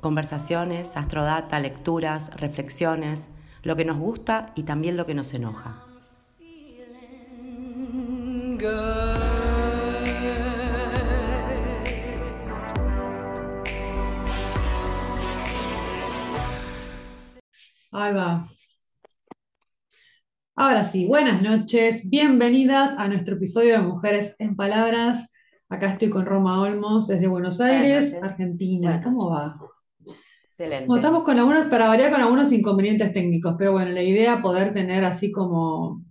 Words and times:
Conversaciones, 0.00 0.96
astrodata, 0.96 1.60
lecturas, 1.60 2.30
reflexiones, 2.36 3.28
lo 3.62 3.76
que 3.76 3.84
nos 3.84 3.98
gusta 3.98 4.52
y 4.54 4.62
también 4.62 4.96
lo 4.96 5.04
que 5.04 5.14
nos 5.14 5.34
enoja. 5.34 5.84
Ahí 17.92 18.14
va. 18.14 18.46
Ahora 20.56 20.84
sí, 20.84 21.06
buenas 21.06 21.42
noches, 21.42 22.08
bienvenidas 22.08 22.98
a 22.98 23.08
nuestro 23.08 23.34
episodio 23.36 23.72
de 23.72 23.86
Mujeres 23.86 24.34
en 24.38 24.56
Palabras. 24.56 25.30
Acá 25.68 25.88
estoy 25.88 26.08
con 26.08 26.24
Roma 26.24 26.60
Olmos 26.62 27.06
desde 27.06 27.26
Buenos 27.26 27.60
Aires, 27.60 28.16
Argentina. 28.22 29.00
¿Cómo 29.02 29.30
va? 29.30 29.58
Excelente. 30.60 30.94
estamos 30.94 31.22
con 31.22 31.38
algunos, 31.38 31.68
para 31.68 31.88
variar 31.88 32.10
con 32.10 32.20
algunos 32.20 32.52
inconvenientes 32.52 33.12
técnicos, 33.12 33.54
pero 33.56 33.72
bueno, 33.72 33.92
la 33.92 34.02
idea 34.02 34.34
es 34.34 34.42
poder 34.42 34.72
tener 34.72 35.04
así 35.04 35.32
como 35.32 36.02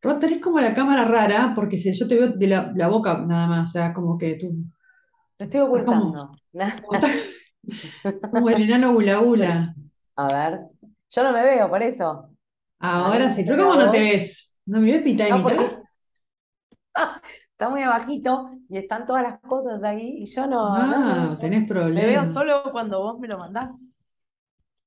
Rod, 0.00 0.18
tenés 0.18 0.40
como 0.40 0.60
la 0.60 0.74
cámara 0.74 1.04
rara, 1.04 1.52
porque 1.56 1.76
si 1.76 1.92
yo 1.92 2.06
te 2.06 2.14
veo 2.14 2.28
de 2.28 2.46
la, 2.46 2.88
boca 2.88 3.20
nada 3.26 3.48
más, 3.48 3.68
o 3.68 3.72
sea, 3.72 3.92
como 3.92 4.16
que 4.16 4.36
tú. 4.36 4.64
Lo 5.38 5.44
estoy 5.44 5.60
ocultando. 5.60 6.32
Como, 8.30 8.48
el 8.48 8.62
enano 8.62 8.92
Gula 8.94 9.18
Gula. 9.18 9.74
A 10.16 10.26
ver, 10.28 10.60
yo 11.10 11.22
no 11.24 11.32
me 11.32 11.42
veo, 11.42 11.68
por 11.68 11.82
eso. 11.82 12.30
Ahora 12.78 13.30
sí, 13.30 13.44
¿tú 13.44 13.56
cómo 13.56 13.74
no 13.74 13.90
te 13.90 14.00
ves? 14.00 14.56
¿No 14.66 14.80
me 14.80 14.92
ves 14.92 15.02
pita 15.02 15.28
no, 15.28 15.44
Está 17.60 17.68
muy 17.68 17.82
abajito 17.82 18.48
y 18.70 18.78
están 18.78 19.04
todas 19.04 19.22
las 19.22 19.38
cosas 19.40 19.82
ahí 19.82 20.22
y 20.22 20.24
yo 20.24 20.46
no. 20.46 20.74
Ah, 20.74 21.36
tenés 21.38 21.68
problemas. 21.68 22.06
Me 22.06 22.08
veo 22.08 22.26
solo 22.26 22.62
cuando 22.72 23.02
vos 23.02 23.20
me 23.20 23.28
lo 23.28 23.36
mandás. 23.36 23.68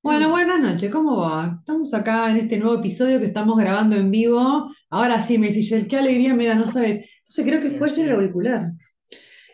Bueno, 0.01 0.31
buenas 0.31 0.59
noches, 0.59 0.89
¿cómo 0.89 1.17
va? 1.17 1.57
Estamos 1.59 1.93
acá 1.93 2.31
en 2.31 2.37
este 2.37 2.57
nuevo 2.57 2.79
episodio 2.79 3.19
que 3.19 3.27
estamos 3.27 3.59
grabando 3.59 3.95
en 3.95 4.09
vivo. 4.09 4.71
Ahora 4.89 5.19
sí, 5.19 5.37
me 5.37 5.49
dice, 5.49 5.87
qué 5.87 5.97
alegría 5.97 6.33
me 6.33 6.47
da, 6.47 6.55
no 6.55 6.65
sabes. 6.65 7.01
No 7.01 7.27
sé, 7.27 7.43
creo 7.43 7.61
que 7.61 7.69
puede 7.77 7.91
ser 7.91 8.07
el 8.07 8.15
auricular. 8.15 8.71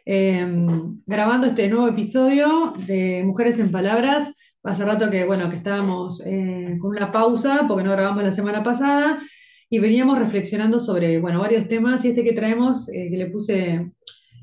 Em, 0.05 1.01
grabando 1.05 1.47
este 1.47 1.67
nuevo 1.67 1.89
episodio 1.89 2.73
de 2.87 3.25
Mujeres 3.25 3.59
en 3.59 3.69
Palabras. 3.69 4.33
Hace 4.63 4.85
rato 4.85 5.09
que, 5.09 5.25
bueno, 5.25 5.49
que 5.49 5.57
estábamos 5.57 6.23
eh, 6.25 6.77
con 6.79 6.91
una 6.91 7.11
pausa 7.11 7.65
porque 7.67 7.83
no 7.83 7.91
grabamos 7.91 8.23
la 8.23 8.31
semana 8.31 8.63
pasada 8.63 9.19
y 9.69 9.79
veníamos 9.79 10.17
reflexionando 10.17 10.79
sobre, 10.79 11.19
bueno, 11.19 11.39
varios 11.39 11.67
temas 11.67 12.03
y 12.03 12.09
este 12.09 12.23
que 12.23 12.33
traemos, 12.33 12.89
eh, 12.89 13.09
que 13.09 13.17
le 13.17 13.27
puse 13.27 13.91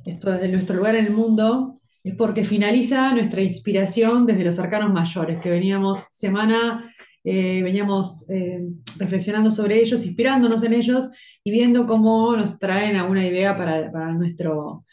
esto 0.04 0.30
de 0.30 0.48
nuestro 0.48 0.76
lugar 0.76 0.94
en 0.94 1.06
el 1.06 1.12
mundo, 1.12 1.80
es 2.04 2.14
porque 2.14 2.44
finaliza 2.44 3.12
nuestra 3.12 3.42
inspiración 3.42 4.26
desde 4.26 4.44
los 4.44 4.60
arcanos 4.60 4.92
mayores, 4.92 5.42
que 5.42 5.50
veníamos 5.50 6.04
semana, 6.12 6.88
eh, 7.24 7.60
veníamos 7.64 8.24
eh, 8.30 8.60
reflexionando 8.98 9.50
sobre 9.50 9.80
ellos, 9.80 10.06
inspirándonos 10.06 10.62
en 10.62 10.74
ellos 10.74 11.10
y 11.42 11.50
viendo 11.50 11.84
cómo 11.84 12.36
nos 12.36 12.60
traen 12.60 12.94
alguna 12.94 13.26
idea 13.26 13.56
para, 13.56 14.12
nuestro 14.12 14.84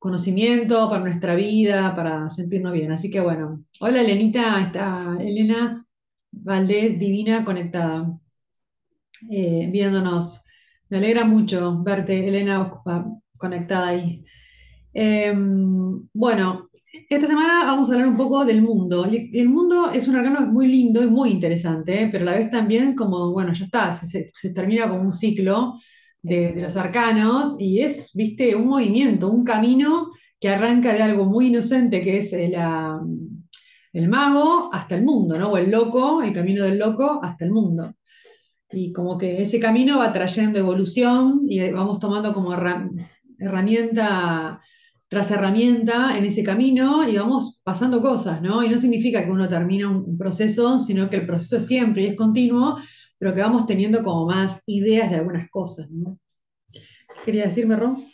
conocimiento, 0.00 0.90
para 0.90 1.04
nuestra 1.04 1.36
vida, 1.36 1.94
para 1.94 2.28
sentirnos 2.28 2.72
bien. 2.72 2.90
Así 2.90 3.08
que 3.08 3.20
bueno, 3.20 3.56
hola 3.78 4.00
Elenita, 4.00 4.60
está 4.60 5.16
Elena 5.20 5.86
Valdés, 6.32 6.98
divina, 6.98 7.44
conectada, 7.44 8.08
eh, 9.30 9.68
viéndonos. 9.70 10.44
Me 10.88 10.98
alegra 10.98 11.24
mucho 11.24 11.82
verte, 11.82 12.28
Elena, 12.28 12.72
conectada 13.36 13.88
ahí. 13.88 14.24
Em, 14.92 16.08
bueno, 16.12 16.70
esta 17.08 17.26
semana 17.26 17.64
vamos 17.64 17.90
a 17.90 17.92
hablar 17.92 18.08
un 18.08 18.16
poco 18.16 18.44
del 18.44 18.62
mundo. 18.62 19.04
El, 19.04 19.48
mundo 19.48 19.90
es 19.90 20.08
un 20.08 20.16
arcano 20.16 20.46
muy 20.46 20.68
lindo 20.68 21.02
y 21.02 21.06
muy 21.06 21.30
interesante, 21.30 22.08
pero 22.10 22.22
a 22.24 22.32
la 22.32 22.38
vez 22.38 22.50
también 22.50 22.94
como, 22.94 23.32
bueno, 23.32 23.52
ya 23.52 23.64
está, 23.66 23.92
se, 23.92 24.52
termina 24.54 24.88
como 24.88 25.02
un 25.02 25.12
ciclo 25.12 25.74
de, 26.22 26.54
los 26.62 26.76
arcanos 26.76 27.56
y 27.58 27.80
es, 27.80 28.12
viste, 28.14 28.54
un 28.56 28.68
movimiento, 28.68 29.30
un 29.30 29.44
camino 29.44 30.10
que 30.40 30.48
arranca 30.48 30.92
de 30.92 31.02
algo 31.02 31.26
muy 31.26 31.48
inocente 31.48 32.02
que 32.02 32.18
es 32.18 32.32
el, 32.32 32.56
el 33.92 34.08
mago 34.08 34.70
hasta 34.72 34.96
el 34.96 35.04
mundo, 35.04 35.38
¿no? 35.38 35.50
O 35.52 35.56
el 35.58 35.70
loco, 35.70 36.22
el 36.22 36.32
camino 36.32 36.64
del 36.64 36.78
loco 36.78 37.20
hasta 37.22 37.44
el 37.44 37.50
mundo. 37.52 37.94
Y 38.70 38.92
como 38.92 39.16
que 39.16 39.40
ese 39.42 39.60
camino 39.60 39.98
va 39.98 40.12
trayendo 40.12 40.58
evolución 40.58 41.42
y 41.48 41.70
vamos 41.70 42.00
tomando 42.00 42.34
como 42.34 42.52
herramienta 43.38 44.60
tras 45.08 45.30
herramienta 45.30 46.18
en 46.18 46.24
ese 46.24 46.42
camino 46.42 47.08
y 47.08 47.16
vamos 47.16 47.60
pasando 47.62 48.00
cosas, 48.00 48.42
¿no? 48.42 48.64
Y 48.64 48.68
no 48.68 48.78
significa 48.78 49.24
que 49.24 49.30
uno 49.30 49.48
termina 49.48 49.88
un, 49.88 50.18
proceso, 50.18 50.80
sino 50.80 51.08
que 51.08 51.16
el 51.16 51.26
proceso 51.26 51.58
es 51.58 51.66
siempre 51.66 52.02
y 52.02 52.06
es 52.08 52.16
continuo, 52.16 52.76
pero 53.18 53.34
que 53.34 53.40
vamos 53.40 53.66
teniendo 53.66 54.02
como 54.02 54.26
más 54.26 54.62
ideas 54.66 55.10
de 55.10 55.16
algunas 55.16 55.48
cosas, 55.48 55.90
¿no? 55.90 56.18
¿Quería 57.24 57.44
decirme, 57.44 57.76
Ron? 57.76 58.04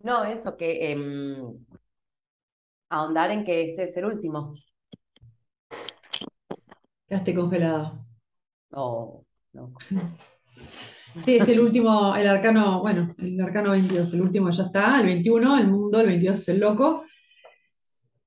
No, 0.00 0.24
eso, 0.24 0.56
que 0.56 0.92
em, 0.92 1.66
ahondar 2.88 3.32
en 3.32 3.44
que 3.44 3.70
este 3.70 3.84
es 3.84 3.96
el 3.96 4.04
último. 4.04 4.54
Quedaste 7.08 7.34
congelado. 7.34 8.06
Oh, 8.70 9.24
Sí, 11.24 11.36
es 11.36 11.48
el 11.48 11.60
último, 11.60 12.14
el 12.14 12.28
arcano, 12.28 12.80
bueno, 12.80 13.08
el 13.18 13.40
arcano 13.40 13.72
22, 13.72 14.14
el 14.14 14.20
último 14.20 14.50
ya 14.50 14.64
está, 14.64 15.00
el 15.00 15.06
21, 15.06 15.58
el 15.58 15.68
mundo, 15.68 16.00
el 16.00 16.06
22 16.06 16.38
es 16.38 16.48
el 16.48 16.60
loco. 16.60 17.04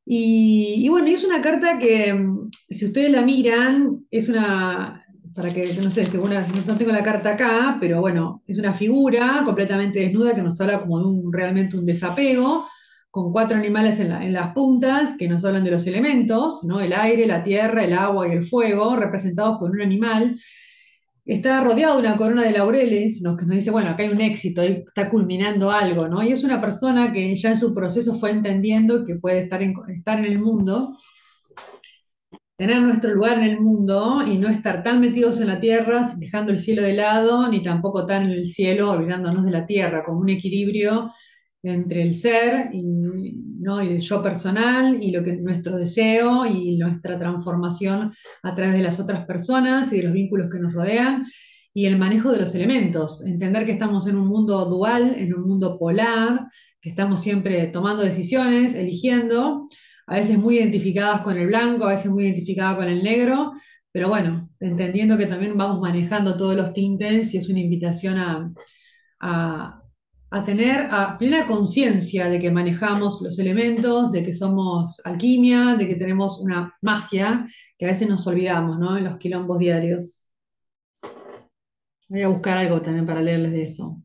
Y, 0.05 0.89
bueno, 0.89 1.07
es 1.07 1.23
una 1.23 1.39
carta 1.41 1.77
que, 1.77 2.13
si 2.69 2.85
ustedes 2.85 3.11
la 3.11 3.21
miran, 3.21 4.05
es 4.09 4.27
una, 4.27 5.05
para 5.33 5.49
que, 5.53 5.63
no 5.81 5.91
sé, 5.91 6.05
según 6.05 6.31
no 6.31 6.77
tengo 6.77 6.91
la 6.91 7.03
carta 7.03 7.31
acá, 7.31 7.77
pero 7.79 8.01
bueno, 8.01 8.43
es 8.45 8.57
una 8.57 8.73
figura 8.73 9.41
completamente 9.45 9.99
desnuda 9.99 10.35
que 10.35 10.41
nos 10.41 10.59
habla 10.59 10.81
como 10.81 10.99
de 10.99 11.05
un, 11.05 11.31
realmente 11.31 11.77
un 11.77 11.85
desapego, 11.85 12.67
con 13.09 13.31
cuatro 13.31 13.57
animales 13.57 13.99
en, 13.99 14.11
en, 14.11 14.33
las 14.33 14.53
puntas 14.53 15.15
que 15.17 15.27
nos 15.27 15.45
hablan 15.45 15.63
de 15.63 15.71
los 15.71 15.85
elementos, 15.85 16.63
¿no? 16.63 16.81
El 16.81 16.93
aire, 16.93 17.25
la 17.25 17.43
tierra, 17.43 17.83
el 17.83 17.93
agua 17.93 18.27
y 18.27 18.31
el 18.31 18.45
fuego, 18.45 18.95
representados 18.95 19.59
por 19.59 19.71
un 19.71 19.81
animal 19.81 20.37
está 21.25 21.61
rodeado 21.63 21.95
de 21.95 22.07
una 22.07 22.17
corona 22.17 22.43
de 22.43 22.51
laureles, 22.51 23.21
que 23.21 23.45
nos 23.45 23.55
dice, 23.55 23.71
bueno, 23.71 23.91
acá 23.91 24.03
hay 24.03 24.09
un 24.09 24.21
éxito, 24.21 24.61
está 24.61 25.09
culminando 25.09 25.71
algo, 25.71 26.07
¿no? 26.07 26.23
Y 26.23 26.31
es 26.31 26.43
una 26.43 26.59
persona 26.59 27.11
que 27.11 27.35
ya 27.35 27.49
en 27.51 27.57
su 27.57 27.73
proceso 27.73 28.15
fue 28.15 28.31
entendiendo 28.31 29.05
que 29.05 29.15
puede 29.15 29.41
estar 29.41 29.61
en, 29.61 29.73
estar 29.89 30.19
en 30.19 30.25
el 30.25 30.39
mundo, 30.39 30.97
tener 32.57 32.81
nuestro 32.81 33.13
lugar 33.13 33.39
en 33.39 33.45
el 33.45 33.59
mundo 33.59 34.23
y 34.27 34.37
no 34.37 34.47
estar 34.47 34.83
tan 34.83 34.99
metidos 35.01 35.41
en 35.41 35.47
la 35.47 35.59
tierra, 35.59 36.07
dejando 36.17 36.51
el 36.51 36.59
cielo 36.59 36.83
de 36.83 36.93
lado, 36.93 37.47
ni 37.49 37.63
tampoco 37.63 38.05
tan 38.05 38.23
en 38.23 38.31
el 38.31 38.45
cielo, 38.45 38.91
olvidándonos 38.91 39.45
de 39.45 39.51
la 39.51 39.65
tierra, 39.65 40.03
como 40.03 40.19
un 40.19 40.29
equilibrio 40.29 41.09
entre 41.63 42.01
el 42.01 42.13
ser 42.13 42.69
y, 42.73 42.81
¿no? 43.59 43.83
y 43.83 43.87
el 43.87 43.99
yo 43.99 44.23
personal 44.23 45.01
y 45.01 45.11
lo 45.11 45.23
que 45.23 45.37
nuestro 45.37 45.77
deseo 45.77 46.45
y 46.45 46.77
nuestra 46.77 47.17
transformación 47.17 48.11
a 48.43 48.55
través 48.55 48.73
de 48.73 48.81
las 48.81 48.99
otras 48.99 49.25
personas 49.25 49.93
y 49.93 49.97
de 49.97 50.03
los 50.03 50.13
vínculos 50.13 50.49
que 50.51 50.59
nos 50.59 50.73
rodean 50.73 51.25
y 51.73 51.85
el 51.85 51.97
manejo 51.97 52.31
de 52.31 52.39
los 52.39 52.53
elementos, 52.55 53.25
entender 53.25 53.65
que 53.65 53.71
estamos 53.71 54.07
en 54.07 54.17
un 54.17 54.27
mundo 54.27 54.65
dual, 54.65 55.15
en 55.17 55.33
un 55.33 55.47
mundo 55.47 55.77
polar, 55.79 56.47
que 56.81 56.89
estamos 56.89 57.21
siempre 57.21 57.67
tomando 57.67 58.03
decisiones, 58.03 58.75
eligiendo, 58.75 59.63
a 60.05 60.15
veces 60.15 60.37
muy 60.37 60.57
identificadas 60.57 61.21
con 61.21 61.37
el 61.37 61.47
blanco, 61.47 61.85
a 61.85 61.91
veces 61.91 62.11
muy 62.11 62.25
identificadas 62.25 62.75
con 62.75 62.89
el 62.89 63.03
negro, 63.03 63.53
pero 63.93 64.09
bueno, 64.09 64.49
entendiendo 64.59 65.17
que 65.17 65.27
también 65.27 65.55
vamos 65.57 65.79
manejando 65.79 66.35
todos 66.35 66.55
los 66.57 66.73
tintes 66.73 67.33
y 67.33 67.37
es 67.37 67.47
una 67.47 67.59
invitación 67.59 68.17
a 68.17 68.51
a 69.21 69.80
tener 70.45 70.87
a 70.91 71.17
plena 71.17 71.45
conciencia 71.45 72.29
de 72.29 72.39
que 72.39 72.49
manejamos 72.49 73.21
los 73.21 73.37
elementos, 73.37 74.11
de 74.13 74.23
que 74.23 74.33
somos 74.33 75.01
alquimia, 75.03 75.75
de 75.75 75.85
que 75.85 75.95
tenemos 75.95 76.39
una 76.39 76.73
magia 76.81 77.45
que 77.77 77.85
a 77.85 77.89
veces 77.89 78.07
nos 78.07 78.25
olvidamos 78.27 78.79
¿no? 78.79 78.97
en 78.97 79.03
los 79.03 79.17
quilombos 79.17 79.59
diarios. 79.59 80.29
Voy 82.07 82.21
a 82.21 82.29
buscar 82.29 82.57
algo 82.57 82.81
también 82.81 83.05
para 83.05 83.21
leerles 83.21 83.51
de 83.51 83.63
eso. 83.63 84.01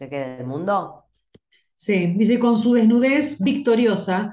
¿De 0.00 0.10
qué? 0.10 0.18
¿Del 0.18 0.46
mundo? 0.46 1.04
Sí, 1.76 2.12
dice 2.16 2.40
con 2.40 2.58
su 2.58 2.74
desnudez 2.74 3.38
victoriosa, 3.38 4.32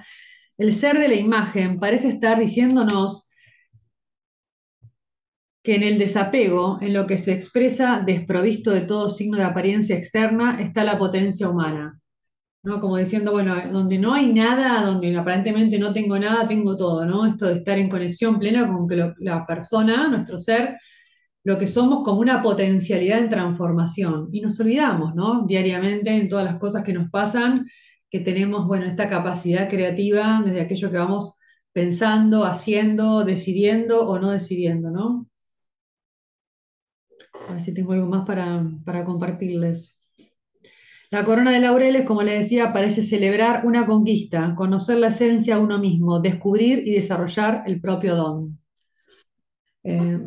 el 0.57 0.73
ser 0.73 0.97
de 0.97 1.07
la 1.07 1.15
imagen 1.15 1.79
parece 1.79 2.09
estar 2.09 2.39
diciéndonos, 2.39 3.28
que 5.63 5.75
en 5.75 5.83
el 5.83 5.97
desapego, 5.99 6.79
en 6.81 6.93
lo 6.93 7.05
que 7.07 7.17
se 7.17 7.33
expresa 7.33 8.01
desprovisto 8.05 8.71
de 8.71 8.81
todo 8.81 9.09
signo 9.09 9.37
de 9.37 9.43
apariencia 9.43 9.97
externa, 9.97 10.61
está 10.61 10.83
la 10.83 10.97
potencia 10.97 11.49
humana. 11.49 11.99
¿no? 12.63 12.79
Como 12.79 12.97
diciendo, 12.97 13.31
bueno, 13.31 13.55
donde 13.71 13.97
no 13.97 14.13
hay 14.13 14.33
nada, 14.33 14.83
donde 14.85 15.15
aparentemente 15.17 15.79
no 15.79 15.93
tengo 15.93 16.19
nada, 16.19 16.47
tengo 16.47 16.75
todo, 16.77 17.05
¿no? 17.05 17.25
Esto 17.25 17.47
de 17.47 17.55
estar 17.55 17.77
en 17.77 17.89
conexión 17.89 18.37
plena 18.39 18.67
con 18.67 18.87
que 18.87 19.13
la 19.19 19.45
persona, 19.45 20.07
nuestro 20.09 20.37
ser, 20.37 20.77
lo 21.43 21.57
que 21.57 21.67
somos 21.67 22.03
como 22.03 22.19
una 22.19 22.41
potencialidad 22.41 23.19
en 23.19 23.29
transformación. 23.29 24.29
Y 24.31 24.41
nos 24.41 24.59
olvidamos, 24.59 25.15
¿no? 25.15 25.45
Diariamente 25.45 26.11
en 26.11 26.29
todas 26.29 26.45
las 26.45 26.57
cosas 26.57 26.83
que 26.83 26.93
nos 26.93 27.09
pasan, 27.09 27.65
que 28.09 28.19
tenemos, 28.19 28.67
bueno, 28.67 28.85
esta 28.85 29.07
capacidad 29.09 29.69
creativa 29.69 30.41
desde 30.45 30.61
aquello 30.61 30.91
que 30.91 30.97
vamos 30.97 31.39
pensando, 31.71 32.45
haciendo, 32.45 33.23
decidiendo 33.23 34.07
o 34.07 34.19
no 34.19 34.31
decidiendo, 34.31 34.91
¿no? 34.91 35.27
A 37.49 37.53
ver 37.53 37.61
si 37.61 37.73
tengo 37.73 37.93
algo 37.93 38.07
más 38.07 38.25
para, 38.25 38.63
para 38.85 39.03
compartirles. 39.03 40.01
La 41.11 41.23
corona 41.25 41.51
de 41.51 41.59
laureles, 41.59 42.05
como 42.05 42.21
les 42.21 42.37
decía, 42.39 42.71
parece 42.71 43.01
celebrar 43.01 43.65
una 43.65 43.85
conquista, 43.87 44.53
conocer 44.55 44.99
la 44.99 45.07
esencia 45.07 45.55
a 45.55 45.59
uno 45.59 45.79
mismo, 45.79 46.19
descubrir 46.19 46.83
y 46.85 46.91
desarrollar 46.91 47.63
el 47.65 47.81
propio 47.81 48.15
don. 48.15 48.59
Eh, 49.83 50.19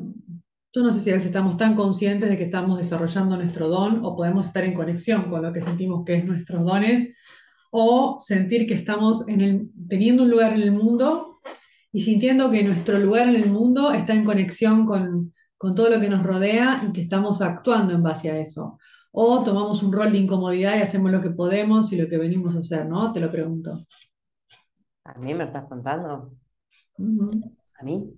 yo 0.74 0.82
no 0.82 0.92
sé 0.92 1.00
si 1.00 1.10
a 1.10 1.12
veces 1.12 1.28
estamos 1.28 1.56
tan 1.56 1.76
conscientes 1.76 2.28
de 2.28 2.36
que 2.36 2.44
estamos 2.44 2.78
desarrollando 2.78 3.36
nuestro 3.36 3.68
don 3.68 4.04
o 4.04 4.16
podemos 4.16 4.46
estar 4.46 4.64
en 4.64 4.72
conexión 4.74 5.24
con 5.24 5.42
lo 5.42 5.52
que 5.52 5.60
sentimos 5.60 6.04
que 6.04 6.16
es 6.16 6.24
nuestros 6.24 6.64
dones 6.64 7.14
o 7.70 8.16
sentir 8.18 8.66
que 8.66 8.74
estamos 8.74 9.28
en 9.28 9.40
el- 9.42 9.70
teniendo 9.88 10.24
un 10.24 10.30
lugar 10.30 10.54
en 10.54 10.62
el 10.62 10.72
mundo 10.72 11.38
y 11.92 12.00
sintiendo 12.00 12.50
que 12.50 12.64
nuestro 12.64 12.98
lugar 12.98 13.28
en 13.28 13.36
el 13.36 13.50
mundo 13.50 13.92
está 13.92 14.14
en 14.14 14.24
conexión 14.24 14.86
con, 14.86 15.32
con 15.62 15.76
todo 15.76 15.90
lo 15.90 16.00
que 16.00 16.08
nos 16.08 16.24
rodea 16.24 16.82
y 16.84 16.92
que 16.92 17.02
estamos 17.02 17.40
actuando 17.40 17.94
en 17.94 18.02
base 18.02 18.28
a 18.32 18.36
eso. 18.40 18.80
O 19.12 19.44
tomamos 19.44 19.80
un 19.84 19.92
rol 19.92 20.10
de 20.10 20.18
incomodidad 20.18 20.76
y 20.76 20.82
hacemos 20.82 21.12
lo 21.12 21.20
que 21.20 21.30
podemos 21.30 21.92
y 21.92 21.96
lo 21.98 22.08
que 22.08 22.18
venimos 22.18 22.56
a 22.56 22.58
hacer, 22.58 22.84
¿no? 22.86 23.12
Te 23.12 23.20
lo 23.20 23.30
pregunto. 23.30 23.86
¿A 25.04 25.14
mí 25.20 25.34
me 25.34 25.44
estás 25.44 25.66
contando? 25.68 26.32
¿A 27.78 27.84
mí? 27.84 28.12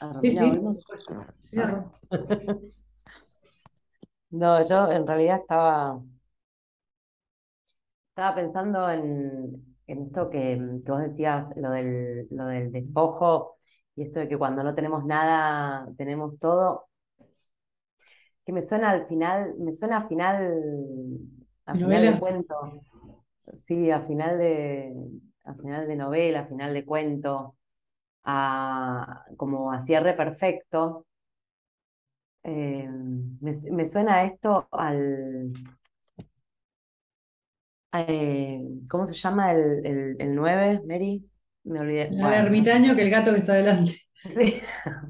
¿A 0.00 0.12
Sí, 0.20 0.32
sí. 0.32 0.52
No, 4.30 4.62
yo 4.68 4.90
en 4.90 5.06
realidad 5.06 5.38
estaba, 5.40 6.02
estaba 8.10 8.34
pensando 8.34 8.90
en, 8.90 9.76
en 9.86 10.02
esto 10.02 10.28
que, 10.30 10.58
que 10.84 10.92
vos 10.92 11.00
decías, 11.00 11.46
lo 11.56 11.70
del, 11.70 12.26
lo 12.30 12.46
del 12.46 12.70
despojo 12.70 13.56
y 13.96 14.02
esto 14.04 14.20
de 14.20 14.28
que 14.28 14.38
cuando 14.38 14.62
no 14.64 14.74
tenemos 14.74 15.04
nada, 15.04 15.88
tenemos 15.96 16.38
todo, 16.38 16.88
que 18.44 18.52
me 18.52 18.62
suena 18.62 18.90
al 18.90 19.06
final, 19.06 19.54
me 19.58 19.72
suena 19.72 19.98
a 19.98 20.08
final, 20.08 20.52
a 21.66 21.74
¿Mi 21.74 21.80
final 21.80 22.06
de 22.06 22.18
cuento, 22.18 22.54
sí, 23.66 23.90
a 23.90 24.02
final 24.02 24.38
de, 24.38 24.94
a 25.44 25.54
final 25.54 25.86
de 25.88 25.96
novela, 25.96 26.40
a 26.40 26.46
final 26.46 26.74
de 26.74 26.84
cuento, 26.84 27.56
a, 28.24 29.24
como 29.36 29.72
a 29.72 29.80
cierre 29.82 30.14
perfecto. 30.14 31.06
Eh, 32.44 32.88
me, 33.40 33.52
me 33.70 33.88
suena 33.88 34.24
esto 34.24 34.68
al, 34.72 35.52
eh, 37.92 38.62
¿cómo 38.90 39.06
se 39.06 39.14
llama 39.14 39.52
el, 39.52 39.86
el, 39.86 40.16
el 40.20 40.34
9, 40.34 40.82
Mary? 40.86 41.24
Me 41.64 41.80
olvidé. 41.80 42.02
El 42.02 42.10
Bueno, 42.10 42.28
no 42.30 42.34
ermitaño 42.34 42.96
que 42.96 43.02
el 43.02 43.10
gato 43.10 43.32
que 43.32 43.38
está 43.38 43.54
delante. 43.54 43.96
Sí, 44.22 44.62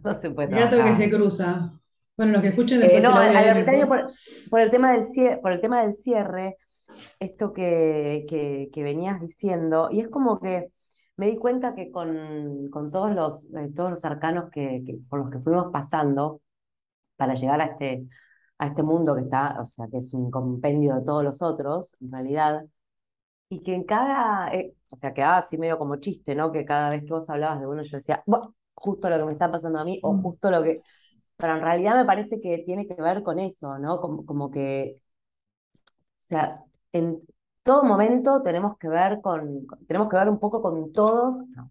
no 0.02 0.14
se 0.14 0.30
puede 0.30 0.48
El 0.48 0.54
gato 0.60 0.76
que 0.82 0.94
se 0.94 1.10
cruza. 1.10 1.68
Bueno, 2.16 2.32
los 2.32 2.42
que 2.42 2.48
escuchen 2.48 2.80
Eh, 2.82 2.84
después 2.84 3.04
no, 3.04 3.22
el 3.22 3.36
al, 3.36 3.44
ermitaño 3.44 3.88
por 4.50 4.60
el 4.60 4.70
tema 4.70 4.92
del 4.92 5.06
cierre, 5.08 5.38
por 5.38 5.52
el 5.52 5.60
tema 5.60 5.82
del 5.82 5.92
cierre, 5.94 6.56
esto 7.20 7.52
que, 7.52 8.24
que, 8.28 8.70
que 8.72 8.82
venías 8.82 9.20
diciendo, 9.20 9.88
y 9.90 10.00
es 10.00 10.08
como 10.08 10.40
que 10.40 10.72
me 11.16 11.26
di 11.26 11.36
cuenta 11.36 11.74
que 11.74 11.90
con, 11.90 12.68
con 12.70 12.90
todos 12.90 13.12
los, 13.14 13.54
eh, 13.54 13.70
todos 13.74 13.90
los 13.90 14.04
arcanos 14.04 14.50
que, 14.50 14.82
que- 14.86 14.98
por 15.08 15.20
los 15.20 15.30
que 15.30 15.40
fuimos 15.40 15.70
pasando 15.72 16.40
para 17.16 17.34
llegar 17.34 17.60
a 17.60 17.66
este, 17.66 18.06
a 18.58 18.68
este 18.68 18.82
mundo 18.82 19.14
que 19.16 19.22
está, 19.22 19.58
o 19.60 19.64
sea, 19.64 19.86
que 19.90 19.98
es 19.98 20.14
un 20.14 20.30
compendio 20.30 20.96
de 20.96 21.04
todos 21.04 21.24
los 21.24 21.42
otros, 21.42 21.96
en 22.00 22.12
realidad, 22.12 22.64
y 23.52 23.62
que 23.62 23.74
en 23.74 23.84
cada, 23.84 24.50
eh, 24.54 24.74
o 24.90 24.96
sea, 24.96 25.12
quedaba 25.14 25.38
así 25.38 25.58
medio 25.58 25.78
como 25.78 25.96
chiste, 25.96 26.34
¿no? 26.34 26.52
Que 26.52 26.64
cada 26.64 26.90
vez 26.90 27.02
que 27.04 27.12
vos 27.12 27.28
hablabas 27.30 27.60
de 27.60 27.66
uno 27.68 27.82
yo 27.82 27.96
decía, 27.98 28.22
"Buah, 28.26 28.48
justo 28.74 29.10
lo 29.10 29.18
que 29.18 29.24
me 29.26 29.32
está 29.32 29.50
pasando 29.50 29.78
a 29.80 29.84
mí, 29.84 30.00
o 30.02 30.14
Mm. 30.14 30.22
justo 30.22 30.50
lo 30.50 30.62
que... 30.62 30.82
Pero 31.36 31.54
en 31.54 31.60
realidad 31.62 31.96
me 31.96 32.04
parece 32.06 32.40
que 32.40 32.58
tiene 32.66 32.86
que 32.88 32.94
ver 33.02 33.22
con 33.22 33.38
eso, 33.40 33.78
¿no? 33.78 34.00
Como, 34.00 34.26
como 34.26 34.50
que, 34.50 34.96
o 36.22 36.24
sea, 36.24 36.64
en 36.92 37.20
todo 37.62 37.84
momento 37.84 38.42
tenemos 38.42 38.76
que 38.78 38.88
ver 38.88 39.20
con, 39.22 39.66
tenemos 39.86 40.08
que 40.08 40.16
ver 40.16 40.28
un 40.28 40.38
poco 40.40 40.62
con 40.62 40.92
todos, 40.92 41.38
no, 41.50 41.70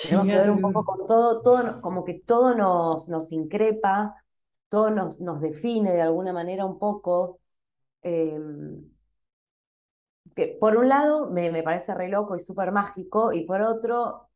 tenemos 0.00 0.28
que 0.28 0.36
ver 0.36 0.50
un 0.50 0.60
poco 0.60 0.84
con 0.84 1.06
todo, 1.06 1.42
todo, 1.42 1.80
como 1.80 2.04
que 2.04 2.14
todo 2.26 2.54
nos, 2.54 3.08
nos 3.08 3.32
increpa, 3.32 4.16
todo 4.68 4.90
nos, 4.90 5.20
nos 5.20 5.40
define 5.40 5.92
de 5.92 6.02
alguna 6.02 6.32
manera 6.32 6.64
un 6.66 6.78
poco. 6.78 7.40
eh, 8.02 8.38
que 10.34 10.56
por 10.60 10.76
un 10.76 10.88
lado 10.88 11.30
me, 11.30 11.50
me 11.50 11.62
parece 11.62 11.94
re 11.94 12.08
loco 12.08 12.36
y 12.36 12.40
súper 12.40 12.72
mágico, 12.72 13.32
y 13.32 13.44
por 13.46 13.62
otro, 13.62 14.28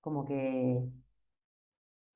como 0.00 0.24
que, 0.24 0.78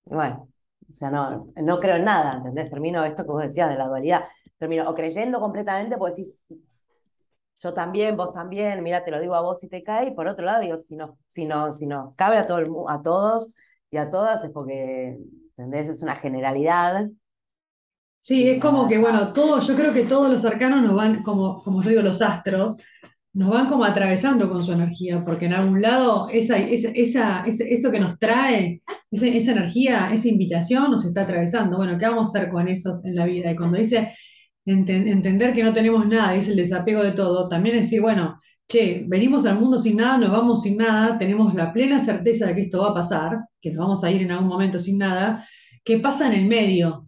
bueno, 0.04 0.48
o 0.88 0.92
sea, 0.92 1.10
no, 1.10 1.52
no 1.56 1.80
creo 1.80 1.96
en 1.96 2.04
nada, 2.04 2.34
¿entendés? 2.38 2.70
Termino 2.70 3.04
esto 3.04 3.24
que 3.24 3.30
vos 3.30 3.42
decías 3.42 3.68
de 3.68 3.76
la 3.76 3.88
dualidad, 3.88 4.24
termino 4.58 4.88
o 4.88 4.94
creyendo 4.94 5.40
completamente, 5.40 5.96
pues 5.98 6.16
decís, 6.16 6.32
yo 7.60 7.74
también, 7.74 8.16
vos 8.16 8.32
también, 8.32 8.82
mira, 8.82 9.04
te 9.04 9.10
lo 9.10 9.20
digo 9.20 9.34
a 9.34 9.40
vos 9.42 9.60
si 9.60 9.68
te 9.68 9.82
cae, 9.82 10.08
y 10.08 10.14
por 10.14 10.28
otro 10.28 10.44
lado 10.46 10.60
digo, 10.60 10.76
si 10.76 10.94
no, 10.96 11.18
si 11.28 11.44
no, 11.46 11.72
si 11.72 11.86
no 11.86 12.14
cabe 12.16 12.38
a 12.38 12.46
todo 12.46 12.58
el, 12.58 12.68
a 12.88 13.02
todos 13.02 13.56
y 13.90 13.96
a 13.96 14.10
todas, 14.10 14.44
es 14.44 14.50
porque, 14.52 15.18
¿entendés? 15.56 15.88
Es 15.88 16.02
una 16.02 16.14
generalidad, 16.16 17.08
Sí, 18.20 18.46
es 18.48 18.60
como 18.60 18.86
que, 18.88 18.98
bueno, 18.98 19.32
todo, 19.32 19.60
yo 19.60 19.74
creo 19.74 19.92
que 19.94 20.02
todos 20.04 20.30
los 20.30 20.44
arcanos 20.44 20.82
nos 20.82 20.94
van, 20.94 21.22
como, 21.22 21.62
como 21.62 21.82
yo 21.82 21.90
digo, 21.90 22.02
los 22.02 22.20
astros, 22.20 22.76
nos 23.32 23.48
van 23.50 23.68
como 23.68 23.84
atravesando 23.84 24.50
con 24.50 24.62
su 24.62 24.72
energía, 24.72 25.24
porque 25.24 25.46
en 25.46 25.54
algún 25.54 25.80
lado 25.80 26.28
esa, 26.30 26.58
esa, 26.58 26.90
esa- 26.90 27.44
eso 27.46 27.90
que 27.90 28.00
nos 28.00 28.18
trae, 28.18 28.82
ese- 29.10 29.36
esa 29.36 29.52
energía, 29.52 30.10
esa 30.12 30.28
invitación 30.28 30.90
nos 30.90 31.04
está 31.06 31.22
atravesando. 31.22 31.76
Bueno, 31.78 31.96
¿qué 31.98 32.06
vamos 32.06 32.34
a 32.34 32.38
hacer 32.38 32.50
con 32.50 32.68
eso 32.68 33.00
en 33.04 33.14
la 33.14 33.24
vida? 33.26 33.50
Y 33.52 33.56
cuando 33.56 33.78
dice 33.78 34.10
enten- 34.66 35.08
entender 35.08 35.54
que 35.54 35.62
no 35.62 35.72
tenemos 35.72 36.06
nada, 36.06 36.34
es 36.34 36.48
el 36.48 36.56
desapego 36.56 37.02
de 37.02 37.12
todo, 37.12 37.48
también 37.48 37.76
es 37.76 37.84
decir, 37.84 38.00
bueno, 38.02 38.40
che, 38.68 39.04
venimos 39.08 39.46
al 39.46 39.58
mundo 39.58 39.78
sin 39.78 39.96
nada, 39.98 40.18
nos 40.18 40.30
vamos 40.32 40.62
sin 40.62 40.76
nada, 40.78 41.16
tenemos 41.18 41.54
la 41.54 41.72
plena 41.72 42.00
certeza 42.00 42.46
de 42.46 42.54
que 42.54 42.62
esto 42.62 42.82
va 42.82 42.90
a 42.90 42.94
pasar, 42.94 43.38
que 43.60 43.70
nos 43.72 43.84
vamos 43.86 44.04
a 44.04 44.10
ir 44.10 44.22
en 44.22 44.32
algún 44.32 44.48
momento 44.48 44.78
sin 44.78 44.98
nada. 44.98 45.44
¿Qué 45.84 45.98
pasa 45.98 46.26
en 46.28 46.34
el 46.40 46.46
medio? 46.48 47.07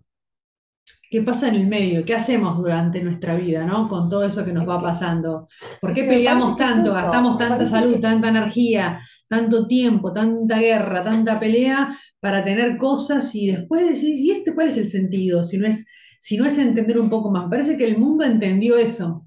¿Qué 1.11 1.23
pasa 1.23 1.49
en 1.49 1.57
el 1.57 1.67
medio? 1.67 2.05
¿Qué 2.05 2.14
hacemos 2.14 2.57
durante 2.59 3.02
nuestra 3.02 3.35
vida, 3.35 3.67
¿no? 3.67 3.88
Con 3.88 4.09
todo 4.09 4.23
eso 4.23 4.45
que 4.45 4.52
nos 4.52 4.69
va 4.69 4.81
pasando. 4.81 5.49
¿Por 5.81 5.93
qué 5.93 6.05
peleamos 6.05 6.57
tanto, 6.57 6.93
gastamos 6.93 7.37
tanta 7.37 7.67
salud, 7.67 7.99
tanta 7.99 8.29
energía, 8.29 8.97
tanto 9.29 9.67
tiempo, 9.67 10.12
tanta 10.12 10.61
guerra, 10.61 11.02
tanta 11.02 11.40
pelea 11.40 11.99
para 12.21 12.45
tener 12.45 12.76
cosas 12.76 13.35
y 13.35 13.49
después 13.49 13.88
decís, 13.88 14.21
¿y 14.21 14.31
este 14.31 14.55
cuál 14.55 14.69
es 14.69 14.76
el 14.79 14.87
sentido? 14.87 15.43
Si 15.43 15.59
no 15.59 15.67
es, 15.67 15.85
si 16.21 16.37
no 16.37 16.45
es 16.45 16.57
entender 16.59 17.00
un 17.00 17.11
poco 17.11 17.29
más. 17.29 17.47
Me 17.47 17.50
parece 17.50 17.76
que 17.76 17.87
el 17.87 17.99
mundo 17.99 18.25
entendió 18.25 18.76
eso, 18.76 19.26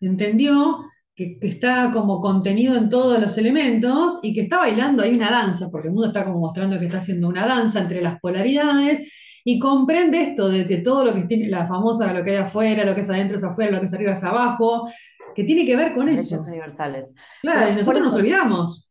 entendió 0.00 0.80
que, 1.14 1.38
que 1.38 1.46
está 1.46 1.92
como 1.92 2.20
contenido 2.20 2.76
en 2.76 2.88
todos 2.88 3.20
los 3.20 3.38
elementos 3.38 4.18
y 4.20 4.34
que 4.34 4.40
está 4.40 4.58
bailando 4.58 5.04
ahí 5.04 5.14
una 5.14 5.30
danza, 5.30 5.68
porque 5.70 5.86
el 5.86 5.94
mundo 5.94 6.08
está 6.08 6.24
como 6.24 6.40
mostrando 6.40 6.76
que 6.80 6.86
está 6.86 6.98
haciendo 6.98 7.28
una 7.28 7.46
danza 7.46 7.82
entre 7.82 8.02
las 8.02 8.18
polaridades 8.18 9.12
y 9.44 9.58
comprende 9.58 10.20
esto 10.22 10.48
de 10.48 10.66
que 10.66 10.78
todo 10.78 11.04
lo 11.04 11.14
que 11.14 11.24
tiene, 11.24 11.48
la 11.48 11.66
famosa, 11.66 12.12
lo 12.12 12.22
que 12.24 12.30
hay 12.30 12.36
afuera, 12.38 12.84
lo 12.84 12.94
que 12.94 13.02
es 13.02 13.10
adentro 13.10 13.36
es 13.36 13.44
afuera, 13.44 13.70
lo 13.72 13.80
que 13.80 13.86
es 13.86 13.94
arriba 13.94 14.12
es 14.12 14.24
abajo, 14.24 14.88
que 15.34 15.44
tiene 15.44 15.66
que 15.66 15.76
ver 15.76 15.92
con 15.94 16.06
derechos 16.06 16.30
eso. 16.40 16.50
universales. 16.50 17.14
Claro, 17.42 17.60
y 17.62 17.64
Pero 17.64 17.76
nosotros 17.78 18.04
nos 18.04 18.14
olvidamos. 18.14 18.88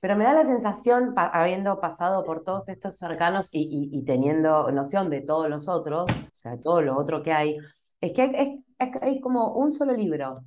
Pero 0.00 0.16
me 0.16 0.24
da 0.24 0.34
la 0.34 0.44
sensación, 0.44 1.14
pa- 1.14 1.28
habiendo 1.32 1.80
pasado 1.80 2.24
por 2.24 2.44
todos 2.44 2.68
estos 2.68 2.96
cercanos 2.98 3.48
y, 3.52 3.60
y- 3.92 3.98
y 3.98 4.04
teniendo 4.04 4.70
noción 4.70 5.10
de 5.10 5.22
todos 5.22 5.48
los 5.48 5.68
otros, 5.68 6.04
o 6.10 6.28
sea, 6.32 6.52
de 6.52 6.58
todo 6.62 6.82
lo 6.82 6.96
otro 6.98 7.22
que 7.22 7.32
hay, 7.32 7.56
es 8.00 8.12
que 8.12 8.22
hay, 8.22 8.30
es- 8.34 8.60
es 8.78 8.90
que 8.92 8.98
hay 9.06 9.20
como 9.20 9.54
un 9.54 9.70
solo 9.72 9.92
libro, 9.94 10.44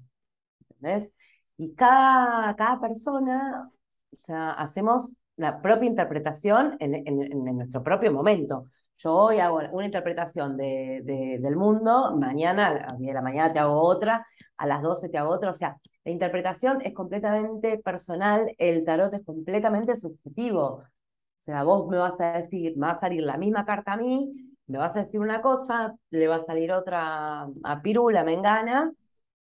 ¿entendés? 0.69 1.13
Y 1.57 1.75
cada, 1.75 2.55
cada 2.55 2.79
persona, 2.81 3.71
o 4.13 4.17
sea, 4.17 4.51
hacemos 4.51 5.21
la 5.37 5.61
propia 5.61 5.89
interpretación 5.89 6.77
en, 6.79 6.95
en- 6.95 7.23
en 7.47 7.57
nuestro 7.57 7.83
propio 7.83 8.11
momento. 8.13 8.65
Yo 8.99 9.13
hoy 9.15 9.39
hago 9.39 9.61
una 9.71 9.85
interpretación 9.85 10.57
de, 10.57 11.01
de- 11.05 11.39
del 11.39 11.55
mundo, 11.55 12.15
mañana, 12.17 12.67
a 12.67 12.73
las 12.73 12.97
10 12.99 13.09
de 13.11 13.13
la 13.13 13.21
mañana 13.21 13.51
te 13.53 13.59
hago 13.59 13.81
otra, 13.81 14.25
a 14.57 14.67
las 14.67 14.81
12 14.81 15.07
te 15.09 15.17
hago 15.17 15.31
otra, 15.31 15.51
o 15.51 15.53
sea, 15.53 15.77
la 16.03 16.11
interpretación 16.11 16.81
es 16.83 16.93
completamente 16.93 17.77
personal, 17.79 18.53
el 18.57 18.83
tarot 18.85 19.13
es 19.13 19.23
completamente 19.25 19.95
subjetivo. 19.95 20.63
O 20.65 20.83
sea, 21.39 21.63
vos 21.63 21.87
me 21.89 21.97
vas 21.97 22.19
a 22.19 22.33
decir, 22.33 22.73
me 22.77 22.87
va 22.87 22.93
a 22.93 22.99
salir 22.99 23.23
la 23.23 23.37
misma 23.37 23.65
carta 23.65 23.93
a 23.93 23.97
mí, 23.97 24.31
me 24.67 24.77
vas 24.77 24.95
a 24.97 25.03
decir 25.05 25.19
una 25.21 25.41
cosa, 25.41 25.95
le 26.11 26.27
va 26.27 26.35
a 26.37 26.45
salir 26.45 26.71
otra 26.73 27.43
a 27.63 27.81
Pirula, 27.81 28.23
Mengana, 28.25 28.93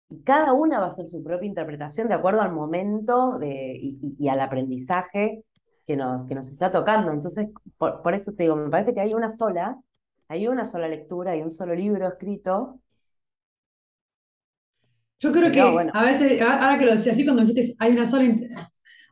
y 0.09 0.21
cada 0.23 0.53
una 0.53 0.79
va 0.79 0.87
a 0.87 0.89
hacer 0.89 1.07
su 1.07 1.23
propia 1.23 1.47
interpretación 1.47 2.07
de 2.07 2.15
acuerdo 2.15 2.41
al 2.41 2.51
momento 2.51 3.37
de, 3.39 3.73
y, 4.19 4.27
al 4.27 4.39
aprendizaje 4.41 5.43
que 5.89 5.95
nos, 5.97 6.23
que 6.27 6.35
nos 6.35 6.47
está 6.49 6.71
tocando. 6.71 7.11
Entonces, 7.11 7.49
por, 7.79 8.03
por, 8.03 8.13
eso 8.13 8.33
te 8.33 8.43
digo, 8.43 8.55
me 8.55 8.69
parece 8.69 8.93
que 8.93 9.01
hay 9.01 9.15
una 9.15 9.31
sola, 9.31 9.75
hay 10.27 10.47
una 10.47 10.67
sola 10.67 10.87
lectura, 10.87 11.31
hay 11.31 11.41
un 11.41 11.49
solo 11.49 11.73
libro 11.73 12.07
escrito 12.07 12.79
yo 15.19 15.31
creo 15.33 15.51
que 15.51 15.59
a 15.59 16.03
veces, 16.03 16.41
ahora 16.41 16.77
que 16.77 16.85
lo 16.85 16.91
decía 16.91 17.11
así, 17.11 17.25
cuando 17.25 17.43
dijiste 17.43 17.75
hay 17.79 17.91
una 17.91 18.05
sola, 18.05 18.23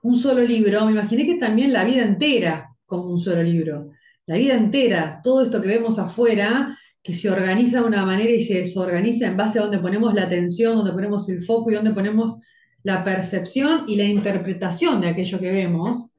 un 0.03 0.15
solo 0.17 0.41
libro, 0.41 0.85
me 0.85 0.91
imaginé 0.91 1.25
que 1.25 1.35
también 1.35 1.73
la 1.73 1.83
vida 1.83 2.03
entera 2.03 2.69
como 2.85 3.09
un 3.09 3.19
solo 3.19 3.43
libro. 3.43 3.89
La 4.25 4.37
vida 4.37 4.53
entera, 4.53 5.19
todo 5.23 5.41
esto 5.41 5.61
que 5.61 5.67
vemos 5.67 5.99
afuera, 5.99 6.77
que 7.03 7.13
se 7.13 7.29
organiza 7.29 7.81
de 7.81 7.87
una 7.87 8.05
manera 8.05 8.29
y 8.29 8.43
se 8.43 8.59
desorganiza 8.59 9.27
en 9.27 9.35
base 9.35 9.59
a 9.59 9.63
donde 9.63 9.79
ponemos 9.79 10.13
la 10.13 10.23
atención, 10.23 10.77
donde 10.77 10.93
ponemos 10.93 11.27
el 11.27 11.43
foco 11.43 11.71
y 11.71 11.73
donde 11.73 11.91
ponemos 11.91 12.39
la 12.83 13.03
percepción 13.03 13.83
y 13.87 13.97
la 13.97 14.05
interpretación 14.05 15.01
de 15.01 15.09
aquello 15.09 15.39
que 15.39 15.51
vemos, 15.51 16.16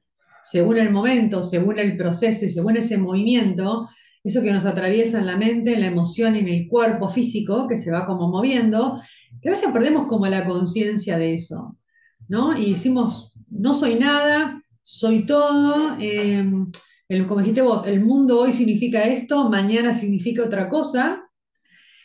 según 0.50 0.78
el 0.78 0.90
momento, 0.90 1.43
según 1.43 1.78
el 1.78 1.97
proceso 1.97 2.47
y 2.47 2.50
según 2.50 2.76
ese 2.76 2.97
movimiento, 2.97 3.88
eso 4.25 4.43
que 4.43 4.52
nos 4.52 4.64
atraviesa 4.64 5.19
en 5.19 5.26
la 5.26 5.37
mente, 5.37 5.75
en 5.75 5.81
la 5.81 5.87
emoción 5.87 6.37
en 6.37 6.49
el 6.49 6.69
cuerpo 6.69 7.09
físico, 7.09 7.69
que 7.69 7.76
se 7.76 7.90
va 7.90 8.07
como 8.07 8.28
moviendo, 8.28 9.00
que 9.40 9.49
a 9.49 9.52
veces 9.52 9.71
perdemos 9.73 10.07
como 10.07 10.26
la 10.26 10.47
conciencia 10.47 11.19
de 11.19 11.35
eso, 11.35 11.76
¿no? 12.28 12.59
Y 12.59 12.73
decimos, 12.73 13.33
no 13.50 13.75
soy 13.75 13.97
nada, 13.97 14.62
soy 14.83 15.26
todo, 15.26 15.97
eh, 16.00 16.45
como 17.26 17.40
dijiste 17.40 17.62
vos, 17.62 17.87
el 17.87 18.05
mundo 18.05 18.40
hoy 18.40 18.52
significa 18.52 19.02
esto, 19.02 19.50
mañana 19.50 19.93
significa 19.93 20.45
otra 20.45 20.69
cosa, 20.69 21.28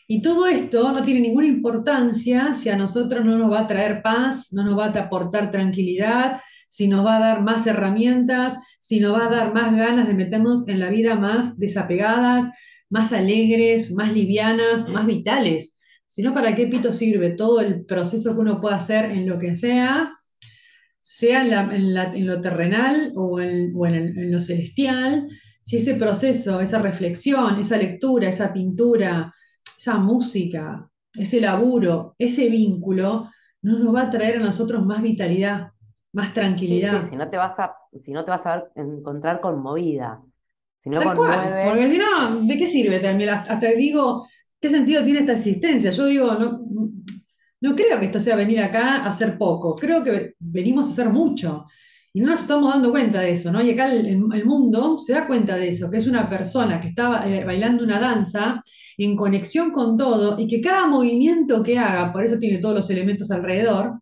y 0.08 0.22
todo 0.22 0.48
esto 0.48 0.92
no 0.92 1.02
tiene 1.04 1.22
ninguna 1.22 1.48
importancia 1.48 2.54
si 2.54 2.70
a 2.70 2.76
nosotros 2.76 3.24
no 3.24 3.38
nos 3.38 3.52
va 3.52 3.62
a 3.62 3.68
traer 3.68 4.02
paz, 4.02 4.52
no 4.52 4.64
nos 4.64 4.78
va 4.78 4.88
a 4.88 5.00
aportar 5.00 5.50
tranquilidad, 5.50 6.42
si 6.74 6.88
nos 6.88 7.06
va 7.06 7.18
a 7.18 7.20
dar 7.20 7.44
más 7.44 7.68
herramientas, 7.68 8.58
si 8.80 9.00
nos 9.00 9.14
va 9.14 9.28
a 9.28 9.30
dar 9.30 9.54
más 9.54 9.76
ganas 9.76 10.08
de 10.08 10.16
meternos 10.16 10.68
en 10.68 10.80
la 10.80 10.90
vida 10.90 11.14
más 11.14 11.60
desapegadas, 11.60 12.46
más 12.90 13.14
alegres, 13.14 13.92
más 13.92 14.12
livianas, 14.12 14.90
más 14.90 15.06
vitales. 15.06 15.78
Si 16.08 16.24
no, 16.24 16.34
¿para 16.34 16.56
qué 16.56 16.66
pito 16.66 16.92
sirve 16.92 17.30
todo 17.30 17.62
el 17.62 17.86
proceso 17.86 18.34
que 18.34 18.42
uno 18.42 18.60
puede 18.60 18.74
hacer 18.74 19.12
en 19.12 19.30
lo 19.30 19.38
que 19.38 19.54
sea, 19.54 20.12
sea 20.98 21.44
en, 21.44 22.26
lo 22.26 22.42
terrenal 22.42 23.14
o, 23.16 23.40
en, 23.40 23.72
en 23.88 24.32
lo 24.32 24.42
celestial? 24.42 25.28
Si 25.62 25.78
ese 25.78 25.94
proceso, 25.94 26.60
esa 26.60 26.80
reflexión, 26.80 27.60
esa 27.60 27.78
lectura, 27.78 28.30
esa 28.30 28.52
pintura, 28.52 29.32
esa 29.78 30.00
música, 30.00 30.90
ese 31.14 31.40
laburo, 31.40 32.16
ese 32.18 32.50
vínculo, 32.50 33.30
no 33.62 33.78
nos 33.78 33.94
va 33.94 34.02
a 34.02 34.10
traer 34.10 34.38
a 34.38 34.44
nosotros 34.44 34.84
más 34.84 35.04
vitalidad, 35.04 35.68
más 36.14 36.34
tranquilidad. 36.34 37.10
si 37.10 37.16
no 37.16 37.30
te 37.30 37.38
vas 37.38 37.60
a, 37.60 37.76
si 38.02 38.12
no 38.12 38.24
te 38.24 38.32
vas 38.32 38.46
a 38.46 38.64
encontrar 38.76 39.42
conmovida. 39.42 40.22
Si 40.80 40.90
no 40.90 41.02
porque 41.02 41.90
si 41.90 41.98
no, 41.98 42.42
¿de 42.42 42.58
qué 42.58 42.68
sirve 42.68 43.00
también? 43.00 43.30
Hasta 43.30 43.68
digo, 43.68 44.26
¿Qué 44.64 44.70
sentido 44.70 45.04
tiene 45.04 45.20
esta 45.20 45.34
existencia? 45.34 45.92
Yo 45.92 46.06
digo, 46.06 46.36
no, 46.36 46.62
no 47.60 47.76
creo 47.76 48.00
que 48.00 48.06
esto 48.06 48.18
sea 48.18 48.38
venir 48.38 48.62
acá 48.62 49.04
a 49.04 49.08
hacer 49.08 49.38
poco, 49.38 49.76
creo 49.76 50.02
que 50.02 50.36
venimos 50.40 50.88
a 50.88 50.92
hacer 50.92 51.10
mucho. 51.10 51.66
Y 52.14 52.22
no 52.22 52.30
nos 52.30 52.44
estamos 52.44 52.74
dando 52.74 52.90
cuenta 52.90 53.20
de 53.20 53.32
eso, 53.32 53.52
¿no? 53.52 53.62
Y 53.62 53.72
acá 53.72 53.92
el, 53.92 54.46
mundo 54.46 54.98
se 54.98 55.12
da 55.12 55.28
cuenta 55.28 55.58
de 55.58 55.68
eso, 55.68 55.92
que 55.92 55.98
es 55.98 56.08
una 56.08 56.30
persona 56.30 56.80
que 56.80 56.88
está 56.88 57.28
eh, 57.28 57.44
bailando 57.44 57.84
una 57.84 58.00
danza 58.00 58.58
en 58.98 59.18
conexión 59.18 59.72
con 59.72 59.98
todo 59.98 60.40
y 60.40 60.48
que 60.48 60.62
cada 60.62 60.88
movimiento 60.88 61.62
que 61.62 61.78
haga, 61.78 62.14
por 62.14 62.24
eso 62.24 62.40
tiene 62.40 62.60
todos 62.60 62.76
los 62.76 62.90
elementos 62.90 63.32
alrededor, 63.32 64.00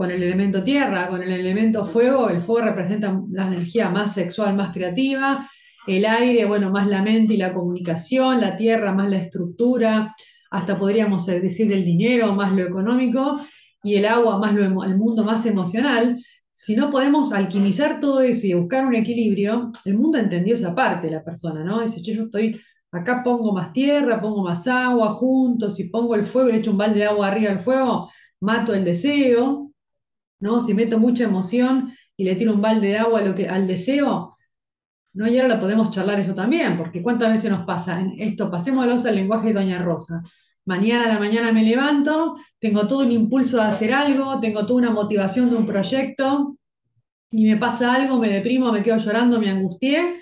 con 0.00 0.10
el 0.10 0.22
elemento 0.22 0.64
tierra, 0.64 1.08
con 1.08 1.22
el 1.22 1.30
elemento 1.30 1.84
fuego, 1.84 2.30
el 2.30 2.40
fuego 2.40 2.68
representa 2.68 3.20
la 3.32 3.48
energía 3.48 3.90
más 3.90 4.14
sexual, 4.14 4.56
más 4.56 4.72
creativa, 4.72 5.46
el 5.86 6.06
aire, 6.06 6.46
bueno, 6.46 6.70
más 6.70 6.86
la 6.86 7.02
mente 7.02 7.34
y 7.34 7.36
la 7.36 7.52
comunicación, 7.52 8.40
la 8.40 8.56
tierra, 8.56 8.94
más 8.94 9.10
la 9.10 9.18
estructura, 9.18 10.10
hasta 10.50 10.78
podríamos 10.78 11.26
decir 11.26 11.70
el 11.70 11.84
dinero, 11.84 12.34
más 12.34 12.54
lo 12.54 12.64
económico, 12.64 13.42
y 13.82 13.96
el 13.96 14.06
agua, 14.06 14.38
más 14.38 14.54
lo, 14.54 14.84
el 14.84 14.96
mundo 14.96 15.22
más 15.22 15.44
emocional. 15.44 16.18
Si 16.50 16.74
no 16.74 16.90
podemos 16.90 17.34
alquimizar 17.34 18.00
todo 18.00 18.22
eso 18.22 18.46
y 18.46 18.54
buscar 18.54 18.86
un 18.86 18.94
equilibrio, 18.94 19.70
el 19.84 19.98
mundo 19.98 20.16
entendió 20.16 20.54
esa 20.54 20.74
parte 20.74 21.10
la 21.10 21.22
persona, 21.22 21.62
¿no? 21.62 21.82
Dice, 21.82 22.00
yo 22.00 22.22
estoy, 22.22 22.58
acá 22.90 23.22
pongo 23.22 23.52
más 23.52 23.74
tierra, 23.74 24.18
pongo 24.18 24.42
más 24.44 24.66
agua 24.66 25.10
juntos, 25.10 25.76
si 25.76 25.90
pongo 25.90 26.14
el 26.14 26.24
fuego 26.24 26.48
le 26.48 26.56
echo 26.56 26.70
un 26.70 26.78
balde 26.78 27.00
de 27.00 27.04
agua 27.04 27.28
arriba 27.28 27.50
al 27.50 27.60
fuego, 27.60 28.10
mato 28.40 28.72
el 28.72 28.86
deseo, 28.86 29.69
¿no? 30.40 30.60
Si 30.60 30.74
meto 30.74 30.98
mucha 30.98 31.24
emoción 31.24 31.92
y 32.16 32.24
le 32.24 32.34
tiro 32.34 32.52
un 32.52 32.60
balde 32.60 32.88
de 32.88 32.98
agua 32.98 33.22
lo 33.22 33.34
que, 33.34 33.48
al 33.48 33.66
deseo, 33.66 34.34
¿no? 35.12 35.28
Y 35.28 35.38
ahora 35.38 35.54
lo 35.54 35.60
podemos 35.60 35.90
charlar 35.90 36.20
eso 36.20 36.34
también, 36.34 36.76
porque 36.76 37.02
cuántas 37.02 37.32
veces 37.32 37.50
nos 37.50 37.64
pasa 37.64 38.02
esto, 38.18 38.50
pasémoslo 38.50 38.94
al 39.08 39.16
lenguaje 39.16 39.48
de 39.48 39.54
Doña 39.54 39.82
Rosa. 39.82 40.22
Mañana 40.66 41.04
a 41.06 41.08
la 41.08 41.18
mañana 41.18 41.52
me 41.52 41.62
levanto, 41.62 42.36
tengo 42.58 42.86
todo 42.86 43.00
un 43.04 43.12
impulso 43.12 43.56
de 43.56 43.64
hacer 43.64 43.92
algo, 43.92 44.40
tengo 44.40 44.66
toda 44.66 44.78
una 44.78 44.90
motivación 44.90 45.50
de 45.50 45.56
un 45.56 45.66
proyecto, 45.66 46.56
y 47.32 47.44
me 47.44 47.56
pasa 47.56 47.94
algo, 47.94 48.18
me 48.18 48.28
deprimo, 48.28 48.72
me 48.72 48.82
quedo 48.82 48.98
llorando, 48.98 49.40
me 49.40 49.50
angustié, 49.50 50.16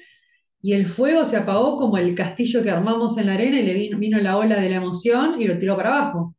y 0.60 0.72
el 0.72 0.86
fuego 0.86 1.24
se 1.24 1.36
apagó 1.36 1.76
como 1.76 1.98
el 1.98 2.14
castillo 2.14 2.62
que 2.62 2.70
armamos 2.70 3.16
en 3.18 3.26
la 3.26 3.34
arena 3.34 3.60
y 3.60 3.62
le 3.64 3.74
vino, 3.74 3.98
vino 3.98 4.18
la 4.18 4.36
ola 4.36 4.60
de 4.60 4.68
la 4.70 4.76
emoción 4.76 5.40
y 5.40 5.46
lo 5.46 5.58
tiró 5.58 5.76
para 5.76 5.96
abajo. 5.96 6.34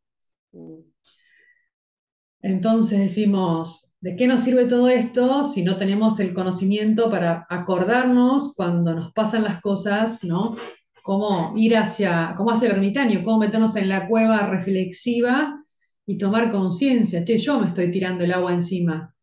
Entonces 2.42 2.98
decimos, 2.98 3.90
¿De 4.00 4.16
qué 4.16 4.26
nos 4.26 4.40
sirve 4.40 4.64
todo 4.64 4.88
esto 4.88 5.44
si 5.44 5.62
no 5.62 5.76
tenemos 5.76 6.20
el 6.20 6.32
conocimiento 6.32 7.10
para 7.10 7.46
acordarnos 7.50 8.54
cuando 8.56 8.94
nos 8.94 9.12
pasan 9.12 9.44
las 9.44 9.60
cosas, 9.60 10.24
¿no? 10.24 10.56
Cómo 11.02 11.52
ir 11.56 11.76
hacia, 11.76 12.32
cómo 12.34 12.50
hacer 12.50 12.70
el 12.70 12.76
ermitaño, 12.76 13.22
cómo 13.22 13.40
meternos 13.40 13.76
en 13.76 13.90
la 13.90 14.08
cueva 14.08 14.46
reflexiva 14.46 15.62
y 16.06 16.16
tomar 16.16 16.50
conciencia. 16.50 17.22
Che, 17.26 17.36
yo 17.36 17.60
me 17.60 17.68
estoy 17.68 17.92
tirando 17.92 18.24
el 18.24 18.32
agua 18.32 18.54
encima. 18.54 19.14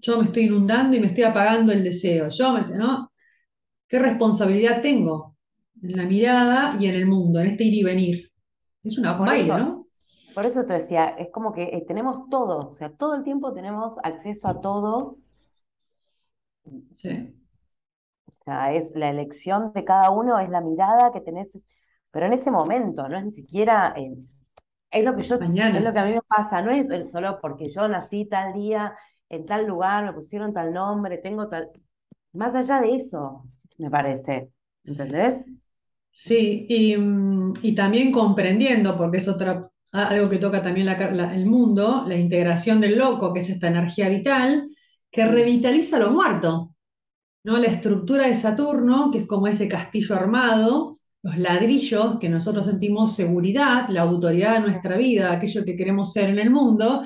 Yo 0.00 0.18
me 0.18 0.24
estoy 0.24 0.44
inundando 0.46 0.96
y 0.96 1.00
me 1.00 1.06
estoy 1.06 1.22
apagando 1.22 1.72
el 1.72 1.84
deseo. 1.84 2.28
Yo 2.28 2.52
me, 2.54 2.76
¿no? 2.76 3.12
¿Qué 3.86 4.00
responsabilidad 4.00 4.82
tengo 4.82 5.36
en 5.80 5.92
la 5.96 6.04
mirada 6.04 6.76
y 6.80 6.86
en 6.86 6.96
el 6.96 7.06
mundo, 7.06 7.38
en 7.38 7.46
este 7.46 7.62
ir 7.62 7.74
y 7.74 7.82
venir? 7.84 8.32
Es 8.82 8.98
una 8.98 9.12
baile, 9.12 9.46
¿no? 9.46 9.85
Por 10.36 10.46
eso 10.46 10.66
te 10.66 10.74
decía, 10.74 11.08
es 11.18 11.30
como 11.30 11.52
que 11.52 11.64
eh, 11.64 11.84
tenemos 11.88 12.28
todo, 12.30 12.68
o 12.68 12.72
sea, 12.72 12.90
todo 12.92 13.16
el 13.16 13.24
tiempo 13.24 13.52
tenemos 13.54 13.98
acceso 14.04 14.48
a 14.48 14.60
todo. 14.60 15.18
Sí. 16.96 17.34
O 18.26 18.32
sea, 18.44 18.72
es 18.74 18.92
la 18.94 19.10
elección 19.10 19.72
de 19.72 19.84
cada 19.84 20.10
uno, 20.10 20.38
es 20.38 20.48
la 20.48 20.60
mirada 20.60 21.12
que 21.12 21.20
tenés, 21.20 21.64
pero 22.10 22.26
en 22.26 22.32
ese 22.32 22.50
momento, 22.50 23.08
no 23.08 23.18
es 23.18 23.24
ni 23.24 23.30
siquiera, 23.30 23.92
eh, 23.96 24.14
es 24.90 25.04
lo 25.04 25.16
que 25.16 25.22
yo, 25.22 25.36
es 25.36 25.82
lo 25.82 25.92
que 25.92 25.98
a 25.98 26.04
mí 26.04 26.12
me 26.12 26.22
pasa, 26.22 26.62
no 26.62 26.70
es 26.72 27.12
solo 27.12 27.38
porque 27.40 27.70
yo 27.70 27.88
nací 27.88 28.28
tal 28.28 28.52
día, 28.54 28.96
en 29.28 29.46
tal 29.46 29.66
lugar, 29.66 30.04
me 30.04 30.12
pusieron 30.12 30.52
tal 30.54 30.72
nombre, 30.72 31.18
tengo 31.18 31.48
tal, 31.48 31.70
más 32.32 32.54
allá 32.54 32.80
de 32.80 32.96
eso, 32.96 33.44
me 33.78 33.90
parece, 33.90 34.50
¿entendés? 34.84 35.46
Sí, 36.12 36.66
y, 36.68 36.96
mm, 36.96 37.52
y 37.62 37.74
también 37.74 38.10
comprendiendo, 38.12 38.96
porque 38.96 39.18
es 39.18 39.28
otra 39.28 39.70
algo 39.92 40.28
que 40.28 40.38
toca 40.38 40.62
también 40.62 40.88
el 40.88 41.46
mundo, 41.46 42.04
la 42.06 42.16
integración 42.16 42.80
del 42.80 42.98
loco, 42.98 43.32
que 43.32 43.40
es 43.40 43.50
esta 43.50 43.68
energía 43.68 44.08
vital, 44.08 44.68
que 45.10 45.26
revitaliza 45.26 45.98
lo 45.98 46.10
muerto. 46.10 46.74
¿no? 47.44 47.56
La 47.58 47.68
estructura 47.68 48.26
de 48.26 48.34
Saturno, 48.34 49.10
que 49.10 49.18
es 49.20 49.26
como 49.26 49.46
ese 49.46 49.68
castillo 49.68 50.14
armado, 50.14 50.94
los 51.22 51.38
ladrillos 51.38 52.18
que 52.18 52.28
nosotros 52.28 52.66
sentimos 52.66 53.16
seguridad, 53.16 53.88
la 53.88 54.02
autoridad 54.02 54.54
de 54.54 54.60
nuestra 54.60 54.96
vida, 54.96 55.32
aquello 55.32 55.64
que 55.64 55.76
queremos 55.76 56.12
ser 56.12 56.30
en 56.30 56.38
el 56.38 56.50
mundo, 56.50 57.02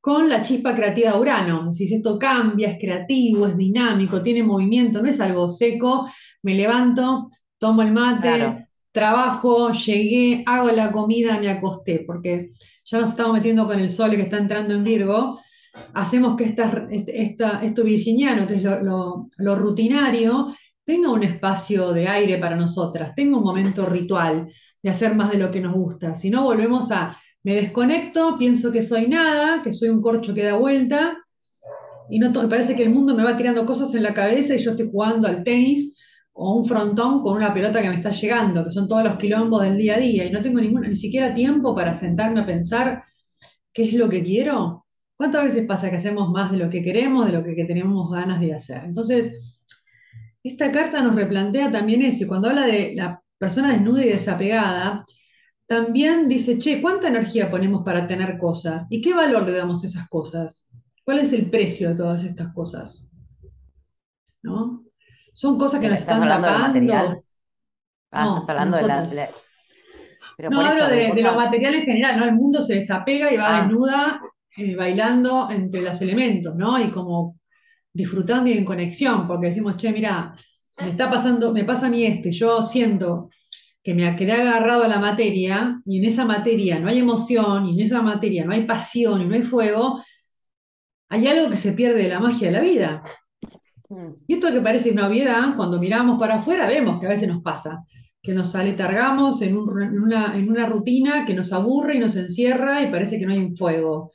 con 0.00 0.28
la 0.28 0.42
chispa 0.42 0.74
creativa 0.74 1.12
de 1.12 1.18
Urano. 1.18 1.72
Si 1.72 1.92
esto 1.92 2.18
cambia, 2.18 2.70
es 2.70 2.78
creativo, 2.80 3.46
es 3.46 3.56
dinámico, 3.56 4.22
tiene 4.22 4.42
movimiento, 4.42 5.02
no 5.02 5.08
es 5.08 5.20
algo 5.20 5.48
seco, 5.48 6.08
me 6.42 6.54
levanto, 6.54 7.26
tomo 7.58 7.82
el 7.82 7.92
mate, 7.92 8.69
trabajo, 8.92 9.72
llegué, 9.72 10.42
hago 10.46 10.70
la 10.70 10.90
comida, 10.90 11.38
me 11.38 11.48
acosté, 11.48 12.02
porque 12.06 12.46
ya 12.84 12.98
nos 12.98 13.10
estamos 13.10 13.34
metiendo 13.34 13.66
con 13.66 13.78
el 13.78 13.90
sol 13.90 14.10
que 14.10 14.22
está 14.22 14.38
entrando 14.38 14.74
en 14.74 14.84
Virgo, 14.84 15.38
hacemos 15.94 16.36
que 16.36 16.44
esta, 16.44 16.88
esto 17.62 17.84
virginiano, 17.84 18.46
que 18.46 18.54
es 18.54 18.62
lo, 18.62 19.28
rutinario, 19.38 20.54
tenga 20.84 21.10
un 21.10 21.22
espacio 21.22 21.92
de 21.92 22.08
aire 22.08 22.38
para 22.38 22.56
nosotras, 22.56 23.14
tenga 23.14 23.36
un 23.36 23.44
momento 23.44 23.86
ritual 23.86 24.48
de 24.82 24.90
hacer 24.90 25.14
más 25.14 25.30
de 25.30 25.38
lo 25.38 25.50
que 25.50 25.60
nos 25.60 25.74
gusta. 25.74 26.14
Si 26.14 26.30
no, 26.30 26.42
volvemos 26.42 26.90
a, 26.90 27.16
me 27.44 27.54
desconecto, 27.54 28.36
pienso 28.38 28.72
que 28.72 28.82
soy 28.82 29.08
nada, 29.08 29.62
que 29.62 29.72
soy 29.72 29.88
un 29.88 30.02
corcho 30.02 30.34
que 30.34 30.42
da 30.42 30.56
vuelta, 30.56 31.18
y 32.10 32.18
no 32.18 32.32
parece 32.48 32.74
que 32.74 32.82
el 32.82 32.90
mundo 32.90 33.14
me 33.14 33.22
va 33.22 33.36
tirando 33.36 33.64
cosas 33.64 33.94
en 33.94 34.02
la 34.02 34.12
cabeza 34.12 34.56
y 34.56 34.58
yo 34.58 34.72
estoy 34.72 34.90
jugando 34.90 35.28
al 35.28 35.44
tenis 35.44 35.96
o 36.42 36.54
un 36.56 36.64
frontón 36.64 37.20
con 37.20 37.36
una 37.36 37.52
pelota 37.52 37.82
que 37.82 37.90
me 37.90 37.96
está 37.96 38.10
llegando, 38.10 38.64
que 38.64 38.70
son 38.70 38.88
todos 38.88 39.04
los 39.04 39.16
quilombos 39.18 39.62
del 39.62 39.76
día 39.76 39.96
a 39.96 39.98
día, 39.98 40.24
y 40.24 40.30
no 40.32 40.40
tengo 40.40 40.58
ninguna, 40.58 40.88
ni 40.88 40.96
siquiera 40.96 41.34
tiempo 41.34 41.74
para 41.74 41.92
sentarme 41.92 42.40
a 42.40 42.46
pensar 42.46 43.02
qué 43.74 43.84
es 43.84 43.92
lo 43.92 44.08
que 44.08 44.22
quiero. 44.22 44.86
¿Cuántas 45.16 45.44
veces 45.44 45.66
pasa 45.66 45.90
que 45.90 45.96
hacemos 45.96 46.30
más 46.30 46.50
de 46.50 46.56
lo 46.56 46.70
que 46.70 46.82
queremos, 46.82 47.26
de 47.26 47.32
lo 47.32 47.44
que, 47.44 47.54
que 47.54 47.66
tenemos 47.66 48.10
ganas 48.10 48.40
de 48.40 48.54
hacer? 48.54 48.84
Entonces, 48.84 49.66
esta 50.42 50.72
carta 50.72 51.02
nos 51.02 51.14
replantea 51.14 51.70
también 51.70 52.00
eso, 52.00 52.26
cuando 52.26 52.48
habla 52.48 52.66
de 52.66 52.94
la 52.94 53.22
persona 53.36 53.72
desnuda 53.72 54.02
y 54.02 54.08
desapegada, 54.08 55.04
también 55.66 56.26
dice, 56.26 56.58
che, 56.58 56.80
¿cuánta 56.80 57.08
energía 57.08 57.50
ponemos 57.50 57.84
para 57.84 58.06
tener 58.06 58.38
cosas? 58.38 58.86
¿Y 58.88 59.02
qué 59.02 59.12
valor 59.12 59.44
le 59.44 59.52
damos 59.52 59.84
a 59.84 59.88
esas 59.88 60.08
cosas? 60.08 60.70
¿Cuál 61.04 61.18
es 61.18 61.34
el 61.34 61.50
precio 61.50 61.90
de 61.90 61.96
todas 61.96 62.24
estas 62.24 62.50
cosas? 62.54 63.10
¿No? 64.42 64.89
Son 65.40 65.56
cosas 65.56 65.80
que 65.80 65.88
nos 65.88 65.98
¿Estás 66.00 66.16
están 66.16 66.28
tapando. 66.28 67.22
Ah, 68.12 68.24
No, 68.24 68.38
estás 68.40 68.50
hablando 68.50 68.76
de 68.76 68.82
la, 68.86 68.96
nosotros. 68.96 69.14
la- 69.14 69.30
Pero 70.36 70.50
No 70.50 70.60
hablo 70.60 70.86
de, 70.88 70.96
de 71.14 71.22
lo 71.22 71.32
cosas- 71.32 71.36
material 71.36 71.74
en 71.76 71.82
general, 71.82 72.18
¿no? 72.18 72.24
El 72.26 72.34
mundo 72.34 72.60
se 72.60 72.74
desapega 72.74 73.32
y 73.32 73.38
va 73.38 73.56
Ah. 73.56 73.60
desnuda, 73.62 74.20
eh, 74.58 74.76
bailando 74.76 75.48
entre 75.50 75.80
los 75.80 75.98
elementos, 76.02 76.54
¿no? 76.56 76.78
Y 76.78 76.90
como 76.90 77.38
disfrutando 77.90 78.50
y 78.50 78.52
en 78.58 78.66
conexión, 78.66 79.26
porque 79.26 79.46
decimos, 79.46 79.76
che, 79.76 79.92
mira, 79.92 80.34
me 80.82 80.90
está 80.90 81.08
pasando, 81.10 81.52
me 81.54 81.64
pasa 81.64 81.86
a 81.86 81.90
mí 81.90 82.04
esto, 82.04 82.28
y 82.28 82.32
yo 82.32 82.60
siento 82.62 83.26
que 83.82 83.94
me 83.94 84.14
quedé 84.16 84.32
agarrado 84.32 84.84
a 84.84 84.88
la 84.88 84.98
materia, 84.98 85.80
y 85.86 85.98
en 86.00 86.04
esa 86.04 86.26
materia 86.26 86.78
no 86.80 86.88
hay 86.90 86.98
emoción, 86.98 87.64
y 87.66 87.80
en 87.80 87.86
esa 87.86 88.02
materia 88.02 88.44
no 88.44 88.52
hay 88.52 88.64
pasión, 88.66 89.22
y 89.22 89.26
no 89.26 89.34
hay 89.34 89.42
fuego, 89.42 90.02
hay 91.08 91.26
algo 91.28 91.48
que 91.48 91.56
se 91.56 91.72
pierde 91.72 92.02
de 92.02 92.08
la 92.10 92.20
magia 92.20 92.48
de 92.48 92.52
la 92.52 92.60
vida. 92.60 93.02
Mm. 93.90 94.14
Y 94.26 94.34
esto 94.34 94.52
que 94.52 94.60
parece 94.60 94.90
una 94.92 95.08
obviedad, 95.08 95.56
cuando 95.56 95.78
miramos 95.80 96.18
para 96.18 96.36
afuera 96.36 96.66
vemos 96.68 97.00
que 97.00 97.06
a 97.06 97.10
veces 97.10 97.28
nos 97.28 97.42
pasa, 97.42 97.84
que 98.22 98.32
nos 98.34 98.54
aletargamos 98.54 99.42
en, 99.42 99.56
un- 99.56 99.82
en 99.82 100.00
una, 100.02 100.36
en 100.36 100.50
una 100.50 100.66
rutina 100.66 101.24
que 101.26 101.34
nos 101.34 101.52
aburre 101.52 101.96
y 101.96 102.00
nos 102.00 102.16
encierra 102.16 102.82
y 102.82 102.90
parece 102.90 103.18
que 103.18 103.26
no 103.26 103.32
hay 103.32 103.38
un 103.40 103.56
fuego. 103.56 104.12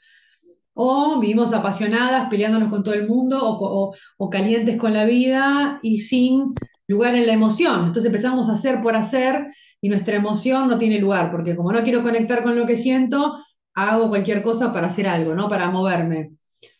O 0.74 1.20
vivimos 1.20 1.53
apasionadas, 1.53 2.29
peleándonos 2.29 2.70
con 2.70 2.84
todo 2.84 2.94
el 2.96 3.08
mundo, 3.08 3.39
o, 3.41 3.89
o- 3.89 3.96
o 4.17 4.29
calientes 4.29 4.77
con 4.77 4.94
la 4.94 5.05
vida 5.05 5.79
y 5.84 6.00
sin 6.00 6.53
lugar 6.88 7.15
en 7.15 7.27
la 7.27 7.34
emoción. 7.34 7.79
Entonces 7.88 8.05
empezamos 8.05 8.50
a 8.50 8.53
hacer 8.53 8.82
por 8.84 8.96
hacer 8.96 9.48
y 9.82 9.89
nuestra 9.89 10.15
emoción 10.17 10.67
no 10.70 10.77
tiene 10.79 11.00
lugar, 11.00 11.32
porque 11.32 11.55
como 11.55 11.72
no 11.74 11.84
quiero 11.84 12.03
conectar 12.03 12.44
con 12.44 12.55
lo 12.58 12.65
que 12.65 12.77
siento, 12.77 13.38
hago 13.74 14.10
cualquier 14.10 14.41
cosa 14.44 14.74
para 14.74 14.88
hacer 14.88 15.08
algo, 15.08 15.34
¿no? 15.36 15.50
Para 15.50 15.70
moverme. 15.72 16.32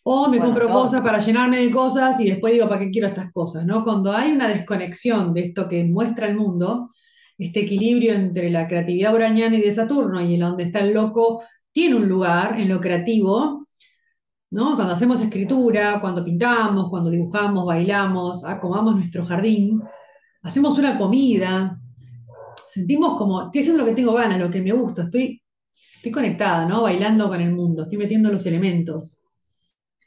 O 0.08 0.28
me 0.30 0.38
Bueno, 0.38 0.54
compro 0.54 0.68
todo. 0.68 0.84
cosas 0.84 1.02
para 1.02 1.20
llenarme 1.20 1.60
de 1.60 1.72
cosas 1.72 2.20
y 2.20 2.30
después 2.30 2.54
digo, 2.54 2.70
¿para 2.70 2.80
qué 2.82 2.92
quiero 2.92 3.08
estas 3.08 3.32
cosas? 3.32 3.66
¿no? 3.66 3.84
Cuando 3.84 4.12
hay 4.12 4.32
una 4.34 4.48
desconexión 4.48 5.34
de 5.34 5.46
esto 5.46 5.68
que 5.68 5.84
muestra 5.84 6.28
el 6.28 6.36
mundo, 6.38 6.90
este 7.38 7.62
equilibrio 7.62 8.14
entre 8.14 8.50
la 8.52 8.68
creatividad 8.68 9.14
uraniana 9.16 9.56
y 9.58 9.62
de 9.62 9.72
Saturno 9.72 10.22
y 10.22 10.36
en 10.36 10.42
donde 10.42 10.64
está 10.66 10.80
el 10.82 10.94
loco, 10.94 11.44
tiene 11.72 11.96
un 11.96 12.08
lugar 12.08 12.60
en 12.60 12.70
lo 12.70 12.80
creativo, 12.80 13.66
¿no? 14.52 14.76
Cuando 14.76 14.94
hacemos 14.94 15.22
escritura, 15.22 16.00
cuando 16.02 16.24
pintamos, 16.24 16.90
cuando 16.90 17.10
dibujamos, 17.10 17.66
bailamos, 17.66 18.46
acomodamos 18.46 18.96
nuestro 18.96 19.26
jardín, 19.26 19.82
hacemos 20.44 20.78
una 20.78 20.96
comida, 20.98 21.78
sentimos 22.68 23.18
como, 23.18 23.46
estoy 23.46 23.62
haciendo 23.62 23.84
lo 23.84 23.90
que 23.90 23.96
tengo 23.96 24.14
ganas, 24.14 24.40
lo 24.40 24.50
que 24.52 24.62
me 24.62 24.72
gusta, 24.72 25.04
estoy, 25.04 25.42
estoy 25.96 26.12
conectada, 26.12 26.66
¿no? 26.66 26.84
Bailando 26.84 27.28
con 27.28 27.42
el 27.42 27.52
mundo, 27.54 27.84
estoy 27.84 27.98
metiendo 27.98 28.32
los 28.32 28.46
elementos. 28.46 29.25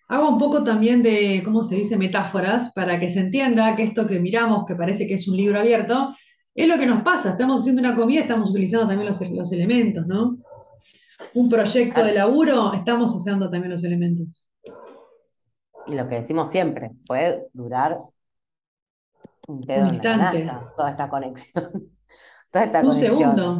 Hago 0.09 0.29
un 0.31 0.39
poco 0.39 0.65
también 0.65 1.03
de, 1.03 1.43
¿cómo 1.45 1.63
se 1.63 1.77
dice?, 1.77 1.97
metáforas 1.99 2.73
para 2.73 2.99
que 2.99 3.11
se 3.11 3.21
entienda 3.21 3.77
que 3.77 3.83
esto 3.85 4.07
que 4.07 4.21
miramos, 4.21 4.65
que 4.65 4.75
parece 4.75 5.07
que 5.07 5.15
es 5.15 5.29
un 5.29 5.37
libro 5.37 5.59
abierto, 5.61 6.15
es 6.55 6.67
lo 6.67 6.79
que 6.79 6.87
nos 6.87 7.03
pasa. 7.03 7.31
Estamos 7.31 7.61
haciendo 7.61 7.81
una 7.83 7.95
comida, 7.95 8.23
estamos 8.23 8.51
utilizando 8.51 8.89
también 8.89 9.07
los, 9.07 9.21
los 9.31 9.53
elementos, 9.53 10.07
¿no? 10.07 10.39
Un 11.35 11.49
proyecto 11.51 12.03
de 12.03 12.15
laburo, 12.15 12.73
estamos 12.73 13.15
usando 13.15 13.49
también 13.51 13.71
los 13.73 13.85
elementos. 13.85 14.49
Y 15.87 15.95
lo 15.95 16.09
que 16.09 16.17
decimos 16.17 16.51
siempre, 16.51 16.91
puede 17.07 17.47
durar 17.53 17.99
un 19.47 19.61
pedo 19.63 19.89
instante. 19.89 20.47
toda 20.77 20.91
esta 20.91 21.09
conexión. 21.09 21.65
Toda 22.51 22.65
esta 22.65 22.81
Un 22.81 22.87
conexión. 22.89 23.19
segundo. 23.19 23.59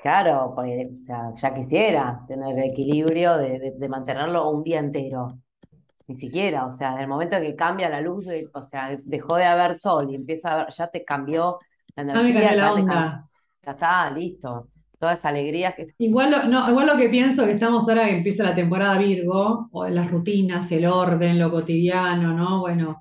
claro, 0.00 0.52
porque, 0.54 0.88
o 1.02 1.04
sea, 1.04 1.32
ya 1.36 1.52
quisiera 1.52 2.20
tener 2.28 2.56
el 2.56 2.70
equilibrio 2.70 3.36
de, 3.38 3.58
de- 3.58 3.74
de 3.76 3.88
mantenerlo 3.88 4.48
un 4.50 4.62
día 4.62 4.78
entero. 4.78 5.40
Ni 6.06 6.16
siquiera, 6.18 6.66
o 6.66 6.72
sea, 6.72 6.92
en 6.94 7.00
el 7.00 7.08
momento 7.08 7.40
que 7.40 7.56
cambia 7.56 7.88
la 7.88 8.00
luz, 8.00 8.26
de- 8.26 8.50
o 8.54 8.62
sea, 8.62 8.96
dejó 9.04 9.36
de 9.36 9.44
haber 9.46 9.78
sol 9.78 10.10
y 10.10 10.14
empieza 10.16 10.50
a 10.50 10.54
haber, 10.62 10.74
ya 10.74 10.88
te 10.88 11.04
cambió 11.04 11.58
la 11.96 12.02
Ah, 12.12 12.22
me 12.22 12.32
energía, 12.32 12.32
cambió 12.32 12.56
la 12.56 12.72
onda. 12.72 13.24
ya 13.62 13.72
está, 13.72 14.10
listo. 14.10 14.68
Toda 14.98 15.14
esa 15.14 15.28
alegría 15.30 15.74
que 15.74 15.94
Igual 15.98 16.30
lo, 16.32 16.44
no, 16.48 16.68
igual 16.70 16.86
lo 16.88 16.96
que 16.96 17.08
pienso 17.08 17.44
que 17.44 17.52
estamos 17.52 17.88
ahora 17.88 18.06
que 18.06 18.16
empieza 18.16 18.42
la 18.42 18.54
temporada 18.54 18.98
Virgo, 18.98 19.68
o 19.72 19.86
las 19.88 20.10
rutinas, 20.10 20.70
el 20.72 20.86
orden, 20.86 21.38
lo 21.38 21.50
cotidiano, 21.52 22.34
¿no? 22.34 22.60
Bueno, 22.60 23.00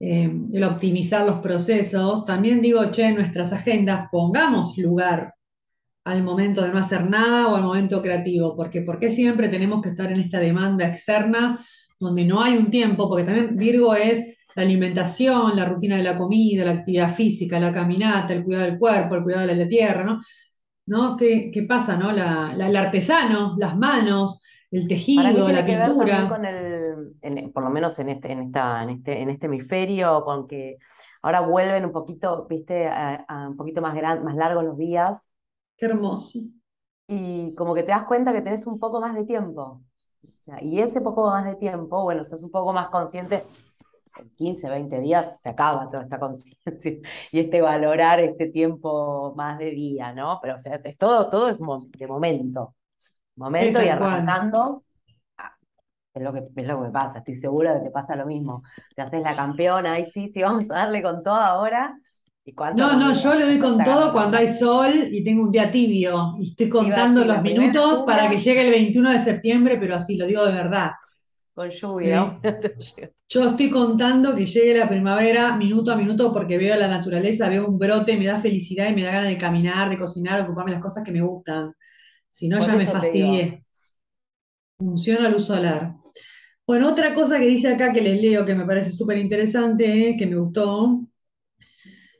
eh, 0.00 0.30
el 0.52 0.64
optimizar 0.64 1.26
los 1.26 1.38
procesos. 1.40 2.26
También 2.26 2.62
digo, 2.62 2.90
che, 2.92 3.06
en 3.08 3.16
nuestras 3.16 3.52
agendas 3.52 4.08
pongamos 4.12 4.76
lugar 4.78 5.34
al 6.04 6.22
momento 6.24 6.62
de 6.62 6.70
no 6.70 6.78
hacer 6.78 7.08
nada 7.10 7.48
o 7.48 7.56
al 7.56 7.62
momento 7.64 8.02
creativo, 8.02 8.56
porque 8.56 8.82
¿por 8.82 8.98
qué 9.00 9.10
siempre 9.10 9.48
tenemos 9.48 9.82
que 9.82 9.90
estar 9.90 10.12
en 10.12 10.20
esta 10.20 10.40
demanda 10.40 10.86
externa 10.88 11.58
donde 12.04 12.24
no 12.24 12.42
hay 12.42 12.56
un 12.56 12.70
tiempo? 12.70 13.08
Porque 13.08 13.24
también 13.24 13.56
Virgo 13.56 13.94
es 13.94 14.36
la 14.56 14.62
alimentación, 14.62 15.56
la 15.56 15.64
rutina 15.66 15.96
de 15.96 16.02
la 16.04 16.16
comida, 16.18 16.64
la 16.64 16.72
actividad 16.72 17.12
física, 17.14 17.58
la 17.60 17.72
caminata, 17.72 18.32
el 18.34 18.44
cuidado 18.44 18.66
del 18.66 18.78
cuerpo, 18.78 19.14
el 19.16 19.22
cuidado 19.24 19.46
de 19.46 19.56
la 19.56 19.68
tierra, 19.68 20.04
¿no? 20.04 20.20
¿No? 20.86 21.16
¿Qué, 21.16 21.50
qué 21.52 21.62
pasa, 21.62 21.96
no? 21.96 22.12
La, 22.12 22.54
la- 22.56 22.68
el 22.68 22.76
artesano, 22.76 23.54
las 23.58 23.76
manos, 23.76 24.42
el 24.70 24.86
tejido, 24.88 25.48
la 25.52 25.64
pintura. 25.66 26.28
con 26.28 26.44
el, 26.44 27.14
en- 27.22 27.52
por 27.52 27.64
lo 27.64 27.70
menos 27.70 27.98
en 27.98 28.10
este, 28.10 28.32
en 28.32 28.40
esta, 28.40 28.82
en 28.82 28.90
este, 28.90 29.20
en 29.22 29.30
este 29.30 29.46
hemisferio, 29.46 30.22
con 30.24 30.46
que 30.46 30.76
ahora 31.22 31.40
vuelven 31.40 31.86
un 31.86 31.92
poquito, 31.92 32.46
viste, 32.48 32.86
a, 32.88 33.14
a 33.28 33.48
un 33.48 33.56
poquito 33.56 33.80
más 33.80 33.94
gran, 33.94 34.22
más 34.24 34.36
largos 34.36 34.64
los 34.64 34.76
días, 34.78 35.26
Qué 35.76 35.86
hermoso. 35.86 36.40
y 37.08 37.54
como 37.54 37.74
que 37.74 37.82
te 37.82 37.90
das 37.92 38.04
cuenta 38.04 38.32
que 38.32 38.42
tenés 38.42 38.66
un 38.66 38.78
poco 38.78 39.00
más 39.00 39.14
de 39.14 39.24
tiempo. 39.24 39.82
Y 40.60 40.80
ese 40.80 41.00
poco 41.00 41.28
más 41.28 41.44
de 41.44 41.56
tiempo, 41.56 42.02
bueno, 42.02 42.24
sos 42.24 42.42
un 42.42 42.50
poco 42.50 42.72
más 42.72 42.88
consciente, 42.88 43.44
en 44.16 44.30
15, 44.36 44.68
20 44.68 45.00
días 45.00 45.40
se 45.40 45.48
acaba 45.48 45.88
toda 45.88 46.04
esta 46.04 46.18
conciencia 46.18 46.60
y 47.32 47.40
este 47.40 47.60
valorar 47.60 48.20
este 48.20 48.48
tiempo 48.48 49.34
más 49.36 49.58
de 49.58 49.70
día, 49.70 50.12
¿no? 50.12 50.38
Pero 50.40 50.54
o 50.54 50.58
sea, 50.58 50.80
es 50.82 50.98
todo, 50.98 51.30
todo 51.30 51.48
es 51.48 51.58
de 51.58 52.06
momento. 52.06 52.74
Momento 53.36 53.82
y 53.82 53.88
arrancando. 53.88 54.84
Es 56.12 56.22
lo 56.22 56.32
que, 56.32 56.44
es 56.54 56.66
lo 56.66 56.80
que 56.80 56.86
me 56.86 56.92
pasa, 56.92 57.18
estoy 57.18 57.34
segura 57.34 57.74
de 57.74 57.80
que 57.80 57.86
te 57.86 57.90
pasa 57.90 58.14
lo 58.14 58.24
mismo. 58.24 58.62
Te 58.94 59.02
haces 59.02 59.20
la 59.20 59.34
campeona, 59.34 59.94
ahí 59.94 60.08
sí, 60.12 60.30
sí, 60.32 60.42
vamos 60.42 60.70
a 60.70 60.74
darle 60.74 61.02
con 61.02 61.24
todo 61.24 61.34
ahora. 61.34 61.98
¿Y 62.46 62.52
cuánto 62.52 62.82
No, 62.82 62.98
no, 62.98 63.14
yo 63.14 63.34
le 63.34 63.46
doy 63.46 63.58
¿Cuánto 63.58 63.76
con 63.76 63.84
todo 63.84 64.12
cuando 64.12 64.36
hay 64.36 64.48
sol 64.48 64.90
y 65.10 65.24
tengo 65.24 65.44
un 65.44 65.50
día 65.50 65.70
tibio 65.70 66.36
y 66.38 66.50
estoy 66.50 66.68
contando 66.68 67.24
los 67.24 67.42
minutos 67.42 68.02
para 68.06 68.28
que 68.28 68.36
llegue 68.36 68.66
el 68.66 68.70
21 68.70 69.10
de 69.10 69.18
septiembre, 69.18 69.78
pero 69.78 69.96
así 69.96 70.16
lo 70.16 70.26
digo 70.26 70.44
de 70.44 70.52
verdad. 70.52 70.90
con 71.54 71.70
lluvia. 71.70 72.38
Eh, 72.96 73.12
Yo 73.28 73.50
estoy 73.50 73.70
contando 73.70 74.36
que 74.36 74.44
llegue 74.44 74.76
la 74.78 74.88
primavera 74.88 75.56
minuto 75.56 75.90
a 75.90 75.96
minuto 75.96 76.32
porque 76.32 76.58
veo 76.58 76.76
la 76.76 76.88
naturaleza, 76.88 77.48
veo 77.48 77.66
un 77.66 77.78
brote, 77.78 78.16
me 78.16 78.26
da 78.26 78.40
felicidad 78.40 78.90
y 78.90 78.94
me 78.94 79.02
da 79.02 79.12
ganas 79.12 79.30
de 79.30 79.38
caminar, 79.38 79.88
de 79.88 79.98
cocinar, 79.98 80.36
de 80.36 80.44
ocuparme 80.44 80.72
las 80.72 80.82
cosas 80.82 81.02
que 81.02 81.12
me 81.12 81.22
gustan. 81.22 81.72
Si 82.28 82.48
no, 82.48 82.60
ya 82.60 82.74
me 82.74 82.86
fastidié. 82.86 83.64
Funciona 84.76 85.28
luz 85.30 85.46
solar. 85.46 85.94
Bueno, 86.66 86.90
otra 86.90 87.14
cosa 87.14 87.38
que 87.38 87.46
dice 87.46 87.68
acá 87.68 87.92
que 87.92 88.02
les 88.02 88.20
leo 88.20 88.44
que 88.44 88.54
me 88.54 88.66
parece 88.66 88.92
súper 88.92 89.18
interesante, 89.18 90.16
que 90.18 90.26
me 90.26 90.36
gustó. 90.36 90.98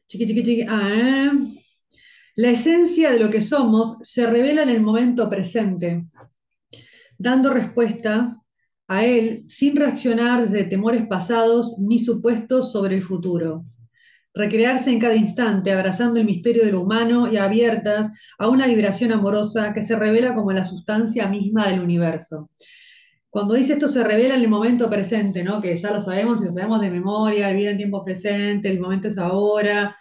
Chiqui, 0.07 0.27
chiqui, 0.27 0.43
chiqui. 0.43 0.67
Ah, 0.69 0.91
¿eh? 0.95 1.31
La 2.37 2.51
esencia 2.51 3.13
de 3.13 3.21
lo 3.21 3.31
que 3.31 3.41
somos 3.41 3.99
se 4.03 4.27
revela 4.27 4.63
en 4.63 4.69
el 4.69 4.81
momento 4.81 5.31
presente, 5.31 6.03
dando 7.17 7.53
respuesta 7.53 8.29
a 8.89 9.05
él 9.05 9.45
sin 9.47 9.77
reaccionar 9.77 10.49
desde 10.49 10.65
temores 10.65 11.07
pasados 11.07 11.77
ni 11.79 11.99
supuestos 11.99 12.73
sobre 12.73 12.97
el 12.97 13.03
futuro. 13.03 13.65
Recrearse 14.35 14.91
en 14.91 14.99
cada 14.99 15.15
instante, 15.15 15.71
abrazando 15.71 16.19
el 16.19 16.27
misterio 16.27 16.65
de 16.65 16.73
lo 16.73 16.81
humano 16.81 17.33
y 17.33 17.37
abiertas 17.37 18.11
a 18.37 18.49
una 18.49 18.67
vibración 18.67 19.13
amorosa 19.13 19.73
que 19.73 19.83
se 19.83 19.95
revela 19.95 20.35
como 20.35 20.51
la 20.51 20.65
sustancia 20.65 21.29
misma 21.29 21.69
del 21.69 21.81
universo. 21.81 22.51
Cuando 23.35 23.55
dice 23.55 23.73
esto 23.73 23.89
se 23.89 24.05
revela 24.05 24.37
en 24.37 24.43
el 24.43 24.49
momento 24.49 24.89
presente, 24.89 25.43
¿no? 25.43 25.61
Que 25.61 25.77
ya 25.77 25.91
lo 25.91 25.99
sabemos 25.99 26.41
y 26.41 26.45
lo 26.45 26.53
sabemos 26.53 26.81
de 26.81 26.89
memoria, 26.89 27.51
vivir 27.51 27.71
en 27.71 27.77
tiempo 27.77 28.05
presente, 28.05 28.69
el 28.69 28.79
momento 28.79 29.09
es 29.09 29.19
ahora, 29.19 29.97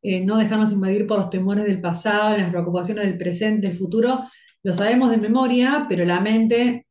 eh, 0.00 0.24
no 0.24 0.38
dejarnos 0.38 0.72
invadir 0.72 1.06
por 1.06 1.18
los 1.18 1.28
temores 1.28 1.66
del 1.66 1.82
pasado, 1.82 2.38
las 2.38 2.48
preocupaciones 2.48 3.04
del 3.04 3.18
presente, 3.18 3.66
el 3.66 3.76
futuro, 3.76 4.24
lo 4.62 4.72
sabemos 4.72 5.10
de 5.10 5.18
memoria, 5.18 5.84
pero 5.86 6.06
la 6.06 6.22
mente 6.22 6.86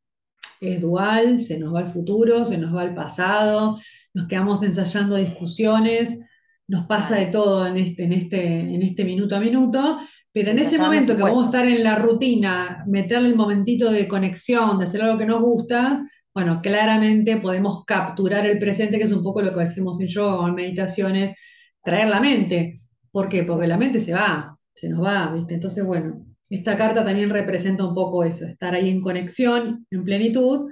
es 0.61 0.79
dual, 0.79 1.41
se 1.41 1.57
nos 1.57 1.73
va 1.73 1.81
el 1.81 1.89
futuro, 1.89 2.45
se 2.45 2.59
nos 2.59 2.75
va 2.75 2.83
el 2.83 2.93
pasado, 2.93 3.79
nos 4.13 4.27
quedamos 4.27 4.61
ensayando 4.61 5.15
discusiones, 5.15 6.23
nos 6.67 6.85
pasa 6.85 7.15
de 7.15 7.25
todo 7.25 7.65
en 7.65 7.77
este, 7.77 8.03
en 8.03 8.13
este, 8.13 8.45
en 8.59 8.83
este 8.83 9.03
minuto 9.03 9.35
a 9.35 9.39
minuto, 9.39 9.97
pero 10.39 10.51
en 10.51 10.59
ese 10.59 10.77
momento 10.77 11.17
que 11.17 11.23
vamos 11.23 11.45
a 11.45 11.49
estar 11.49 11.65
en 11.65 11.83
la 11.83 11.95
rutina, 11.95 12.83
meterle 12.85 13.29
el 13.29 13.35
momentito 13.35 13.89
de 13.91 14.07
conexión, 14.07 14.77
de 14.77 14.83
hacer 14.83 15.01
algo 15.01 15.17
que 15.17 15.25
nos 15.25 15.41
gusta, 15.41 16.03
bueno, 16.31 16.61
claramente 16.61 17.37
podemos 17.37 17.83
capturar 17.85 18.45
el 18.45 18.59
presente, 18.59 18.99
que 18.99 19.05
es 19.05 19.11
un 19.11 19.23
poco 19.23 19.41
lo 19.41 19.51
que 19.51 19.63
hacemos 19.63 19.99
en 19.99 20.05
yoga 20.05 20.41
o 20.41 20.47
en 20.47 20.53
meditaciones, 20.53 21.35
traer 21.83 22.09
la 22.09 22.19
mente. 22.19 22.79
¿Por 23.09 23.27
qué? 23.27 23.41
Porque 23.45 23.65
la 23.65 23.77
mente 23.79 23.99
se 23.99 24.13
va, 24.13 24.53
se 24.75 24.89
nos 24.89 25.03
va, 25.03 25.33
¿viste? 25.33 25.55
Entonces, 25.55 25.83
bueno, 25.83 26.23
esta 26.51 26.77
carta 26.77 27.03
también 27.03 27.31
representa 27.31 27.83
un 27.83 27.95
poco 27.95 28.23
eso, 28.23 28.45
estar 28.45 28.75
ahí 28.75 28.91
en 28.91 29.01
conexión, 29.01 29.87
en 29.89 30.03
plenitud, 30.03 30.69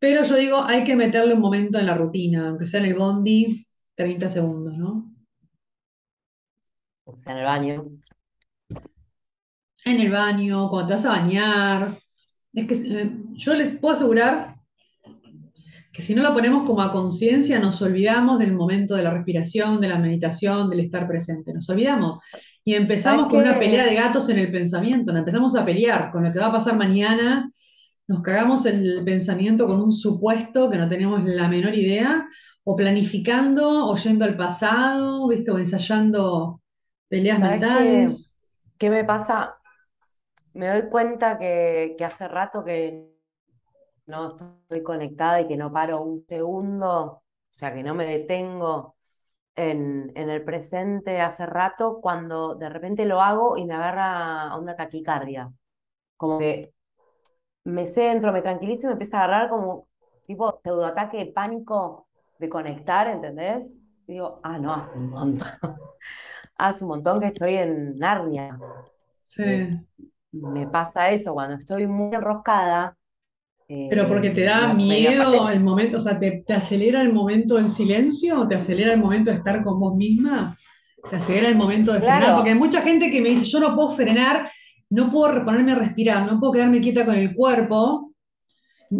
pero 0.00 0.24
yo 0.24 0.34
digo, 0.34 0.64
hay 0.64 0.82
que 0.82 0.96
meterle 0.96 1.34
un 1.34 1.40
momento 1.40 1.78
en 1.78 1.86
la 1.86 1.94
rutina, 1.94 2.48
aunque 2.48 2.66
sea 2.66 2.80
en 2.80 2.86
el 2.86 2.94
bondi, 2.94 3.64
30 3.94 4.28
segundos, 4.30 4.76
¿no? 4.76 5.14
O 7.04 7.16
sea, 7.16 7.34
en 7.34 7.38
el 7.38 7.44
baño. 7.44 8.00
En 9.84 10.00
el 10.00 10.10
baño, 10.10 10.68
cuando 10.68 10.88
te 10.88 10.94
vas 10.94 11.04
a 11.06 11.10
bañar. 11.10 11.90
Es 12.52 12.66
que 12.66 12.74
eh, 12.74 13.10
yo 13.34 13.54
les 13.54 13.78
puedo 13.78 13.94
asegurar 13.94 14.56
que 15.92 16.02
si 16.02 16.14
no 16.14 16.22
lo 16.22 16.32
ponemos 16.32 16.64
como 16.64 16.82
a 16.82 16.92
conciencia, 16.92 17.58
nos 17.58 17.82
olvidamos 17.82 18.38
del 18.38 18.52
momento 18.52 18.94
de 18.94 19.02
la 19.02 19.10
respiración, 19.10 19.80
de 19.80 19.88
la 19.88 19.98
meditación, 19.98 20.70
del 20.70 20.80
estar 20.80 21.08
presente. 21.08 21.52
Nos 21.52 21.68
olvidamos. 21.68 22.20
Y 22.64 22.74
empezamos 22.74 23.28
con 23.28 23.40
una 23.40 23.58
pelea 23.58 23.84
de 23.84 23.94
gatos 23.94 24.28
en 24.28 24.38
el 24.38 24.52
pensamiento. 24.52 25.16
empezamos 25.16 25.56
a 25.56 25.64
pelear 25.64 26.10
con 26.12 26.24
lo 26.24 26.32
que 26.32 26.38
va 26.38 26.46
a 26.46 26.52
pasar 26.52 26.76
mañana. 26.76 27.50
Nos 28.06 28.22
cagamos 28.22 28.66
el 28.66 29.02
pensamiento 29.04 29.66
con 29.66 29.80
un 29.80 29.92
supuesto 29.92 30.68
que 30.70 30.76
no 30.76 30.88
tenemos 30.88 31.24
la 31.24 31.48
menor 31.48 31.74
idea, 31.74 32.26
o 32.64 32.76
planificando, 32.76 33.86
o 33.86 33.96
yendo 33.96 34.24
al 34.24 34.36
pasado, 34.36 35.26
¿viste? 35.28 35.50
o 35.50 35.58
ensayando 35.58 36.60
peleas 37.08 37.40
mentales. 37.40 38.36
Qué, 38.78 38.90
me 38.90 39.04
pasa? 39.04 39.54
Me 40.54 40.68
doy 40.68 40.88
cuenta 40.88 41.38
que, 41.38 41.94
que 41.96 42.04
hace 42.04 42.28
rato 42.28 42.64
que 42.64 43.10
no 44.06 44.36
estoy 44.36 44.82
conectada 44.82 45.40
y 45.40 45.48
que 45.48 45.56
no 45.56 45.72
paro 45.72 46.02
un 46.02 46.24
segundo, 46.26 47.04
o 47.04 47.22
sea, 47.50 47.72
que 47.72 47.82
no 47.82 47.94
me 47.94 48.06
detengo 48.06 48.96
en, 49.56 50.12
el 50.14 50.44
presente 50.44 51.20
hace 51.20 51.46
rato, 51.46 52.00
cuando 52.00 52.54
de 52.54 52.68
repente 52.68 53.04
lo 53.04 53.20
hago 53.20 53.56
y 53.56 53.64
me 53.64 53.74
agarra 53.74 54.56
una 54.56 54.76
taquicardia. 54.76 55.52
Como 56.16 56.38
que 56.38 56.74
me 57.64 57.86
centro, 57.86 58.32
me 58.32 58.42
tranquilizo 58.42 58.86
y 58.86 58.88
me 58.88 58.92
empieza 58.92 59.20
a 59.20 59.24
agarrar 59.24 59.50
como 59.50 59.88
tipo 60.26 60.60
pseudoataque 60.62 61.18
de 61.18 61.26
pánico 61.26 62.08
de 62.38 62.48
conectar, 62.48 63.08
¿entendés? 63.08 63.66
Y 64.06 64.14
digo, 64.14 64.40
ah, 64.42 64.58
no, 64.58 64.72
hace 64.74 64.98
un 64.98 65.10
montón. 65.10 65.48
hace 66.56 66.84
un 66.84 66.88
montón 66.88 67.20
que 67.20 67.26
estoy 67.28 67.54
en 67.56 67.98
Narnia. 67.98 68.58
Sí. 69.24 69.86
Me 70.32 70.66
pasa 70.68 71.10
eso, 71.10 71.34
cuando 71.34 71.56
estoy 71.56 71.86
muy 71.86 72.14
enroscada, 72.14 72.96
pero 73.88 74.08
porque 74.08 74.30
te 74.30 74.42
da 74.42 74.74
miedo 74.74 75.48
el 75.48 75.60
momento, 75.60 75.98
o 75.98 76.00
sea, 76.00 76.18
te, 76.18 76.42
acelera 76.52 77.02
el 77.02 77.12
momento 77.12 77.54
del 77.54 77.70
silencio, 77.70 78.46
te 78.48 78.56
acelera 78.56 78.92
el 78.92 78.98
momento 78.98 79.30
de 79.30 79.36
estar 79.36 79.62
con 79.62 79.78
vos 79.78 79.94
misma, 79.94 80.56
te 81.08 81.16
acelera 81.16 81.48
el 81.48 81.54
momento 81.54 81.92
de 81.92 82.00
frenar, 82.00 82.34
porque 82.34 82.50
hay 82.50 82.58
mucha 82.58 82.82
gente 82.82 83.12
que 83.12 83.20
me 83.20 83.28
dice, 83.28 83.44
yo 83.44 83.60
no 83.60 83.76
puedo 83.76 83.92
frenar, 83.92 84.50
no 84.90 85.08
puedo 85.12 85.44
ponerme 85.44 85.70
a 85.70 85.76
respirar, 85.76 86.26
no 86.26 86.40
puedo 86.40 86.52
quedarme 86.54 86.80
quieta 86.80 87.04
con 87.04 87.14
el 87.14 87.32
cuerpo. 87.32 88.12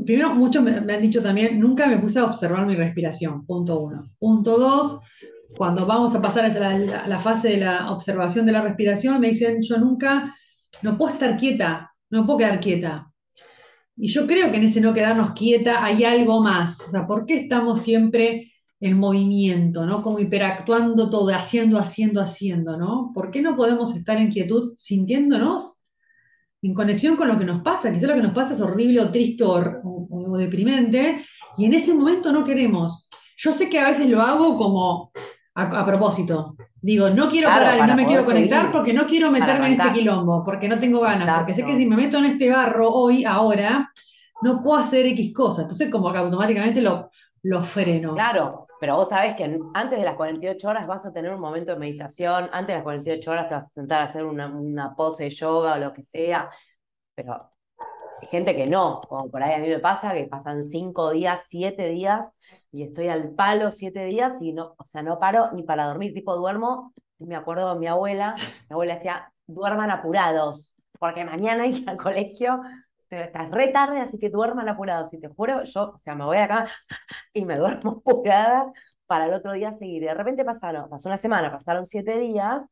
Primero, 0.07 0.33
muchos 0.37 0.63
me, 0.63 0.77
han 0.77 1.01
dicho 1.01 1.21
también, 1.21 1.59
nunca 1.59 1.89
me 1.89 1.99
puse 1.99 2.21
a 2.21 2.27
observar 2.27 2.65
mi 2.65 2.77
respiración, 2.77 3.45
punto 3.45 3.81
uno. 3.81 4.05
Punto 4.21 4.57
dos, 4.57 5.01
cuando 5.57 5.85
vamos 5.85 6.15
a 6.15 6.23
pasar 6.23 6.45
a 6.45 6.49
la, 6.49 7.09
la 7.09 7.19
fase 7.19 7.49
de 7.49 7.57
la 7.57 7.91
observación 7.91 8.47
de 8.47 8.53
la 8.53 8.63
respiración, 8.63 9.19
me 9.19 9.29
dicen, 9.29 9.59
yo 9.63 9.79
nunca, 9.79 10.33
no 10.83 10.97
puedo 10.97 11.13
estar 11.13 11.37
quieta, 11.37 11.95
no 12.11 12.27
puedo 12.27 12.39
quedar 12.39 12.61
quieta 12.61 13.11
y 14.03 14.09
yo 14.09 14.27
creo 14.27 14.51
que 14.51 14.57
en 14.57 14.65
ese 14.65 14.81
no 14.81 14.95
quedarnos 14.95 15.33
quieta 15.33 15.85
hay 15.85 16.05
algo 16.05 16.43
más. 16.43 16.81
O 16.89 16.91
sea, 16.91 17.07
¿por 17.07 17.27
qué 17.27 17.37
estamos 17.37 17.83
siempre 17.83 18.51
en 18.81 18.99
movimiento, 18.99 19.85
¿no? 19.85 20.01
Como 20.01 20.19
hiperactuando 20.19 21.11
todo, 21.11 21.29
haciendo, 21.35 21.79
haciendo, 21.79 22.23
haciendo, 22.23 22.79
¿no? 22.79 23.13
¿Por 23.15 23.31
qué 23.31 23.43
no 23.43 23.57
podemos 23.57 23.95
estar 23.95 24.17
en 24.17 24.31
quietud 24.31 24.73
sintiéndonos 24.75 25.85
en 26.63 26.73
conexión 26.73 27.17
con 27.17 27.29
lo 27.29 27.39
que 27.39 27.45
nos 27.45 27.63
pasa? 27.63 27.93
Quizás 27.93 28.09
lo 28.09 28.15
que 28.15 28.23
nos 28.23 28.33
pasa 28.33 28.55
es 28.55 28.63
horrible 28.63 29.03
o 29.03 29.13
triste 29.13 29.45
o, 29.45 30.37
deprimente 30.39 31.21
y 31.59 31.67
en 31.67 31.75
ese 31.75 31.93
momento 31.93 32.33
no 32.33 32.43
queremos. 32.43 33.07
Yo 33.37 33.53
sé 33.53 33.69
que 33.69 33.81
a 33.81 33.91
veces 33.91 34.09
lo 34.09 34.23
hago 34.23 34.57
como 34.57 35.13
a, 35.63 35.87
propósito. 35.87 36.55
Digo, 36.81 37.11
no 37.11 37.29
quiero 37.29 37.49
parar 37.49 37.79
y 37.79 37.91
no 37.91 37.97
me 37.97 38.07
quiero 38.07 38.25
conectar 38.25 38.71
porque 38.73 38.93
no 38.93 39.07
quiero 39.07 39.31
meterme 39.31 39.67
en 39.67 39.81
este 39.81 39.93
quilombo, 39.93 40.45
porque 40.45 40.69
no 40.69 40.79
tengo 40.79 41.01
ganas, 41.01 41.39
porque 41.39 41.55
sé 41.55 41.65
que 41.65 41.77
si 41.77 41.87
me 41.87 41.97
meto 41.97 42.19
en 42.19 42.27
este 42.27 42.51
barro 42.51 42.91
hoy, 42.91 43.25
ahora, 43.25 43.89
no 44.43 44.63
puedo 44.63 44.79
hacer 44.79 45.07
X 45.07 45.35
cosas. 45.35 45.65
Entonces, 45.65 45.91
como 45.91 46.13
que 46.13 46.19
automáticamente 46.19 46.81
lo, 46.81 47.11
lo 47.43 47.63
freno. 47.63 48.15
Claro, 48.15 48.67
pero 48.81 48.97
vos 48.97 49.11
sabés 49.11 49.37
que 49.37 49.61
antes 49.75 49.99
de 49.99 50.05
las 50.05 50.17
48 50.17 50.69
horas 50.69 50.87
vas 50.87 51.05
a 51.05 51.13
tener 51.13 51.33
un 51.33 51.41
momento 51.41 51.73
de 51.73 51.79
meditación, 51.79 52.49
antes 52.53 52.69
de 52.69 52.75
las 52.75 52.83
48 52.83 53.31
horas 53.31 53.49
te 53.49 53.55
vas 53.55 53.65
a 53.65 53.71
sentar 53.71 54.01
a 54.01 54.05
hacer 54.05 54.25
una, 54.25 54.47
una 54.47 54.97
pose 54.97 55.25
de 55.25 55.31
yoga 55.31 55.75
o 55.75 55.79
lo 55.79 55.93
que 55.93 56.03
sea, 56.05 56.51
pero 57.15 57.51
hay 58.23 58.29
gente 58.29 58.55
que 58.57 58.67
no, 58.67 59.01
como 59.09 59.31
por 59.31 59.43
ahí 59.43 59.55
a 59.55 59.59
mí 59.59 59.69
me 59.69 59.79
pasa, 59.79 60.15
que 60.15 60.27
pasan 60.27 60.71
cinco 60.71 61.11
días, 61.11 61.43
siete 61.49 61.89
días, 61.89 62.27
y 62.73 62.83
estoy 62.85 63.09
al 63.09 63.31
palo 63.35 63.73
siete 63.73 64.05
días 64.05 64.35
y 64.41 64.53
no, 64.53 64.75
o 64.79 64.85
sea, 64.85 65.03
no 65.03 65.19
paro 65.19 65.51
ni 65.53 65.63
para 65.63 65.87
dormir, 65.87 66.15
tipo 66.15 66.37
duermo, 66.37 66.95
me 67.19 67.37
acuerdo 67.37 67.75
de 67.75 67.81
mi 67.81 67.87
abuela, 67.87 68.35
mi 68.69 68.75
abuela 68.75 68.95
decía, 68.97 69.33
duerman 69.47 69.91
apurados, 69.91 70.75
porque 70.99 71.25
mañana 71.25 71.67
ir 71.67 71.89
al 71.89 71.97
colegio, 71.97 72.61
estás 73.11 73.51
re 73.51 73.69
tarde, 73.73 74.01
así 74.01 74.19
que 74.19 74.31
duerman 74.31 74.69
apurados, 74.69 75.13
y 75.15 75.21
te 75.21 75.29
juro, 75.29 75.65
yo, 75.65 75.93
o 75.95 75.99
sea, 75.99 76.15
me 76.15 76.25
voy 76.25 76.37
a 76.39 76.41
la 76.43 76.49
cama 76.49 76.71
y 77.35 77.45
me 77.45 77.57
duermo 77.57 78.03
apurada 78.07 78.73
para 79.07 79.27
el 79.27 79.35
otro 79.35 79.53
día 79.53 79.73
seguir. 79.73 80.05
de 80.05 80.15
repente 80.15 80.45
pasaron, 80.45 80.89
pasó 80.89 81.09
una 81.09 81.19
semana, 81.19 81.51
pasaron 81.53 81.85
siete 81.87 82.19
días, 82.19 82.65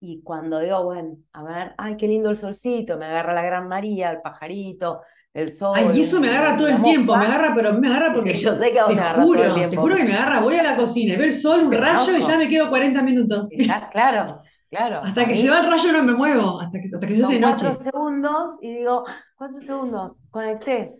y 0.00 0.22
cuando 0.22 0.58
digo, 0.58 0.84
bueno, 0.84 1.16
a 1.32 1.44
ver, 1.44 1.74
ay, 1.78 1.96
qué 1.96 2.08
lindo 2.08 2.30
el 2.30 2.36
solcito, 2.36 2.96
me 2.98 3.06
agarra 3.06 3.34
la 3.34 3.42
gran 3.42 3.68
María, 3.68 4.10
el 4.10 4.20
pajarito, 4.20 5.02
el 5.34 5.50
sol. 5.50 5.72
Ay, 5.76 5.90
y 5.94 6.00
eso 6.00 6.20
me 6.20 6.28
agarra 6.28 6.56
todo 6.56 6.68
el 6.68 6.82
tiempo, 6.82 7.16
me 7.16 7.26
agarra, 7.26 7.52
pero 7.54 7.74
me 7.74 7.88
agarra 7.88 8.14
porque. 8.14 8.34
yo 8.34 8.54
sé 8.56 8.72
que 8.72 8.80
te 8.94 9.22
juro, 9.22 9.54
Te 9.70 9.76
juro 9.76 9.96
que 9.96 10.04
me 10.04 10.14
agarra, 10.14 10.40
voy 10.40 10.56
a 10.56 10.62
la 10.62 10.76
cocina, 10.76 11.16
veo 11.16 11.26
el 11.26 11.34
sol, 11.34 11.64
un 11.64 11.72
rayo 11.72 12.16
y 12.16 12.22
ya 12.22 12.38
me 12.38 12.48
quedo 12.48 12.68
40 12.68 13.02
minutos. 13.02 13.48
claro, 13.90 14.42
claro. 14.70 15.00
Hasta 15.04 15.26
que 15.26 15.36
se 15.36 15.48
va 15.48 15.60
el 15.60 15.70
rayo 15.70 15.92
no 15.92 16.02
me 16.02 16.12
muevo, 16.12 16.60
hasta 16.60 16.78
que, 16.78 16.86
hasta 16.86 17.06
que 17.06 17.16
se 17.16 17.24
hace 17.24 17.40
noche. 17.40 17.66
Cuatro 17.66 17.82
segundos 17.82 18.58
y 18.60 18.74
digo, 18.74 19.04
cuatro 19.36 19.60
segundos, 19.60 20.22
conecté. 20.30 20.94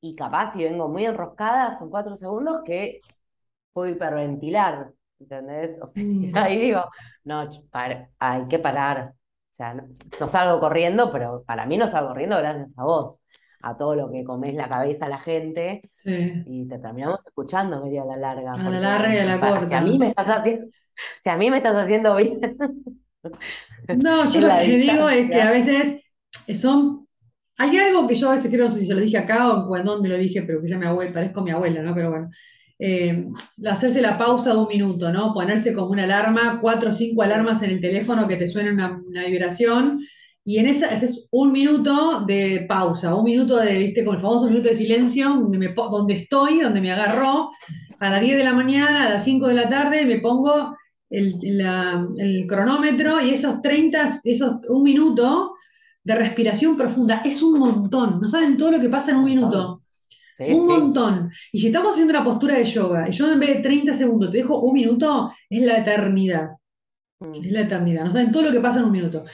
Y 0.00 0.14
capaz, 0.14 0.52
si 0.52 0.62
vengo 0.62 0.88
muy 0.88 1.04
enroscada, 1.04 1.76
son 1.78 1.90
cuatro 1.90 2.16
segundos 2.16 2.60
que 2.64 3.00
puedo 3.72 3.88
hiperventilar. 3.88 4.92
¿entendés? 5.18 5.78
ahí 6.34 6.60
digo, 6.60 6.84
no, 7.24 7.48
hay 8.18 8.46
que 8.48 8.58
parar. 8.58 9.12
O 9.12 9.54
sea, 9.56 9.74
no, 9.74 10.28
salgo 10.28 10.60
corriendo, 10.60 11.10
pero 11.10 11.42
para 11.46 11.64
mí 11.66 11.78
no 11.78 11.88
salgo 11.88 12.08
corriendo 12.08 12.36
gracias 12.36 12.68
a 12.76 12.84
vos, 12.84 13.24
a 13.60 13.76
todo 13.76 13.94
lo 13.96 14.10
que 14.10 14.24
comes 14.24 14.54
la 14.54 14.68
cabeza 14.68 15.06
a 15.06 15.08
la 15.08 15.18
gente. 15.18 15.90
Y 16.04 16.68
te 16.68 16.78
terminamos 16.78 17.26
escuchando 17.26 17.84
medio 17.84 18.02
a 18.02 18.06
la 18.06 18.16
larga. 18.16 18.52
A 18.52 18.70
la 18.70 18.80
larga 18.80 19.14
y 19.14 19.18
a 19.18 19.24
la 19.24 19.40
corta. 19.40 19.68
Si 19.68 19.74
a 19.74 19.80
mí 19.80 19.98
me 19.98 20.08
estás 20.08 20.26
haciendo, 20.28 20.66
si 21.22 21.28
a 21.28 21.36
mí 21.36 21.50
me 21.50 21.56
estás 21.58 21.76
haciendo 21.76 22.16
bien. 22.16 22.40
No, 23.98 24.24
yo 24.32 24.40
lo 24.40 24.48
que 24.48 24.78
digo 24.78 25.08
es 25.08 25.30
que 25.30 25.42
a 25.42 25.50
veces 25.50 26.02
son 26.54 27.06
hay 27.58 27.76
algo 27.78 28.06
que 28.06 28.14
yo 28.14 28.28
a 28.28 28.34
veces 28.34 28.50
creo, 28.50 28.64
no 28.64 28.70
sé 28.70 28.80
si 28.80 28.86
se 28.86 28.94
lo 28.94 29.00
dije 29.00 29.16
acá 29.16 29.50
o 29.50 29.76
en 29.76 29.84
dónde 29.84 30.08
lo 30.08 30.18
dije, 30.18 30.42
pero 30.42 30.60
que 30.60 30.68
ya 30.68 30.78
me 30.78 30.86
abuela, 30.86 31.12
parezco 31.12 31.42
mi 31.42 31.50
abuela, 31.50 31.82
¿no? 31.82 31.94
Pero 31.94 32.10
bueno, 32.10 32.30
eh, 32.78 33.26
hacerse 33.66 34.02
la 34.02 34.18
pausa 34.18 34.52
de 34.52 34.58
un 34.58 34.68
minuto, 34.68 35.10
¿no? 35.10 35.32
Ponerse 35.32 35.72
como 35.72 35.88
una 35.88 36.04
alarma, 36.04 36.58
cuatro 36.60 36.90
o 36.90 36.92
cinco 36.92 37.22
alarmas 37.22 37.62
en 37.62 37.70
el 37.70 37.80
teléfono 37.80 38.28
que 38.28 38.36
te 38.36 38.46
suenen 38.46 38.74
una, 38.74 39.24
vibración. 39.26 40.00
Y 40.48 40.58
en 40.58 40.66
esa, 40.68 40.86
ese 40.94 41.06
es 41.06 41.26
un 41.32 41.50
minuto 41.50 42.24
de 42.24 42.66
pausa, 42.68 43.16
un 43.16 43.24
minuto 43.24 43.56
de, 43.56 43.78
viste, 43.78 44.04
con 44.04 44.14
el 44.14 44.20
famoso 44.20 44.46
minuto 44.46 44.68
de 44.68 44.76
silencio, 44.76 45.30
donde, 45.30 45.58
me, 45.58 45.74
donde 45.74 46.14
estoy, 46.14 46.60
donde 46.60 46.80
me 46.80 46.92
agarró, 46.92 47.50
a 47.98 48.10
las 48.10 48.20
10 48.20 48.38
de 48.38 48.44
la 48.44 48.52
mañana, 48.52 49.06
a 49.06 49.10
las 49.10 49.24
5 49.24 49.48
de 49.48 49.54
la 49.54 49.68
tarde, 49.68 50.06
me 50.06 50.20
pongo 50.20 50.72
el, 51.10 51.34
el 52.18 52.46
cronómetro 52.46 53.20
y 53.20 53.30
esos 53.30 53.60
30, 53.60 54.20
esos 54.22 54.58
un 54.68 54.84
minuto 54.84 55.56
de 56.04 56.14
respiración 56.14 56.76
profunda, 56.76 57.22
es 57.24 57.42
un 57.42 57.58
montón, 57.58 58.20
no 58.20 58.28
saben 58.28 58.56
todo 58.56 58.70
lo 58.70 58.80
que 58.80 58.88
pasa 58.88 59.10
en 59.10 59.16
un 59.16 59.24
minuto. 59.24 59.80
Un 60.38 60.66
montón. 60.68 61.32
Y 61.50 61.58
si 61.58 61.66
estamos 61.68 61.92
haciendo 61.92 62.12
una 62.12 62.22
postura 62.22 62.54
de 62.54 62.64
yoga 62.64 63.08
y 63.08 63.12
yo 63.12 63.32
en 63.32 63.40
vez 63.40 63.56
de 63.56 63.62
30 63.62 63.94
segundos 63.94 64.30
te 64.30 64.36
dejo 64.38 64.60
un 64.60 64.74
minuto, 64.74 65.32
es 65.50 65.62
la 65.62 65.78
eternidad. 65.78 66.50
Mm. 67.20 67.44
Es 67.44 67.52
la 67.52 67.60
eternidad. 67.62 68.04
No 68.04 68.10
saben 68.10 68.32
todo 68.32 68.44
lo 68.44 68.52
que 68.52 68.60
pasa 68.60 68.78
en 68.78 68.86
un 68.86 68.92
minuto. 68.92 69.24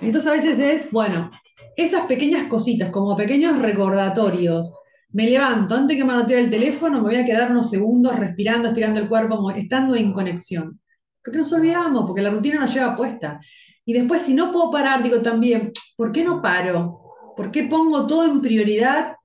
Entonces 0.00 0.30
a 0.30 0.32
veces 0.32 0.58
es, 0.58 0.92
bueno, 0.92 1.30
esas 1.76 2.06
pequeñas 2.06 2.46
cositas, 2.48 2.90
como 2.90 3.16
pequeños 3.16 3.58
recordatorios. 3.58 4.74
Me 5.10 5.28
levanto, 5.28 5.74
antes 5.74 5.96
que 5.96 6.04
manotear 6.04 6.40
el 6.40 6.50
teléfono, 6.50 6.98
me 6.98 7.08
voy 7.08 7.16
a 7.16 7.24
quedar 7.24 7.50
unos 7.50 7.68
segundos 7.68 8.18
respirando, 8.18 8.68
estirando 8.68 9.00
el 9.00 9.08
cuerpo, 9.08 9.50
estando 9.50 9.94
en 9.94 10.12
conexión. 10.12 10.80
Porque 11.22 11.38
nos 11.38 11.52
olvidamos, 11.52 12.04
porque 12.06 12.22
la 12.22 12.30
rutina 12.30 12.60
nos 12.60 12.72
lleva 12.72 12.96
puesta. 12.96 13.38
Y 13.84 13.92
después, 13.92 14.22
si 14.22 14.34
no 14.34 14.52
puedo 14.52 14.70
parar, 14.70 15.02
digo 15.02 15.20
también, 15.20 15.72
¿por 15.96 16.12
qué 16.12 16.24
no 16.24 16.40
paro? 16.40 17.00
¿Por 17.36 17.50
qué 17.50 17.64
pongo 17.64 18.06
todo 18.06 18.24
en 18.24 18.40
prioridad 18.40 19.16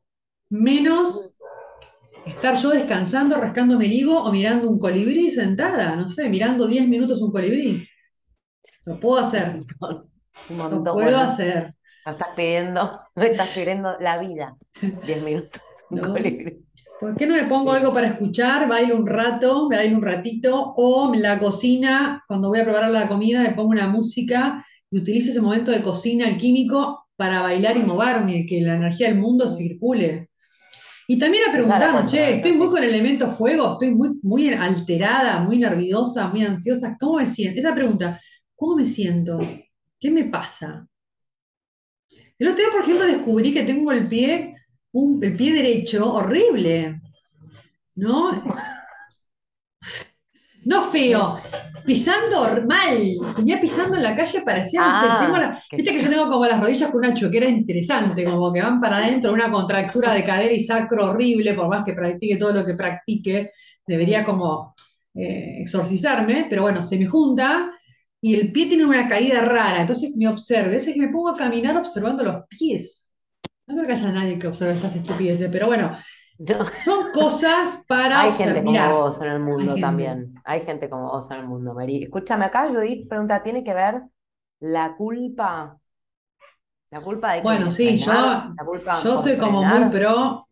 menos 0.50 1.38
estar 2.26 2.58
yo 2.58 2.70
descansando, 2.72 3.38
rascándome 3.38 3.86
el 3.86 3.94
higo 3.94 4.20
o 4.22 4.32
mirando 4.32 4.70
un 4.70 4.80
colibrí 4.80 5.32
sentada? 5.32 5.96
No 5.96 6.10
sé, 6.10 6.30
mirando 6.30 6.68
10 6.68 6.88
minutos 6.88 7.22
un 7.22 7.32
colibrí. 7.32 7.88
Lo 8.88 8.98
puedo 9.02 9.18
hacer. 9.18 9.66
Lo 10.50 10.84
puedo 10.84 11.18
hacer. 11.18 11.76
Me 12.06 12.12
estás 12.14 12.30
pidiendo, 12.38 13.00
me 13.16 13.28
estás 13.32 13.50
pidiendo 13.50 13.98
la 14.00 14.18
vida. 14.18 14.56
10 14.82 15.24
minutos. 15.24 15.62
Un 15.90 16.00
colibrí. 16.00 16.66
¿Por 16.98 17.16
qué 17.18 17.28
no 17.28 17.36
me 17.36 17.44
pongo 17.44 17.74
algo 17.74 17.94
para 17.94 18.08
escuchar? 18.08 18.68
Bailo 18.68 18.96
un 18.96 19.06
rato, 19.06 19.68
me 19.70 19.76
bailo 19.76 19.98
un 19.98 20.02
ratito, 20.02 20.74
o 20.78 21.14
en 21.14 21.22
la 21.22 21.38
cocina, 21.38 22.24
cuando 22.28 22.48
voy 22.48 22.62
a 22.62 22.64
preparar 22.64 22.90
la 22.90 23.08
comida, 23.08 23.42
me 23.42 23.52
pongo 23.52 23.70
una 23.70 23.88
música 23.88 24.66
y 24.90 24.98
utilizo 24.98 25.30
ese 25.30 25.42
momento 25.42 25.70
de 25.70 25.84
cocina 25.84 26.26
alquímico 26.26 27.08
para 27.16 27.42
bailar 27.42 27.78
y 27.78 27.84
moverme, 27.84 28.48
que 28.48 28.62
la 28.62 28.78
energía 28.78 29.10
del 29.10 29.20
mundo 29.20 29.48
circule. 29.48 30.30
Y 31.08 31.20
también 31.20 31.44
a 31.48 31.52
preguntarnos, 31.52 32.12
che, 32.12 32.38
estoy 32.38 32.54
muy 32.54 32.70
con 32.70 32.82
el 32.82 32.90
elemento 32.90 33.30
fuego, 33.32 33.74
estoy 33.74 33.94
muy, 33.94 34.18
muy 34.24 34.50
alterada, 34.54 35.42
muy 35.42 35.60
nerviosa, 35.60 36.30
muy 36.30 36.44
ansiosa, 36.44 36.98
¿cómo 37.00 37.18
me 37.18 37.28
siento? 37.28 37.60
Esa 37.60 37.76
pregunta, 37.76 38.20
¿cómo 38.58 38.76
me 38.76 38.84
siento? 38.84 39.40
¿Qué 39.98 40.12
me 40.12 40.26
pasa? 40.26 40.86
El 42.38 42.50
otro 42.50 42.60
día, 42.60 42.72
por 42.74 42.82
ejemplo, 42.82 43.06
descubrí 43.06 43.54
que 43.54 43.64
tengo 43.64 43.94
el 43.94 44.10
pie 44.10 44.58
el 45.22 45.36
pie 45.36 45.54
derecho 45.54 46.14
horrible, 46.14 47.02
¿no? 47.96 48.44
No 50.66 50.82
feo, 50.82 51.40
pisando 51.86 52.42
mal, 52.68 53.14
tenía 53.38 53.62
pisando 53.62 53.96
en 53.96 54.04
la 54.04 54.14
calle, 54.14 54.42
parecía, 54.42 54.82
no 54.82 55.00
sé, 55.00 55.06
ah, 55.08 55.58
viste 55.72 55.94
que 55.94 56.02
yo 56.02 56.10
tengo 56.10 56.28
como 56.28 56.46
las 56.46 56.60
rodillas 56.60 56.92
con 56.92 57.06
una 57.06 57.14
choquera 57.14 57.48
interesante, 57.48 58.26
como 58.26 58.52
que 58.52 58.62
van 58.62 58.82
para 58.82 58.98
adentro, 58.98 59.32
una 59.32 59.50
contractura 59.50 60.12
de 60.12 60.26
cadera 60.26 60.52
y 60.52 60.60
sacro 60.60 61.12
horrible, 61.12 61.54
por 61.54 61.70
más 61.70 61.86
que 61.86 61.94
practique 61.94 62.36
todo 62.36 62.52
lo 62.52 62.66
que 62.66 62.74
practique, 62.74 63.50
debería 63.86 64.26
como 64.26 64.70
eh, 65.16 65.62
exorcizarme, 65.62 66.48
pero 66.50 66.64
bueno, 66.64 66.84
se 66.84 67.00
me 67.00 67.06
junta 67.06 67.72
y 68.28 68.36
el 68.36 68.52
pie 68.52 68.68
tiene 68.68 68.86
una 68.86 69.08
caída 69.08 69.40
rara, 69.40 69.80
entonces 69.80 70.14
me 70.18 70.28
observe, 70.28 70.76
es 70.76 70.86
que 70.86 71.00
me 71.00 71.08
pongo 71.08 71.30
a 71.30 71.38
caminar 71.38 71.78
observando 71.78 72.26
los 72.26 72.44
pies. 72.50 73.14
No 73.66 73.74
creo 73.76 73.88
que 73.88 73.94
haya 73.94 74.12
nadie 74.12 74.38
que 74.38 74.48
observe 74.48 74.74
estas 74.74 74.98
estupideces, 74.98 75.50
pero 75.50 75.68
bueno, 75.68 75.96
son 76.76 77.12
cosas 77.14 77.86
para. 77.88 78.24
Hay 78.24 78.34
gente 78.34 78.62
como 78.66 78.98
vos 78.98 79.22
en 79.22 79.32
el 79.32 79.40
mundo 79.40 79.76
también. 79.80 80.34
Hay 80.44 80.60
gente 80.60 80.90
como 80.90 81.10
vos 81.10 81.32
en 81.32 81.38
el 81.38 81.48
mundo, 81.48 81.74
Mary. 81.74 82.04
Escúchame, 82.04 82.44
acá 82.44 82.68
Judith 82.68 83.08
pregunta: 83.08 83.42
¿tiene 83.42 83.64
que 83.64 83.74
ver 83.74 84.02
la 84.60 84.98
culpa? 84.98 85.78
La 86.92 87.00
culpa 87.00 87.32
de 87.32 87.42
Bueno, 87.44 87.72
sí, 87.72 87.96
yo, 87.96 88.54
yo 89.06 89.18
soy 89.18 89.38
como 89.38 89.64
muy 89.64 89.90
pro. 89.90 90.50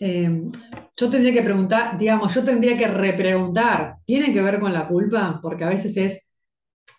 Eh, 0.00 0.50
yo 0.96 1.10
tendría 1.10 1.32
que 1.32 1.42
preguntar, 1.42 1.96
digamos, 1.96 2.34
yo 2.34 2.42
tendría 2.42 2.76
que 2.76 2.88
repreguntar, 2.88 3.98
¿tiene 4.04 4.32
que 4.32 4.42
ver 4.42 4.58
con 4.58 4.72
la 4.72 4.88
culpa? 4.88 5.38
Porque 5.40 5.62
a 5.62 5.68
veces 5.68 5.96
es 5.96 6.33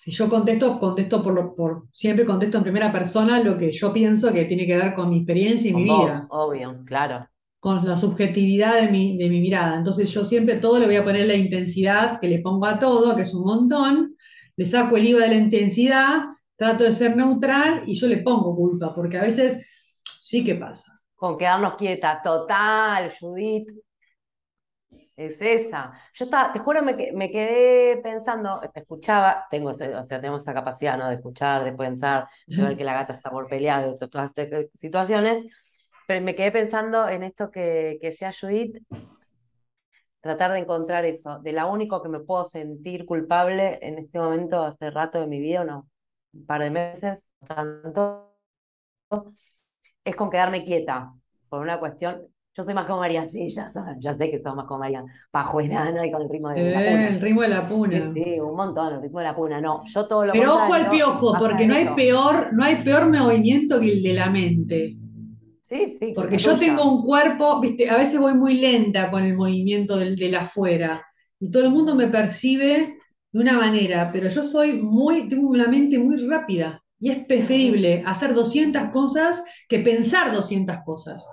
si 0.05 0.11
yo 0.11 0.29
contesto, 0.29 0.79
contesto 0.79 1.23
por, 1.23 1.55
por, 1.55 1.87
siempre 1.91 2.25
contesto 2.25 2.57
en 2.57 2.63
primera 2.63 2.91
persona 2.91 3.39
lo 3.39 3.57
que 3.57 3.71
yo 3.71 3.91
pienso 3.91 4.31
que 4.31 4.45
tiene 4.45 4.67
que 4.67 4.77
ver 4.77 4.93
con 4.93 5.09
mi 5.09 5.17
experiencia 5.17 5.71
y 5.71 5.73
mi 5.73 5.83
vida. 5.85 6.27
Obvio, 6.29 6.83
claro. 6.85 7.27
Con 7.59 7.83
la 7.87 7.97
subjetividad 7.97 8.79
de 8.79 8.91
mi, 8.91 9.17
de 9.17 9.29
mi 9.29 9.39
mirada. 9.39 9.75
Entonces 9.75 10.11
yo 10.11 10.23
siempre 10.23 10.57
todo 10.57 10.77
le 10.77 10.85
voy 10.85 10.97
a 10.97 11.03
poner 11.03 11.25
la 11.25 11.33
intensidad 11.33 12.19
que 12.19 12.27
le 12.27 12.39
pongo 12.39 12.67
a 12.67 12.77
todo, 12.77 13.15
que 13.15 13.23
es 13.23 13.33
un 13.33 13.45
montón, 13.45 14.15
le 14.55 14.65
saco 14.65 14.95
el 14.97 15.07
IVA 15.07 15.21
de 15.21 15.27
la 15.29 15.35
intensidad, 15.35 16.19
trato 16.55 16.83
de 16.83 16.91
ser 16.91 17.17
neutral 17.17 17.81
y 17.87 17.95
yo 17.95 18.07
le 18.07 18.17
pongo 18.17 18.55
culpa, 18.55 18.93
porque 18.93 19.17
a 19.17 19.23
veces 19.23 19.65
sí 20.19 20.43
que 20.43 20.53
pasa. 20.53 21.01
Con 21.15 21.37
quedarnos 21.37 21.75
quieta, 21.75 22.21
total, 22.23 23.11
Judith. 23.19 23.69
Es 25.15 25.37
esa. 25.39 25.93
Yo 26.13 26.25
estaba, 26.25 26.51
te 26.51 26.59
juro, 26.59 26.83
me, 26.83 26.93
me 27.13 27.31
quedé 27.31 27.97
pensando, 28.01 28.59
te 28.73 28.81
escuchaba, 28.81 29.45
tengo, 29.49 29.69
o 29.69 29.73
sea, 29.73 30.03
tenemos 30.05 30.41
esa 30.41 30.53
capacidad, 30.53 30.97
¿no? 30.97 31.07
De 31.07 31.15
escuchar, 31.15 31.63
de 31.63 31.71
pensar, 31.71 32.27
de 32.51 32.63
ver 32.63 32.75
que 32.77 32.83
la 32.83 32.93
gata 32.93 33.13
está 33.13 33.31
por 33.31 33.47
pelear, 33.47 33.97
de 33.97 34.07
todas 34.09 34.33
estas 34.35 34.65
situaciones, 34.73 35.45
pero 36.07 36.23
me 36.23 36.35
quedé 36.35 36.51
pensando 36.51 37.07
en 37.07 37.23
esto 37.23 37.49
que, 37.49 37.97
que 38.01 38.11
sea 38.11 38.33
Judith, 38.33 38.77
tratar 40.21 40.51
de 40.51 40.59
encontrar 40.59 41.05
eso, 41.05 41.39
de 41.39 41.51
la 41.53 41.67
único 41.67 42.01
que 42.01 42.09
me 42.09 42.19
puedo 42.19 42.45
sentir 42.45 43.05
culpable 43.05 43.79
en 43.81 43.99
este 43.99 44.19
momento, 44.19 44.63
hace 44.63 44.89
rato 44.91 45.19
de 45.21 45.27
mi 45.27 45.39
vida, 45.39 45.63
no, 45.63 45.89
un 46.33 46.45
par 46.45 46.61
de 46.61 46.71
meses, 46.71 47.29
tanto, 47.47 48.35
es 50.03 50.15
con 50.15 50.29
quedarme 50.29 50.63
quieta, 50.63 51.13
por 51.49 51.61
una 51.61 51.79
cuestión, 51.79 52.27
yo 52.55 52.63
soy 52.63 52.73
más 52.73 52.85
como 52.85 53.01
María, 53.01 53.27
sí, 53.29 53.49
ya, 53.49 53.71
ya 53.99 54.15
sé 54.15 54.31
que 54.31 54.41
sos 54.41 54.55
más 54.55 54.65
como 54.65 54.79
María, 54.79 55.03
pajuerana 55.29 56.05
y 56.05 56.11
con 56.11 56.21
el 56.21 56.29
ritmo 56.29 56.49
de 56.49 56.71
la 56.71 56.79
puna. 56.79 57.07
El 57.07 57.21
ritmo 57.21 57.41
de 57.41 57.47
la 57.49 57.67
puna. 57.67 58.13
Sí, 58.13 58.39
un 58.39 58.55
montón, 58.55 58.93
el 58.93 59.01
ritmo 59.01 59.19
de 59.19 59.25
la 59.25 59.35
puna, 59.35 59.61
no. 59.61 59.83
Yo 59.87 60.07
todo 60.07 60.25
lo 60.25 60.33
Pero 60.33 60.53
ojo 60.53 60.73
al 60.73 60.89
piojo, 60.89 61.35
porque 61.37 61.67
no 61.67 61.75
hay, 61.75 61.89
peor, 61.95 62.53
no 62.53 62.63
hay 62.63 62.77
peor 62.77 63.11
movimiento 63.11 63.79
que 63.79 63.91
el 63.91 64.01
de 64.01 64.13
la 64.13 64.29
mente. 64.29 64.95
Sí, 65.61 65.97
sí. 65.99 66.13
Porque 66.15 66.37
yo 66.37 66.57
tengo 66.57 66.83
un 66.83 67.03
cuerpo, 67.03 67.59
viste, 67.59 67.89
a 67.89 67.97
veces 67.97 68.19
voy 68.19 68.33
muy 68.33 68.57
lenta 68.59 69.11
con 69.11 69.23
el 69.23 69.35
movimiento 69.35 69.97
del, 69.97 70.15
del 70.15 70.35
afuera. 70.35 71.03
Y 71.39 71.51
todo 71.51 71.63
el 71.63 71.71
mundo 71.71 71.95
me 71.95 72.07
percibe 72.07 72.97
de 73.33 73.39
una 73.39 73.57
manera, 73.57 74.11
pero 74.13 74.29
yo 74.29 74.43
soy 74.43 74.73
muy, 74.73 75.27
tengo 75.27 75.49
una 75.49 75.67
mente 75.67 75.99
muy 75.99 76.25
rápida. 76.25 76.81
Y 76.99 77.11
es 77.11 77.25
preferible 77.25 78.01
hacer 78.05 78.33
200 78.33 78.91
cosas 78.91 79.43
que 79.67 79.79
pensar 79.79 80.33
200 80.33 80.77
cosas. 80.85 81.27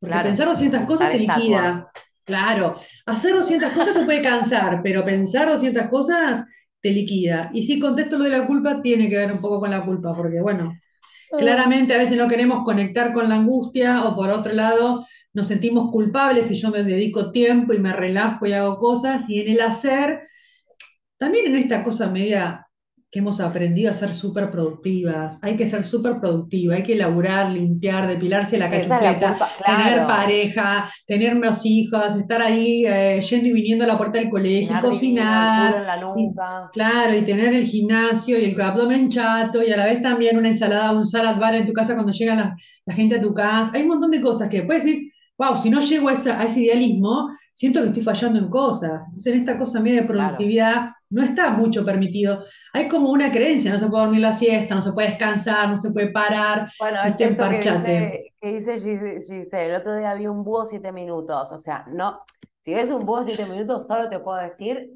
Porque 0.00 0.16
pensar 0.22 0.48
200 0.48 0.82
cosas 0.82 1.10
te 1.10 1.18
liquida. 1.18 1.90
Claro, 2.24 2.74
hacer 3.06 3.34
200 3.34 3.72
cosas 3.72 3.94
te 3.94 4.04
puede 4.04 4.22
cansar, 4.22 4.80
pero 4.82 5.04
pensar 5.04 5.48
200 5.48 5.88
cosas 5.88 6.46
te 6.80 6.90
liquida. 6.90 7.50
Y 7.54 7.62
si 7.62 7.80
contesto 7.80 8.18
lo 8.18 8.24
de 8.24 8.30
la 8.30 8.46
culpa, 8.46 8.82
tiene 8.82 9.08
que 9.08 9.16
ver 9.16 9.32
un 9.32 9.40
poco 9.40 9.60
con 9.60 9.70
la 9.70 9.84
culpa, 9.84 10.12
porque 10.14 10.40
bueno, 10.40 10.72
ah. 11.32 11.36
claramente 11.38 11.94
a 11.94 11.98
veces 11.98 12.18
no 12.18 12.28
queremos 12.28 12.64
conectar 12.64 13.12
con 13.12 13.28
la 13.28 13.36
angustia 13.36 14.04
o 14.04 14.14
por 14.14 14.30
otro 14.30 14.52
lado 14.52 15.06
nos 15.32 15.46
sentimos 15.46 15.90
culpables 15.90 16.50
y 16.50 16.54
yo 16.54 16.70
me 16.70 16.82
dedico 16.82 17.30
tiempo 17.32 17.72
y 17.72 17.78
me 17.78 17.92
relajo 17.92 18.46
y 18.46 18.52
hago 18.52 18.76
cosas 18.76 19.28
y 19.30 19.40
en 19.40 19.48
el 19.50 19.60
hacer, 19.60 20.20
también 21.16 21.46
en 21.46 21.56
esta 21.56 21.82
cosa 21.84 22.08
media 22.08 22.67
que 23.10 23.20
hemos 23.20 23.40
aprendido 23.40 23.90
a 23.90 23.94
ser 23.94 24.12
súper 24.12 24.50
productivas. 24.50 25.38
Hay 25.40 25.56
que 25.56 25.66
ser 25.66 25.84
súper 25.84 26.20
productiva, 26.20 26.74
hay 26.74 26.82
que 26.82 26.94
laburar, 26.94 27.50
limpiar, 27.50 28.06
depilarse 28.06 28.58
la 28.58 28.68
cachufleta, 28.68 29.34
tener 29.64 30.06
pareja, 30.06 30.90
tener 31.06 31.36
los 31.36 31.64
hijos, 31.64 32.16
estar 32.16 32.42
ahí 32.42 32.84
eh, 32.86 33.18
yendo 33.20 33.48
y 33.48 33.52
viniendo 33.52 33.84
a 33.84 33.88
la 33.88 33.96
puerta 33.96 34.18
del 34.18 34.28
colegio, 34.28 34.76
cocinar. 34.82 35.86
claro, 36.70 37.16
y 37.16 37.22
tener 37.22 37.54
el 37.54 37.64
gimnasio 37.64 38.38
y 38.38 38.44
el 38.44 38.60
abdomen 38.60 39.08
chato 39.08 39.62
y 39.62 39.72
a 39.72 39.76
la 39.78 39.86
vez 39.86 40.02
también 40.02 40.36
una 40.36 40.48
ensalada, 40.48 40.92
un 40.92 41.06
salad 41.06 41.38
bar 41.38 41.54
en 41.54 41.66
tu 41.66 41.72
casa 41.72 41.94
cuando 41.94 42.12
llega 42.12 42.34
la, 42.34 42.54
la 42.84 42.94
gente 42.94 43.16
a 43.16 43.20
tu 43.22 43.32
casa. 43.32 43.72
Hay 43.74 43.82
un 43.82 43.88
montón 43.88 44.10
de 44.10 44.20
cosas 44.20 44.50
que 44.50 44.58
después 44.58 44.84
decís, 44.84 45.14
wow, 45.38 45.56
si 45.56 45.70
no 45.70 45.80
llego 45.80 46.08
a, 46.08 46.12
ese 46.12 46.60
idealismo, 46.60 47.28
siento 47.52 47.80
que 47.80 47.88
estoy 47.88 48.02
fallando 48.02 48.40
en 48.40 48.50
cosas. 48.50 49.04
Entonces, 49.06 49.26
en 49.32 49.38
esta 49.38 49.56
cosa 49.56 49.80
media 49.80 50.02
de 50.02 50.08
productividad 50.08 50.88
no 51.10 51.22
está 51.22 51.50
mucho 51.50 51.84
permitido. 51.84 52.42
Hay 52.72 52.88
como 52.88 53.10
una 53.10 53.30
creencia, 53.30 53.72
no 53.72 53.78
se 53.78 53.86
puede 53.86 54.04
dormir 54.04 54.20
la 54.20 54.32
siesta, 54.32 54.74
no 54.74 54.82
se 54.82 54.92
puede 54.92 55.08
descansar, 55.08 55.68
no 55.68 55.76
se 55.76 55.92
puede 55.92 56.10
parar. 56.10 56.68
Bueno, 56.80 56.98
es 57.04 57.16
que 57.16 57.28
dice, 57.28 58.32
que 58.40 58.52
dice 58.52 58.80
Giselle, 59.20 59.70
el 59.70 59.76
otro 59.76 59.96
día 59.96 60.14
vi 60.14 60.26
un 60.26 60.42
búho 60.42 60.64
siete 60.64 60.90
minutos, 60.92 61.52
o 61.52 61.58
sea, 61.58 61.84
no, 61.92 62.20
si 62.64 62.74
ves 62.74 62.90
un 62.90 63.06
búho 63.06 63.22
siete 63.22 63.46
minutos, 63.46 63.86
solo 63.86 64.10
te 64.10 64.18
puedo 64.18 64.38
decir 64.38 64.90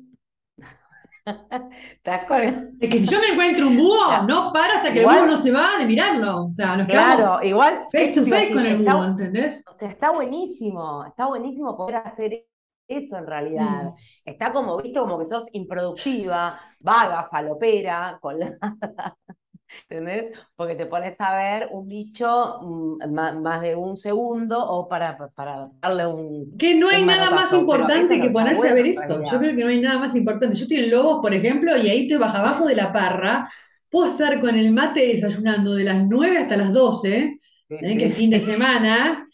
es 2.80 2.90
que 2.90 3.00
si 3.00 3.06
yo 3.06 3.20
me 3.20 3.28
encuentro 3.28 3.68
un 3.68 3.76
búho, 3.76 4.22
no 4.26 4.52
para 4.52 4.76
hasta 4.76 4.92
que 4.92 5.00
el 5.00 5.06
búho 5.06 5.26
no 5.26 5.36
se 5.36 5.52
va 5.52 5.78
de 5.78 5.86
mirarlo. 5.86 6.46
O 6.46 6.52
sea, 6.52 6.76
nos 6.76 6.86
claro, 6.86 7.40
igual. 7.42 7.86
Face 7.92 8.12
to 8.12 8.26
face 8.26 8.52
con 8.52 8.66
el 8.66 8.78
búho, 8.78 9.04
¿entendés? 9.04 9.64
O 9.72 9.76
sea, 9.76 9.90
está 9.90 10.10
buenísimo, 10.10 11.04
está 11.06 11.26
buenísimo 11.26 11.76
poder 11.76 11.96
hacer 11.96 12.46
eso 12.88 13.16
en 13.16 13.26
realidad. 13.26 13.84
Mm. 13.84 13.94
Está 14.24 14.52
como 14.52 14.76
visto 14.80 15.02
como 15.02 15.18
que 15.18 15.26
sos 15.26 15.46
improductiva, 15.52 16.60
vaga, 16.80 17.28
falopera, 17.30 18.18
colada. 18.20 18.58
¿Entendés? 19.88 20.38
Porque 20.56 20.74
te 20.74 20.86
pones 20.86 21.14
a 21.18 21.36
ver 21.36 21.68
un 21.70 21.88
bicho 21.88 22.60
mm, 22.62 23.12
más, 23.42 23.60
de 23.62 23.74
un 23.74 23.96
segundo 23.96 24.58
o 24.64 24.88
para, 24.88 25.16
para 25.34 25.68
darle 25.80 26.06
un. 26.06 26.56
Que 26.56 26.74
no 26.74 26.88
hay 26.88 27.04
nada 27.04 27.30
más 27.30 27.52
importante 27.52 28.20
que 28.20 28.30
ponerse 28.30 28.68
a 28.68 28.74
ver 28.74 28.86
eso. 28.86 29.22
Yo 29.30 29.38
creo 29.38 29.56
que 29.56 29.64
no 29.64 29.70
hay 29.70 29.80
nada 29.80 29.98
más 29.98 30.14
importante. 30.14 30.56
Yo 30.56 30.62
estoy 30.62 30.78
en 30.78 30.90
Lobos, 30.90 31.20
por 31.20 31.34
ejemplo, 31.34 31.76
y 31.76 31.88
ahí 31.88 32.08
te 32.08 32.16
vas 32.16 32.34
abajo 32.34 32.66
de 32.66 32.76
la 32.76 32.92
parra 32.92 33.48
puedo 33.92 34.10
estar 34.10 34.40
con 34.40 34.56
el 34.56 34.72
mate 34.72 35.06
desayunando 35.06 35.74
de 35.74 35.84
las 35.84 36.02
9 36.02 36.38
hasta 36.38 36.56
las 36.56 36.72
12, 36.72 37.36
Sí, 37.68 37.76
¿eh? 37.80 37.98
que 37.98 38.06
es 38.06 38.14
fin 38.14 38.30
de 38.30 38.40
semana, 38.40 39.24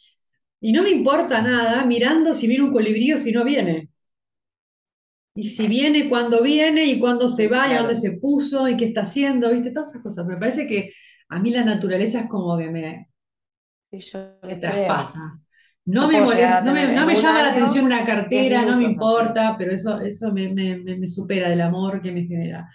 y 0.60 0.72
no 0.72 0.82
me 0.82 0.90
importa 0.90 1.40
nada 1.40 1.84
mirando 1.84 2.34
si 2.34 2.46
viene 2.46 2.64
un 2.64 2.72
colibrí 2.72 3.12
o 3.12 3.18
si 3.18 3.32
no 3.32 3.44
viene. 3.44 3.88
Y 5.38 5.48
si 5.50 5.68
viene, 5.68 6.08
cuándo 6.08 6.42
viene, 6.42 6.84
y 6.86 6.98
cuándo 7.00 7.28
se 7.28 7.48
va, 7.48 7.68
y 7.68 7.72
a 7.74 7.78
dónde 7.80 7.94
se 7.96 8.12
puso, 8.18 8.68
y 8.68 8.76
qué 8.76 8.86
está 8.86 9.02
haciendo, 9.02 9.50
¿viste? 9.52 9.70
Todas 9.72 9.90
esas 9.90 10.02
cosas. 10.02 10.26
Me 10.26 10.36
parece 10.36 10.66
que 10.66 10.92
a 11.28 11.38
mí 11.40 11.50
la 11.52 11.64
naturaleza 11.64 12.20
es 12.22 12.26
como 12.28 12.56
que 12.58 12.70
me, 12.70 13.08
Sí, 13.90 14.00
me 14.42 14.56
traspasa. 14.56 15.40
No 15.86 16.06
me 16.08 16.20
molesta, 16.20 16.60
no 16.62 16.72
me, 16.74 16.92
no 16.92 17.06
me 17.06 17.14
llama 17.16 17.42
la 17.42 17.50
atención 17.52 17.86
una 17.86 18.04
10 18.04 18.04
cartera, 18.04 18.64
no 18.66 18.76
me 18.76 18.84
importa, 18.84 19.56
pero 19.58 19.72
eso, 19.72 20.00
eso 20.00 20.32
me, 20.32 20.48
me- 20.52 20.76
me- 20.78 20.98
me 20.98 21.06
supera 21.08 21.48
del 21.48 21.62
amor 21.62 22.00
que 22.02 22.12
me 22.12 22.24
genera. 22.24 22.66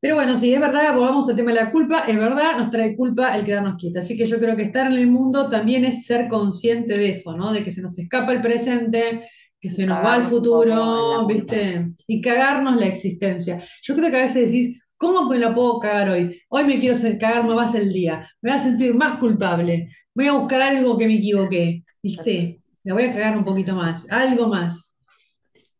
Pero 0.00 0.16
bueno, 0.16 0.36
sí, 0.36 0.52
es 0.54 0.60
verdad, 0.60 0.94
volvamos 0.94 1.28
al 1.28 1.36
tema 1.36 1.52
de 1.52 1.56
la 1.62 1.70
culpa, 1.72 2.00
es 2.08 2.16
verdad, 2.16 2.58
nos 2.58 2.70
trae 2.70 2.96
culpa 2.96 3.36
el 3.36 3.44
quedarnos 3.44 3.76
quietos. 3.76 4.04
Así 4.04 4.16
que 4.16 4.26
yo 4.26 4.38
creo 4.40 4.56
que 4.56 4.64
estar 4.64 4.86
en 4.88 4.94
el 4.94 5.06
mundo 5.08 5.48
también 5.48 5.84
es 5.84 6.06
ser 6.06 6.28
consciente 6.28 6.94
de 6.98 7.10
eso, 7.10 7.36
¿no? 7.36 7.52
De 7.52 7.64
que 7.64 7.70
se 7.72 7.82
nos 7.82 7.98
escapa 7.98 8.32
el 8.32 8.42
presente, 8.42 9.22
que 9.62 9.70
se 9.70 9.86
nos 9.86 10.04
va 10.04 10.16
el 10.16 10.22
la 10.22 10.28
futuro. 10.28 11.26
¿viste? 11.28 11.92
Y 12.08 12.20
cagarnos 12.20 12.76
la 12.76 12.86
existencia. 12.86 13.62
Yo 13.82 13.94
creo 13.94 14.10
que 14.10 14.16
a 14.18 14.22
veces 14.22 14.50
decís, 14.50 14.82
¿cómo 14.96 15.28
me 15.28 15.38
la 15.38 15.54
puedo 15.54 15.78
cagar 15.78 16.10
hoy? 16.10 16.36
Hoy 16.48 16.64
me 16.64 16.80
quiero 16.80 16.96
hacer 16.96 17.16
cagar 17.16 17.46
más 17.46 17.74
el 17.76 17.92
día, 17.92 18.28
me 18.42 18.50
voy 18.50 18.58
a 18.58 18.62
sentir 18.62 18.92
más 18.94 19.18
culpable, 19.18 19.86
voy 20.14 20.26
a 20.26 20.32
buscar 20.32 20.62
algo 20.62 20.98
que 20.98 21.06
me 21.06 21.14
equivoqué, 21.14 21.84
¿viste? 22.02 22.60
Me 22.82 22.92
voy 22.92 23.04
a 23.04 23.12
cagar 23.12 23.38
un 23.38 23.44
poquito 23.44 23.76
más, 23.76 24.04
algo 24.10 24.48
más. 24.48 24.98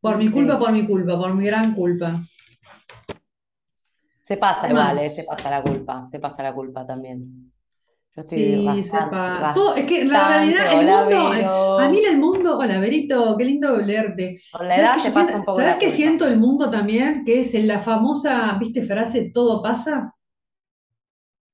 Por 0.00 0.16
mi 0.16 0.30
culpa, 0.30 0.54
Sí. 0.54 0.58
por 0.60 0.72
mi 0.72 0.86
culpa, 0.86 1.18
por 1.18 1.34
mi 1.34 1.44
gran 1.44 1.74
culpa. 1.74 2.20
Se 4.22 4.36
pasa 4.36 4.62
¿Qué 4.62 4.72
igual, 4.72 4.94
más? 4.94 5.02
eh, 5.02 5.10
se 5.10 5.24
pasa 5.24 5.50
la 5.50 5.62
culpa, 5.62 6.06
se 6.06 6.20
pasa 6.20 6.42
la 6.44 6.54
culpa 6.54 6.86
también. 6.86 7.51
Yo 8.14 8.22
estoy 8.22 8.54
Sí, 8.54 8.56
bastante, 8.56 9.18
sepa. 9.34 9.50
Todo, 9.52 9.74
es 9.76 9.86
que 9.86 10.04
la 10.04 10.24
realidad 10.24 10.72
el 10.72 10.84
mundo, 10.86 11.34
eh, 11.34 11.54
a 11.76 11.88
mí 11.88 11.98
el 12.04 12.18
mundo, 12.18 12.58
hola 12.58 12.78
Berito, 12.80 13.36
qué 13.36 13.44
lindo 13.44 13.76
leerte. 13.78 14.40
Con 14.50 14.68
la 14.68 14.76
¿Sabes 14.76 14.80
edad 14.80 14.94
qué 14.94 15.00
se 15.00 15.10
yo 15.10 15.12
pasa 15.12 15.36
siento, 15.36 15.38
un 15.38 15.44
poco 15.44 15.60
¿sabes 15.60 15.64
la 15.64 15.78
qué 15.78 15.90
culpa. 15.90 15.90
siento 15.90 16.26
el 16.26 16.38
mundo 16.38 16.70
también? 16.70 17.24
Que 17.24 17.40
es 17.40 17.54
en 17.54 17.66
la 17.68 17.80
famosa, 17.80 18.56
¿viste, 18.58 18.82
frase 18.82 19.30
todo 19.34 19.62
pasa? 19.62 20.14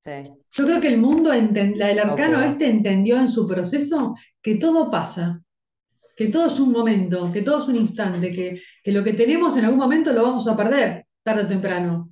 Sí, 0.04 0.10
Yo 0.52 0.64
creo 0.66 0.80
que 0.80 0.88
el 0.88 0.98
mundo, 0.98 1.30
la- 1.76 1.90
el 1.90 1.98
arcano 1.98 2.40
este 2.42 2.68
entendió 2.68 3.18
en 3.18 3.28
su 3.28 3.46
proceso 3.46 4.14
que 4.42 4.56
todo 4.56 4.90
pasa, 4.90 5.42
que 6.16 6.28
todo 6.28 6.46
es 6.48 6.60
un 6.60 6.72
momento, 6.72 7.32
que 7.32 7.42
todo 7.42 7.58
es 7.60 7.68
un 7.68 7.76
instante, 7.76 8.32
que, 8.32 8.60
que 8.84 8.92
lo 8.92 9.04
que 9.04 9.14
tenemos 9.14 9.56
en 9.56 9.64
algún 9.66 9.80
momento 9.80 10.12
lo 10.12 10.24
vamos 10.24 10.48
a 10.48 10.56
perder, 10.56 11.06
tarde 11.22 11.44
o 11.44 11.48
temprano, 11.48 12.10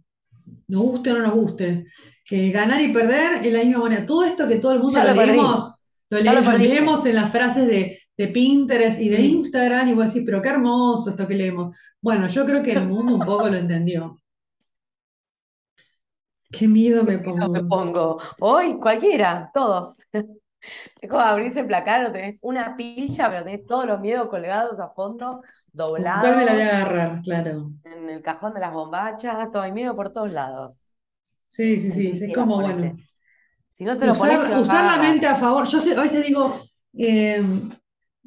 nos 0.69 0.83
guste 0.83 1.13
o 1.13 1.17
no 1.19 1.23
nos 1.25 1.35
guste. 1.35 1.87
Que 2.29 2.51
ganar 2.51 2.81
y 2.83 2.93
perder 2.93 3.45
es 3.47 3.53
la 3.53 3.61
misma 3.65 3.85
manera. 3.85 4.05
Todo 4.07 4.25
esto 4.25 4.49
que 4.49 4.57
todo 4.57 4.73
el 4.73 4.81
mundo 4.81 4.99
Ya 4.99 5.05
lo 5.05 5.15
leemos, 5.25 5.87
lo, 6.11 6.19
ya 6.19 6.33
le- 6.33 6.41
lo 6.41 6.41
lo 6.43 6.47
perdiste. 6.53 6.75
leemos 6.75 7.07
en 7.07 7.15
las 7.15 7.31
frases 7.31 7.69
de, 7.69 7.99
de 8.17 8.29
Pinterest 8.29 9.01
y 9.01 9.09
de. 9.11 9.21
Instagram, 9.23 9.89
y 9.89 9.95
vos 9.95 10.07
decís, 10.13 10.25
pero 10.27 10.43
qué 10.43 10.49
hermoso 10.51 11.11
esto 11.11 11.27
que 11.29 11.35
leemos. 11.37 11.77
Bueno, 12.01 12.29
yo 12.29 12.45
creo 12.45 12.63
que 12.63 12.73
el 12.73 12.89
mundo 12.89 13.15
un 13.15 13.25
poco 13.25 13.49
lo 13.49 13.57
entendió. 13.57 14.17
Qué 16.51 16.69
miedo 16.69 17.05
me 17.05 17.19
pongo. 17.19 18.19
Hoy, 18.41 18.79
cualquiera, 18.79 19.51
todos. 19.55 19.99
Es 21.01 21.09
como 21.09 21.23
abrirse 21.23 21.61
el 21.61 21.67
placar, 21.69 22.13
tenés 22.13 22.41
una 22.43 22.77
pilcha, 22.77 23.31
pero 23.31 23.45
tenés 23.45 23.67
todos 23.67 23.87
los 23.87 24.01
miedos 24.01 24.29
colgados 24.29 24.81
a 24.81 24.89
fondo, 24.91 25.43
¿Con 25.97 26.15
cuál 26.19 26.37
me 26.37 26.45
la 26.45 26.53
voy 26.53 26.63
a 26.63 26.67
doblados, 26.69 26.87
agarrar? 26.87 27.23
Claro. 27.23 27.73
en 27.85 28.11
el 28.11 28.23
cajón 28.23 28.55
de 28.55 28.61
las 28.61 28.73
bombachas, 28.73 29.51
todo 29.53 29.63
hay 29.63 29.73
miedo 29.73 29.97
por 29.97 30.13
todos 30.13 30.33
lados. 30.33 30.91
Sí, 31.49 31.81
sí, 31.81 31.93
sí, 31.93 32.09
es 32.27 32.33
como, 32.35 32.61
bueno. 32.61 32.93
Si 33.73 33.85
no 33.85 33.99
te 33.99 34.07
lo 34.07 34.13
Usar, 34.13 34.59
usar 34.61 34.85
la 34.85 34.97
mente 34.99 35.27
a 35.27 35.37
favor. 35.37 35.67
Yo 35.67 35.81
sé- 35.81 35.97
a 35.97 36.03
veces 36.03 36.25
digo, 36.27 36.61
eh, 36.99 37.43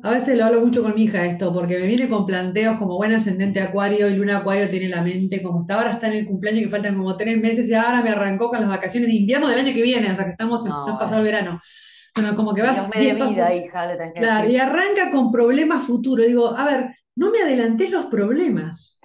a 0.02 0.12
veces 0.12 0.38
lo 0.38 0.46
hablo 0.46 0.62
mucho 0.62 0.82
con 0.82 0.96
mi 0.96 1.04
hija 1.04 1.26
esto, 1.26 1.54
porque 1.54 1.78
me 1.80 1.86
viene 1.88 2.08
con 2.10 2.26
planteos 2.26 2.78
como 2.78 2.96
buen 2.98 3.12
ascendente 3.14 3.62
Acuario 3.62 4.10
y 4.10 4.16
Luna 4.16 4.38
Acuario 4.40 4.70
tiene 4.70 4.90
la 4.90 5.02
mente 5.04 5.42
como 5.44 5.62
está 5.62 5.76
ahora 5.76 5.92
está 5.92 6.08
en 6.08 6.14
el 6.14 6.26
cumpleaños 6.26 6.64
que 6.64 6.70
faltan 6.70 6.96
como 6.96 7.16
tres 7.18 7.40
meses 7.40 7.70
y 7.70 7.74
ahora 7.74 8.02
me 8.02 8.10
arrancó 8.10 8.50
con 8.50 8.60
las 8.62 8.70
vacaciones 8.70 9.10
de 9.10 9.16
invierno 9.16 9.48
del 9.48 9.60
año 9.60 9.74
que 9.74 9.82
viene, 9.84 10.12
o 10.12 10.16
sea 10.16 10.26
que 10.26 10.32
estamos 10.32 10.66
en, 10.66 10.72
No, 10.72 10.98
pasado 10.98 11.18
el 11.20 11.26
verano. 11.26 11.60
Bueno, 12.16 12.36
como 12.36 12.54
que 12.54 12.62
vas 12.62 12.90
me 12.90 12.98
dé 12.98 13.04
10 13.04 13.18
pasos. 13.20 13.36
vida, 13.36 13.54
hija, 13.54 13.86
le 13.86 14.14
Claro, 14.16 14.50
y 14.50 14.58
arranca 14.58 15.12
con 15.12 15.32
problemas 15.32 15.86
futuros. 15.86 16.26
Digo, 16.28 16.56
a 16.58 16.66
ver, 16.66 16.96
no 17.16 17.32
me 17.32 17.42
adelantes 17.42 17.92
los 17.92 18.06
problemas. 18.08 18.99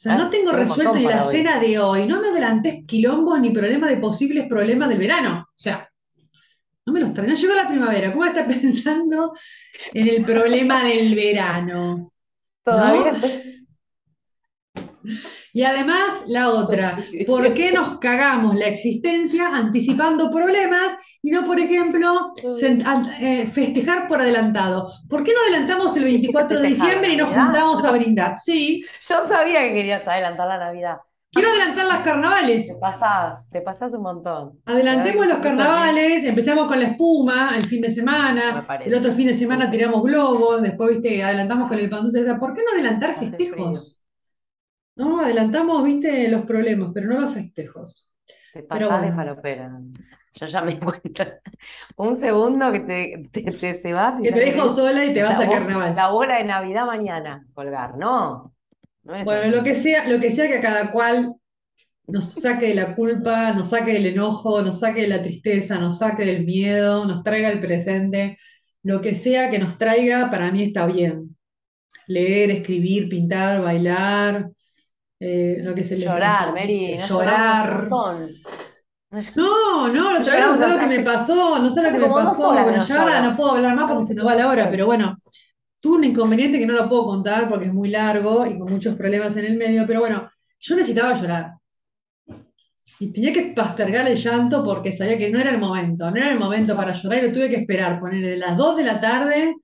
O 0.00 0.02
sea, 0.02 0.14
no 0.16 0.24
Ah, 0.24 0.30
tengo 0.30 0.52
resuelto 0.52 0.98
ni 0.98 1.06
la 1.06 1.26
hoy. 1.26 1.36
cena 1.36 1.58
de 1.60 1.78
hoy, 1.78 2.06
no 2.06 2.20
me 2.22 2.28
adelantes 2.28 2.84
quilombos 2.86 3.38
ni 3.40 3.50
problemas 3.50 3.90
de 3.90 3.98
posibles 3.98 4.46
problemas 4.48 4.88
del 4.88 4.98
verano. 4.98 5.46
O 5.48 5.52
sea, 5.54 5.88
no 6.86 6.92
me 6.92 7.00
los 7.00 7.12
traes. 7.14 7.30
No 7.30 7.36
llegó 7.36 7.54
la 7.54 7.68
primavera. 7.68 8.12
¿Cómo 8.12 8.24
estás 8.24 8.46
pensando 8.60 9.34
en 9.92 10.08
el 10.08 10.24
problema 10.24 10.84
del 10.84 11.14
verano? 11.14 12.12
Todavía 12.64 13.12
¿No? 13.12 13.18
Y 15.52 15.62
además, 15.64 16.24
la 16.28 16.50
otra, 16.50 16.96
¿por 17.26 17.52
qué 17.54 17.72
nos 17.72 17.98
cagamos 17.98 18.54
la 18.56 18.66
existencia 18.66 19.48
anticipando 19.54 20.30
problemas 20.30 20.92
y 21.22 21.30
no, 21.32 21.44
por 21.44 21.58
ejemplo, 21.60 22.30
eh, 23.20 23.46
festejar 23.46 24.08
por 24.08 24.20
adelantado? 24.20 24.90
¿Por 25.08 25.24
qué 25.24 25.32
no 25.32 25.40
adelantamos 25.42 25.96
el 25.96 26.04
24 26.04 26.60
de 26.60 26.68
diciembre 26.68 27.12
y 27.12 27.16
nos 27.16 27.30
juntamos 27.30 27.84
a 27.84 27.92
brindar? 27.92 28.36
Sí, 28.36 28.84
Yo 29.08 29.26
sabía 29.26 29.60
que 29.62 29.74
querías 29.74 30.06
adelantar 30.06 30.48
la 30.48 30.58
Navidad. 30.58 30.96
quiero 31.32 31.48
adelantar 31.50 31.86
las 31.86 32.02
Te 32.02 32.04
carnavales. 32.04 32.78
pasás, 32.80 33.48
te 33.50 33.60
pasás 33.62 33.92
un 33.94 34.02
montón. 34.02 34.60
Adelantemos 34.64 35.26
Te 35.26 35.32
los 35.32 35.38
carnavales, 35.38 36.24
empezamos 36.24 36.66
con 36.66 36.78
la 36.80 36.86
espuma 36.88 37.52
el 37.56 37.66
fin 37.66 37.80
de 37.82 37.90
semana, 37.90 38.66
el 38.84 38.94
otro 38.94 39.12
fin 39.12 39.26
de 39.26 39.34
semana 39.34 39.70
tiramos 39.70 40.02
globos, 40.02 40.62
después, 40.62 40.90
viste, 41.00 41.22
adelantamos 41.22 41.68
con 41.68 41.78
el 41.78 41.90
pan 41.90 42.02
dulce. 42.02 42.24
¿Por 42.36 42.54
qué 42.54 42.60
no 42.62 42.72
adelantar 42.72 43.18
festejos? 43.18 43.99
No, 45.00 45.20
adelantamos, 45.20 45.84
viste, 45.84 46.28
los 46.28 46.44
problemas, 46.44 46.90
pero 46.94 47.08
no 47.08 47.20
los 47.20 47.34
festejos. 47.34 48.14
Te 48.52 48.62
pasás 48.62 49.02
de 49.02 49.12
falopera. 49.12 49.80
Yo 50.34 50.46
ya 50.46 50.62
me 50.62 50.78
cuenta. 50.78 51.40
Un 51.96 52.18
segundo 52.20 52.72
que 52.72 52.80
te, 52.80 53.28
te, 53.32 53.42
te 53.52 53.80
se 53.80 53.92
vas 53.92 54.20
y 54.20 54.22
Que 54.24 54.32
te 54.32 54.40
dejo 54.40 54.68
sola 54.68 55.04
y 55.04 55.12
te 55.14 55.22
vas 55.22 55.38
a 55.40 55.48
carnaval. 55.48 55.94
La 55.94 56.10
bola 56.10 56.36
de 56.38 56.44
Navidad 56.44 56.86
mañana 56.86 57.46
colgar. 57.54 57.96
No, 57.98 58.54
no 59.04 59.14
es 59.14 59.24
Bueno, 59.24 59.42
así. 59.42 59.50
lo 59.50 59.62
que 59.64 59.74
sea, 59.76 60.08
lo 60.08 60.20
que 60.20 60.30
sea 60.30 60.48
que 60.48 60.58
a 60.58 60.60
cada 60.60 60.92
cual 60.92 61.34
nos 62.06 62.26
saque 62.34 62.68
de 62.68 62.74
la 62.74 62.94
culpa, 62.96 63.52
nos 63.52 63.70
saque 63.70 63.92
del 63.94 64.06
enojo, 64.06 64.62
nos 64.62 64.80
saque 64.80 65.02
de 65.02 65.08
la 65.08 65.22
tristeza, 65.22 65.78
nos 65.78 65.98
saque 65.98 66.24
del 66.24 66.44
miedo, 66.46 67.04
nos 67.06 67.22
traiga 67.24 67.50
el 67.50 67.60
presente, 67.60 68.38
lo 68.82 69.00
que 69.00 69.14
sea 69.14 69.50
que 69.50 69.58
nos 69.58 69.78
traiga, 69.78 70.30
para 70.30 70.50
mí 70.52 70.62
está 70.64 70.86
bien. 70.86 71.36
Leer, 72.08 72.50
escribir, 72.50 73.08
pintar, 73.08 73.62
bailar, 73.62 74.50
eh, 75.20 75.58
lo 75.60 75.74
que 75.74 75.84
se 75.84 75.96
le 75.98 76.06
Llorar, 76.06 76.52
Mary, 76.54 76.98
llorar. 77.06 77.88
No, 79.36 79.88
no, 79.88 80.12
la 80.12 80.20
otra 80.20 80.34
vez 80.34 80.46
no 80.46 80.56
sé 80.56 80.68
lo 80.68 80.78
que 80.78 80.86
me 80.86 81.00
pasó, 81.00 81.58
no 81.58 81.70
sé 81.70 81.82
lo 81.82 81.92
que 81.92 81.98
me 81.98 82.08
pasó, 82.08 82.54
que 82.54 82.62
bueno, 82.62 82.78
no 82.78 82.84
ya 82.86 83.02
ahora 83.02 83.18
lloro. 83.18 83.30
no 83.30 83.36
puedo 83.36 83.50
hablar 83.52 83.76
más 83.76 83.90
porque 83.90 84.04
se 84.04 84.14
nos 84.14 84.26
va 84.26 84.34
la 84.34 84.48
hora, 84.48 84.70
pero 84.70 84.86
bueno, 84.86 85.14
tuve 85.80 85.98
un 85.98 86.04
inconveniente 86.04 86.58
que 86.58 86.66
no 86.66 86.74
lo 86.74 86.88
puedo 86.88 87.04
contar 87.04 87.48
porque 87.48 87.66
es 87.66 87.74
muy 87.74 87.90
largo 87.90 88.46
y 88.46 88.58
con 88.58 88.72
muchos 88.72 88.96
problemas 88.96 89.36
en 89.36 89.46
el 89.46 89.56
medio, 89.58 89.84
pero 89.86 90.00
bueno, 90.00 90.30
yo 90.58 90.76
necesitaba 90.76 91.14
llorar. 91.14 91.52
Y 92.98 93.12
tenía 93.12 93.32
que 93.32 93.52
postergar 93.54 94.06
el 94.08 94.16
llanto 94.16 94.64
porque 94.64 94.92
sabía 94.92 95.18
que 95.18 95.30
no 95.30 95.40
era 95.40 95.50
el 95.50 95.58
momento, 95.58 96.10
no 96.10 96.16
era 96.16 96.30
el 96.30 96.38
momento 96.38 96.76
para 96.76 96.92
llorar 96.92 97.18
y 97.18 97.26
lo 97.28 97.32
tuve 97.32 97.50
que 97.50 97.56
esperar, 97.56 97.98
poner 97.98 98.24
de 98.24 98.36
las 98.36 98.56
2 98.56 98.76
de 98.76 98.84
la 98.84 99.00
tarde 99.00 99.56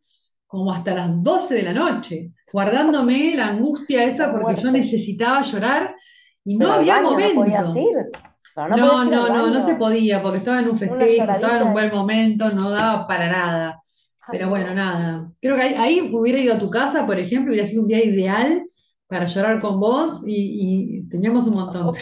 como 0.46 0.72
hasta 0.72 0.94
las 0.94 1.22
12 1.22 1.54
de 1.54 1.62
la 1.62 1.72
noche, 1.72 2.32
guardándome 2.52 3.34
la 3.36 3.48
angustia 3.48 4.04
esa 4.04 4.32
porque 4.32 4.60
yo 4.60 4.70
necesitaba 4.70 5.42
llorar 5.42 5.94
y 6.44 6.56
no 6.56 6.72
había 6.72 7.00
momento. 7.00 7.74
no 8.56 8.76
No, 8.76 9.04
no, 9.04 9.28
no, 9.28 9.50
no 9.50 9.60
se 9.60 9.74
podía 9.74 10.22
porque 10.22 10.38
estaba 10.38 10.60
en 10.60 10.68
un 10.68 10.78
festejo, 10.78 11.30
estaba 11.30 11.58
en 11.58 11.66
un 11.66 11.72
buen 11.72 11.92
momento, 11.92 12.50
no 12.50 12.70
daba 12.70 13.06
para 13.06 13.30
nada. 13.30 13.80
Pero 14.30 14.48
bueno, 14.48 14.74
nada. 14.74 15.24
Creo 15.40 15.56
que 15.56 15.62
ahí, 15.62 16.10
hubiera 16.12 16.38
ido 16.38 16.54
a 16.54 16.58
tu 16.58 16.70
casa, 16.70 17.06
por 17.06 17.18
ejemplo, 17.18 17.52
hubiera 17.52 17.66
sido 17.66 17.82
un 17.82 17.88
día 17.88 18.04
ideal 18.04 18.64
para 19.06 19.24
llorar 19.26 19.60
con 19.60 19.78
vos 19.78 20.24
y 20.26 21.06
teníamos 21.08 21.46
un 21.46 21.54
montón. 21.54 21.94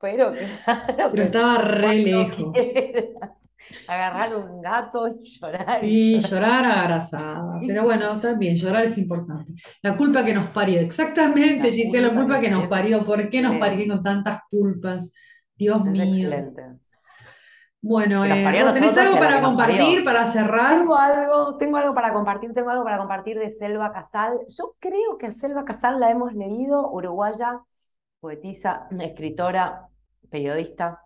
Pero 0.00 0.32
claro 0.64 1.10
Pero 1.12 1.22
estaba 1.24 1.58
re 1.58 1.94
lejos. 1.98 2.52
quieras 2.52 3.44
agarrar 3.86 4.34
un 4.36 4.62
gato 4.62 5.06
y 5.08 5.22
llorar 5.38 5.84
Y 5.84 6.16
y 6.16 6.20
llorar. 6.20 6.66
abrazada. 6.66 7.60
Pero 7.66 7.84
bueno, 7.84 8.18
también 8.20 8.56
llorar 8.56 8.86
es 8.86 8.98
importante. 8.98 9.52
La 9.82 9.96
culpa 9.96 10.24
que 10.24 10.32
nos 10.32 10.46
parió. 10.48 10.80
Exactamente, 10.80 11.68
La 11.68 11.74
Gisela, 11.74 12.08
la 12.08 12.14
culpa 12.14 12.40
que- 12.40 12.50
nos 12.50 12.66
parió. 12.68 13.04
¿Por 13.04 13.28
qué 13.28 13.42
nos 13.42 13.58
con 13.58 14.02
tantas 14.02 14.40
culpas? 14.50 15.12
Dios 15.56 15.78
Es 15.84 15.92
mío. 15.92 16.28
excelente. 16.28 16.62
Bueno, 17.82 18.24
eh, 18.26 18.44
¿tenés 18.74 18.96
algo 18.98 19.18
para 19.18 19.40
compartir, 19.40 20.04
para 20.04 20.26
cerrar? 20.26 20.78
Tengo 20.78 20.96
algo, 20.96 21.56
tengo 21.56 21.76
algo 21.78 21.94
para 21.94 22.12
compartir, 22.12 22.52
tengo 22.52 22.68
algo 22.70 22.84
para 22.84 22.98
compartir 22.98 23.38
de 23.38 23.50
Selva 23.50 23.90
Casal. 23.92 24.38
Yo 24.48 24.74
creo 24.78 25.16
que 25.18 25.26
a 25.26 25.32
Selva 25.32 25.64
Casal 25.64 25.98
la 25.98 26.10
hemos 26.10 26.34
leído, 26.34 26.90
uruguaya, 26.90 27.60
poetisa, 28.20 28.86
escritora, 29.00 29.88
periodista. 30.30 31.00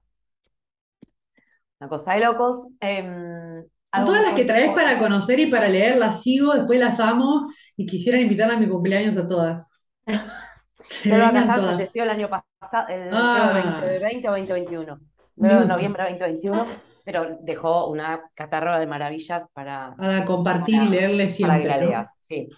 Una 1.81 1.89
cosa 1.89 2.15
de 2.15 2.21
locos. 2.21 2.69
A 2.81 4.05
todas 4.05 4.23
las 4.23 4.35
que 4.35 4.45
traes 4.45 4.73
para 4.73 4.99
conocer 4.99 5.39
y 5.39 5.47
para 5.47 5.69
leer 5.69 5.97
las 5.97 6.23
sigo, 6.23 6.53
después 6.55 6.81
las 6.81 6.99
amo 6.99 7.49
y 7.77 7.87
quisiera 7.87 8.21
invitarla 8.21 8.55
a 8.55 8.59
mi 8.59 8.69
cumpleaños 8.69 9.17
a 9.17 9.27
todas. 9.27 9.85
Selva 10.77 11.33
Casal 11.33 11.65
falleció 11.65 12.03
el 12.03 12.11
año 12.11 12.29
pasado, 12.29 12.89
el 12.89 13.11
ah. 13.13 13.81
2020 13.83 14.29
o 14.29 14.31
2021. 14.33 14.99
de 15.37 15.67
noviembre 15.67 16.03
2021, 16.03 16.67
pero 17.05 17.39
dejó 17.43 17.89
una 17.89 18.23
catarra 18.35 18.79
de 18.79 18.87
maravillas 18.87 19.45
para, 19.53 19.95
para 19.97 20.25
compartir 20.25 20.83
y 20.83 20.89
leerle 20.89 21.29
siempre. 21.29 21.63
Para 21.63 21.75
que 21.75 21.81
la 21.81 21.87
leas, 21.87 22.11
sí. 22.27 22.49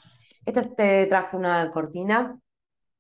Esta 0.47 0.63
te 0.63 1.07
traje 1.07 1.37
una 1.37 1.71
cortina, 1.71 2.39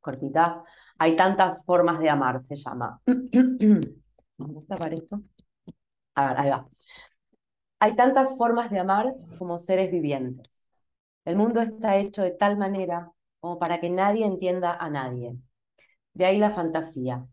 cortita. 0.01 0.62
Hay 0.99 1.16
tantas 1.16 1.64
formas 1.64 1.99
de 1.99 2.11
amar, 2.11 2.42
se 2.42 2.57
llama. 2.57 3.01
¿Me 3.07 4.47
gusta 4.47 4.76
para 4.76 4.94
esto? 4.94 5.20
A 6.14 6.28
ver, 6.28 6.38
ahí 6.38 6.51
va. 6.51 6.68
Hay 7.80 7.94
tantas 7.94 8.36
formas 8.36 8.70
de 8.70 8.78
amar 8.78 9.14
como 9.38 9.59
seres 9.59 9.90
vivientes. 9.90 10.51
El 11.24 11.36
mundo 11.36 11.61
está 11.61 11.97
hecho 11.97 12.22
de 12.22 12.30
tal 12.30 12.57
manera 12.59 13.11
como 13.40 13.59
para 13.59 13.80
que 13.80 13.90
nadie 13.90 14.24
entienda 14.24 14.74
a 14.74 14.88
nadie. 14.90 15.36
De 16.14 16.24
ahí 16.24 16.38
la 16.38 16.51
fantasía, 16.51 17.26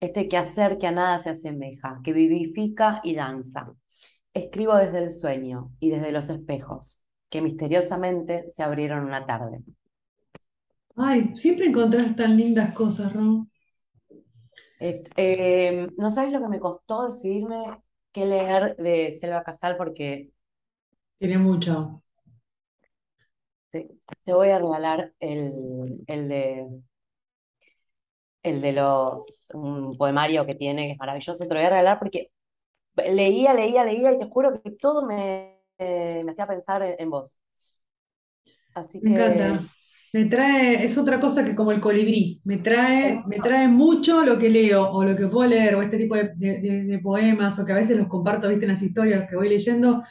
este 0.00 0.28
quehacer 0.28 0.78
que 0.78 0.86
a 0.86 0.92
nada 0.92 1.18
se 1.20 1.30
asemeja, 1.30 2.00
que 2.04 2.12
vivifica 2.12 3.00
y 3.02 3.14
danza. 3.14 3.72
Escribo 4.34 4.76
desde 4.76 4.98
el 4.98 5.10
sueño 5.10 5.72
y 5.80 5.90
desde 5.90 6.12
los 6.12 6.28
espejos, 6.28 7.04
que 7.30 7.40
misteriosamente 7.40 8.50
se 8.54 8.62
abrieron 8.62 9.04
una 9.04 9.26
tarde. 9.26 9.62
Ay, 10.96 11.32
siempre 11.36 11.66
encontrás 11.66 12.14
tan 12.16 12.36
lindas 12.36 12.72
cosas, 12.74 13.12
Ron. 13.12 13.48
Eh, 14.80 15.88
no 15.96 16.10
sabes 16.10 16.32
lo 16.32 16.40
que 16.40 16.48
me 16.48 16.60
costó 16.60 17.06
decidirme 17.06 17.82
qué 18.12 18.26
leer 18.26 18.76
de 18.76 19.16
Selva 19.20 19.42
Casal 19.42 19.76
porque... 19.76 20.30
Tiene 21.18 21.36
mucho. 21.38 22.00
Sí, 23.72 23.88
te 24.24 24.32
voy 24.32 24.50
a 24.50 24.58
regalar 24.58 25.12
el, 25.20 26.02
el 26.06 26.28
de 26.28 26.66
el 28.42 28.60
de 28.62 28.72
los 28.72 29.48
un 29.54 29.96
poemario 29.98 30.46
que 30.46 30.54
tiene, 30.54 30.86
que 30.86 30.92
es 30.92 30.98
maravilloso, 30.98 31.36
te 31.38 31.46
lo 31.54 31.60
voy 31.60 31.66
a 31.66 31.70
regalar 31.70 31.98
porque 31.98 32.30
leía, 32.96 33.54
leía, 33.54 33.84
leía 33.84 34.12
y 34.12 34.18
te 34.18 34.26
juro 34.28 34.62
que 34.62 34.72
todo 34.72 35.06
me, 35.06 35.60
me 35.78 36.30
hacía 36.32 36.46
pensar 36.46 36.82
en, 36.98 37.10
vos. 37.10 37.38
Así 38.74 39.00
me 39.00 39.10
encanta. 39.10 39.60
Me 40.16 40.24
trae, 40.24 40.82
es 40.82 40.96
otra 40.96 41.20
cosa 41.20 41.44
que 41.44 41.54
como 41.54 41.72
el 41.72 41.78
colibrí, 41.78 42.40
me 42.44 42.56
trae, 42.56 43.22
me 43.26 43.38
trae 43.38 43.68
mucho 43.68 44.24
lo 44.24 44.38
que 44.38 44.48
leo 44.48 44.90
o 44.90 45.04
lo 45.04 45.14
que 45.14 45.26
puedo 45.26 45.46
leer 45.46 45.74
o 45.74 45.82
este 45.82 45.98
tipo 45.98 46.16
de, 46.16 47.00
poemas 47.02 47.58
o 47.58 47.66
que 47.66 47.72
a 47.72 47.74
veces 47.74 47.98
los 47.98 48.06
comparto, 48.08 48.48
viste, 48.48 48.64
en 48.64 48.70
las 48.70 48.82
historias 48.82 49.28
que 49.28 49.36
voy 49.36 49.50
leyendo, 49.50 50.02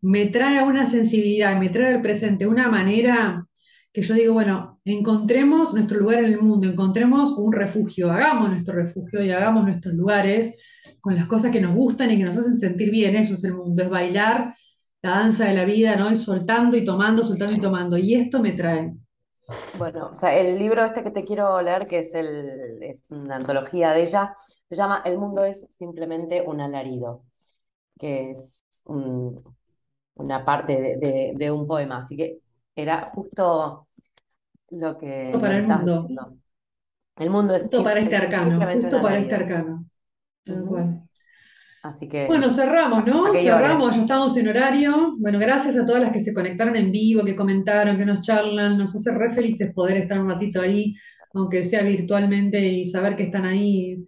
me 0.00 0.24
trae 0.24 0.62
una 0.62 0.86
sensibilidad, 0.86 1.60
me 1.60 1.68
trae 1.68 1.96
el 1.96 2.00
presente, 2.00 2.46
una 2.46 2.70
manera 2.70 3.46
que 3.92 4.00
yo 4.00 4.14
digo, 4.14 4.32
bueno, 4.32 4.80
encontremos 4.86 5.74
nuestro 5.74 5.98
lugar 6.00 6.20
en 6.20 6.32
el 6.32 6.40
mundo, 6.40 6.66
encontremos 6.66 7.32
un 7.36 7.52
refugio, 7.52 8.10
hagamos 8.10 8.48
nuestro 8.48 8.74
refugio 8.74 9.22
y 9.22 9.32
hagamos 9.32 9.64
nuestros 9.64 9.94
lugares 9.94 10.56
con 10.98 11.14
las 11.14 11.26
cosas 11.26 11.50
que 11.50 11.60
nos 11.60 11.74
gustan 11.74 12.10
y 12.10 12.16
que 12.16 12.24
nos 12.24 12.38
hacen 12.38 12.56
sentir 12.56 12.90
bien, 12.90 13.16
eso 13.16 13.34
es 13.34 13.44
el 13.44 13.52
mundo, 13.52 13.82
es 13.82 13.90
bailar 13.90 14.54
la 15.02 15.10
danza 15.10 15.44
de 15.44 15.52
la 15.52 15.66
vida, 15.66 15.96
¿no? 15.96 16.10
Y 16.10 16.16
soltando 16.16 16.74
y 16.78 16.86
tomando, 16.86 17.22
soltando 17.22 17.54
y 17.54 17.60
tomando. 17.60 17.98
Y 17.98 18.14
esto 18.14 18.40
me 18.40 18.52
trae. 18.52 18.94
Bueno, 19.78 20.08
o 20.12 20.14
sea, 20.14 20.36
el 20.36 20.58
libro 20.58 20.84
este 20.84 21.02
que 21.02 21.10
te 21.10 21.24
quiero 21.24 21.60
leer, 21.60 21.86
que 21.86 22.00
es, 22.00 22.14
el, 22.14 22.82
es 22.82 23.10
una 23.10 23.36
antología 23.36 23.92
de 23.92 24.02
ella, 24.02 24.36
se 24.68 24.76
llama 24.76 25.02
El 25.04 25.18
mundo 25.18 25.44
es 25.44 25.64
simplemente 25.72 26.42
un 26.42 26.60
alarido, 26.60 27.24
que 27.98 28.30
es 28.30 28.64
una 28.84 30.44
parte 30.44 30.98
de, 31.36 31.50
un 31.50 31.66
poema. 31.66 32.04
Así 32.04 32.16
que 32.16 32.38
era 32.74 33.10
justo 33.14 33.88
lo 34.70 34.98
que... 34.98 35.36
para 35.40 35.58
el 35.58 35.66
mundo. 35.66 36.08
El 37.16 37.30
mundo 37.30 37.54
es... 37.54 37.62
Justo 37.62 37.84
para 37.84 38.00
este 38.00 38.16
arcano, 38.16 38.72
justo 38.72 39.02
para 39.02 39.18
este 39.18 39.34
arcano. 39.34 39.84
Así 41.82 42.08
que. 42.08 42.26
Bueno, 42.28 42.48
cerramos, 42.50 43.04
¿no? 43.06 43.34
Cerramos, 43.36 43.96
ya 43.96 44.02
estamos 44.02 44.36
en 44.36 44.48
horario. 44.48 45.10
Bueno, 45.18 45.38
gracias 45.40 45.76
a 45.76 45.84
todas 45.84 46.00
las 46.00 46.12
que 46.12 46.20
se 46.20 46.32
conectaron 46.32 46.76
en 46.76 46.92
vivo, 46.92 47.24
que 47.24 47.34
comentaron, 47.34 47.96
que 47.96 48.06
nos 48.06 48.20
charlan. 48.20 48.78
Nos 48.78 48.94
hace 48.94 49.10
re 49.12 49.34
felices 49.34 49.72
poder 49.74 49.96
estar 49.96 50.20
un 50.20 50.28
ratito 50.28 50.60
ahí, 50.60 50.94
aunque 51.34 51.64
sea 51.64 51.82
virtualmente, 51.82 52.60
y 52.60 52.86
saber 52.86 53.16
que 53.16 53.24
están 53.24 53.44
ahí 53.46 54.06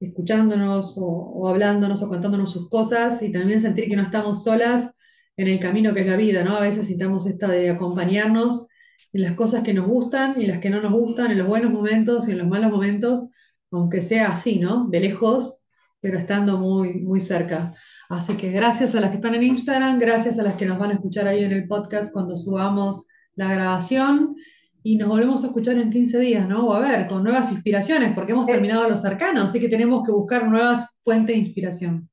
escuchándonos 0.00 0.94
o, 0.96 1.48
hablándonos 1.48 2.02
o 2.02 2.08
contándonos 2.08 2.52
sus 2.52 2.68
cosas 2.68 3.20
y 3.22 3.32
también 3.32 3.60
sentir 3.60 3.88
que 3.88 3.96
no 3.96 4.02
estamos 4.02 4.44
solas 4.44 4.94
en 5.36 5.48
el 5.48 5.58
camino 5.58 5.92
que 5.92 6.00
es 6.00 6.06
la 6.06 6.16
vida, 6.16 6.44
¿no? 6.44 6.56
A 6.56 6.60
veces 6.60 6.78
necesitamos 6.78 7.26
esta 7.26 7.48
de 7.48 7.70
acompañarnos 7.70 8.68
en 9.12 9.22
las 9.22 9.34
cosas 9.34 9.64
que 9.64 9.74
nos 9.74 9.86
gustan 9.86 10.40
y 10.40 10.46
las 10.46 10.58
que 10.60 10.70
no 10.70 10.80
nos 10.80 10.92
gustan, 10.92 11.32
en 11.32 11.38
los 11.38 11.48
buenos 11.48 11.72
momentos 11.72 12.28
y 12.28 12.32
en 12.32 12.38
los 12.38 12.46
malos 12.46 12.70
momentos, 12.70 13.30
aunque 13.72 14.02
sea 14.02 14.28
así, 14.28 14.60
¿no? 14.60 14.88
De 14.88 15.00
lejos, 15.00 15.66
pero 16.00 16.18
estando 16.18 16.58
muy, 16.58 17.00
muy 17.00 17.20
cerca. 17.20 17.74
Así 18.08 18.36
que 18.36 18.50
gracias 18.50 18.94
a 18.94 19.00
las 19.00 19.10
que 19.10 19.16
están 19.16 19.34
en 19.34 19.42
Instagram, 19.42 19.98
gracias 19.98 20.38
a 20.38 20.42
las 20.42 20.54
que 20.54 20.66
nos 20.66 20.78
van 20.78 20.90
a 20.90 20.94
escuchar 20.94 21.26
ahí 21.26 21.44
en 21.44 21.52
el 21.52 21.66
podcast 21.66 22.12
cuando 22.12 22.36
subamos 22.36 23.06
la 23.34 23.52
grabación 23.52 24.36
y 24.82 24.96
nos 24.96 25.08
volvemos 25.08 25.42
a 25.44 25.48
escuchar 25.48 25.76
en 25.76 25.90
15 25.90 26.18
días, 26.18 26.48
¿no? 26.48 26.68
O 26.68 26.72
a 26.72 26.80
ver, 26.80 27.06
con 27.06 27.22
nuevas 27.22 27.50
inspiraciones, 27.52 28.14
porque 28.14 28.32
hemos 28.32 28.46
terminado 28.46 28.88
los 28.88 29.02
cercanos, 29.02 29.44
así 29.44 29.60
que 29.60 29.68
tenemos 29.68 30.04
que 30.04 30.12
buscar 30.12 30.48
nuevas 30.48 30.98
fuentes 31.02 31.34
de 31.34 31.42
inspiración. 31.42 32.08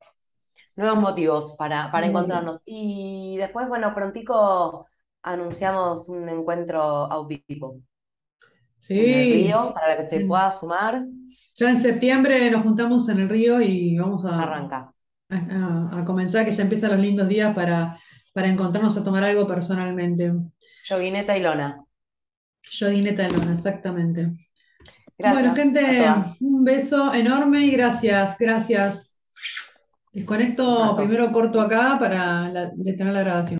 Nuevos 0.78 1.00
motivos 1.00 1.56
para, 1.58 1.92
para 1.92 2.08
encontrarnos. 2.08 2.62
Y 2.66 3.38
después, 3.38 3.70
bueno, 3.70 3.94
prontico 3.96 4.88
anunciamos 5.24 6.10
un 6.10 6.28
encuentro 6.28 6.82
a 6.82 7.26
vivo. 7.26 7.80
Sí. 8.78 9.00
En 9.00 9.20
el 9.20 9.34
río, 9.34 9.74
para 9.74 9.98
que 9.98 10.08
se 10.08 10.26
pueda 10.26 10.52
sumar. 10.52 11.04
Ya 11.58 11.70
en 11.70 11.78
septiembre 11.78 12.50
nos 12.52 12.64
juntamos 12.64 13.08
en 13.10 13.20
el 13.20 13.30
río 13.30 13.62
y 13.62 13.98
vamos 13.98 14.26
a, 14.26 14.44
Arranca. 14.44 14.92
a, 15.30 16.04
comenzar, 16.06 16.46
que 16.46 16.52
ya 16.52 16.64
empiezan 16.64 16.92
los 16.92 17.00
lindos 17.00 17.28
días 17.28 17.56
para, 17.56 17.98
para 18.34 18.48
encontrarnos 18.48 18.98
a 18.98 19.04
tomar 19.04 19.24
algo 19.24 19.48
personalmente. 19.48 20.34
Yoguineta 20.86 21.38
y 21.38 21.42
lona. 21.42 21.82
Yoguineta 22.70 23.28
y 23.28 23.32
lona, 23.32 23.54
exactamente. 23.54 24.32
Gracias 25.18 25.42
bueno, 25.42 25.56
gente, 25.56 26.06
un 26.42 26.64
beso 26.66 27.14
enorme 27.14 27.62
y 27.66 27.72
gracias, 27.72 28.38
gracias. 28.38 29.22
Desconecto, 30.12 30.96
primero 30.98 31.32
corto 31.32 31.62
acá 31.62 31.98
para 32.00 32.52
detener 32.76 33.14
la 33.14 33.22
grabación. 33.22 33.60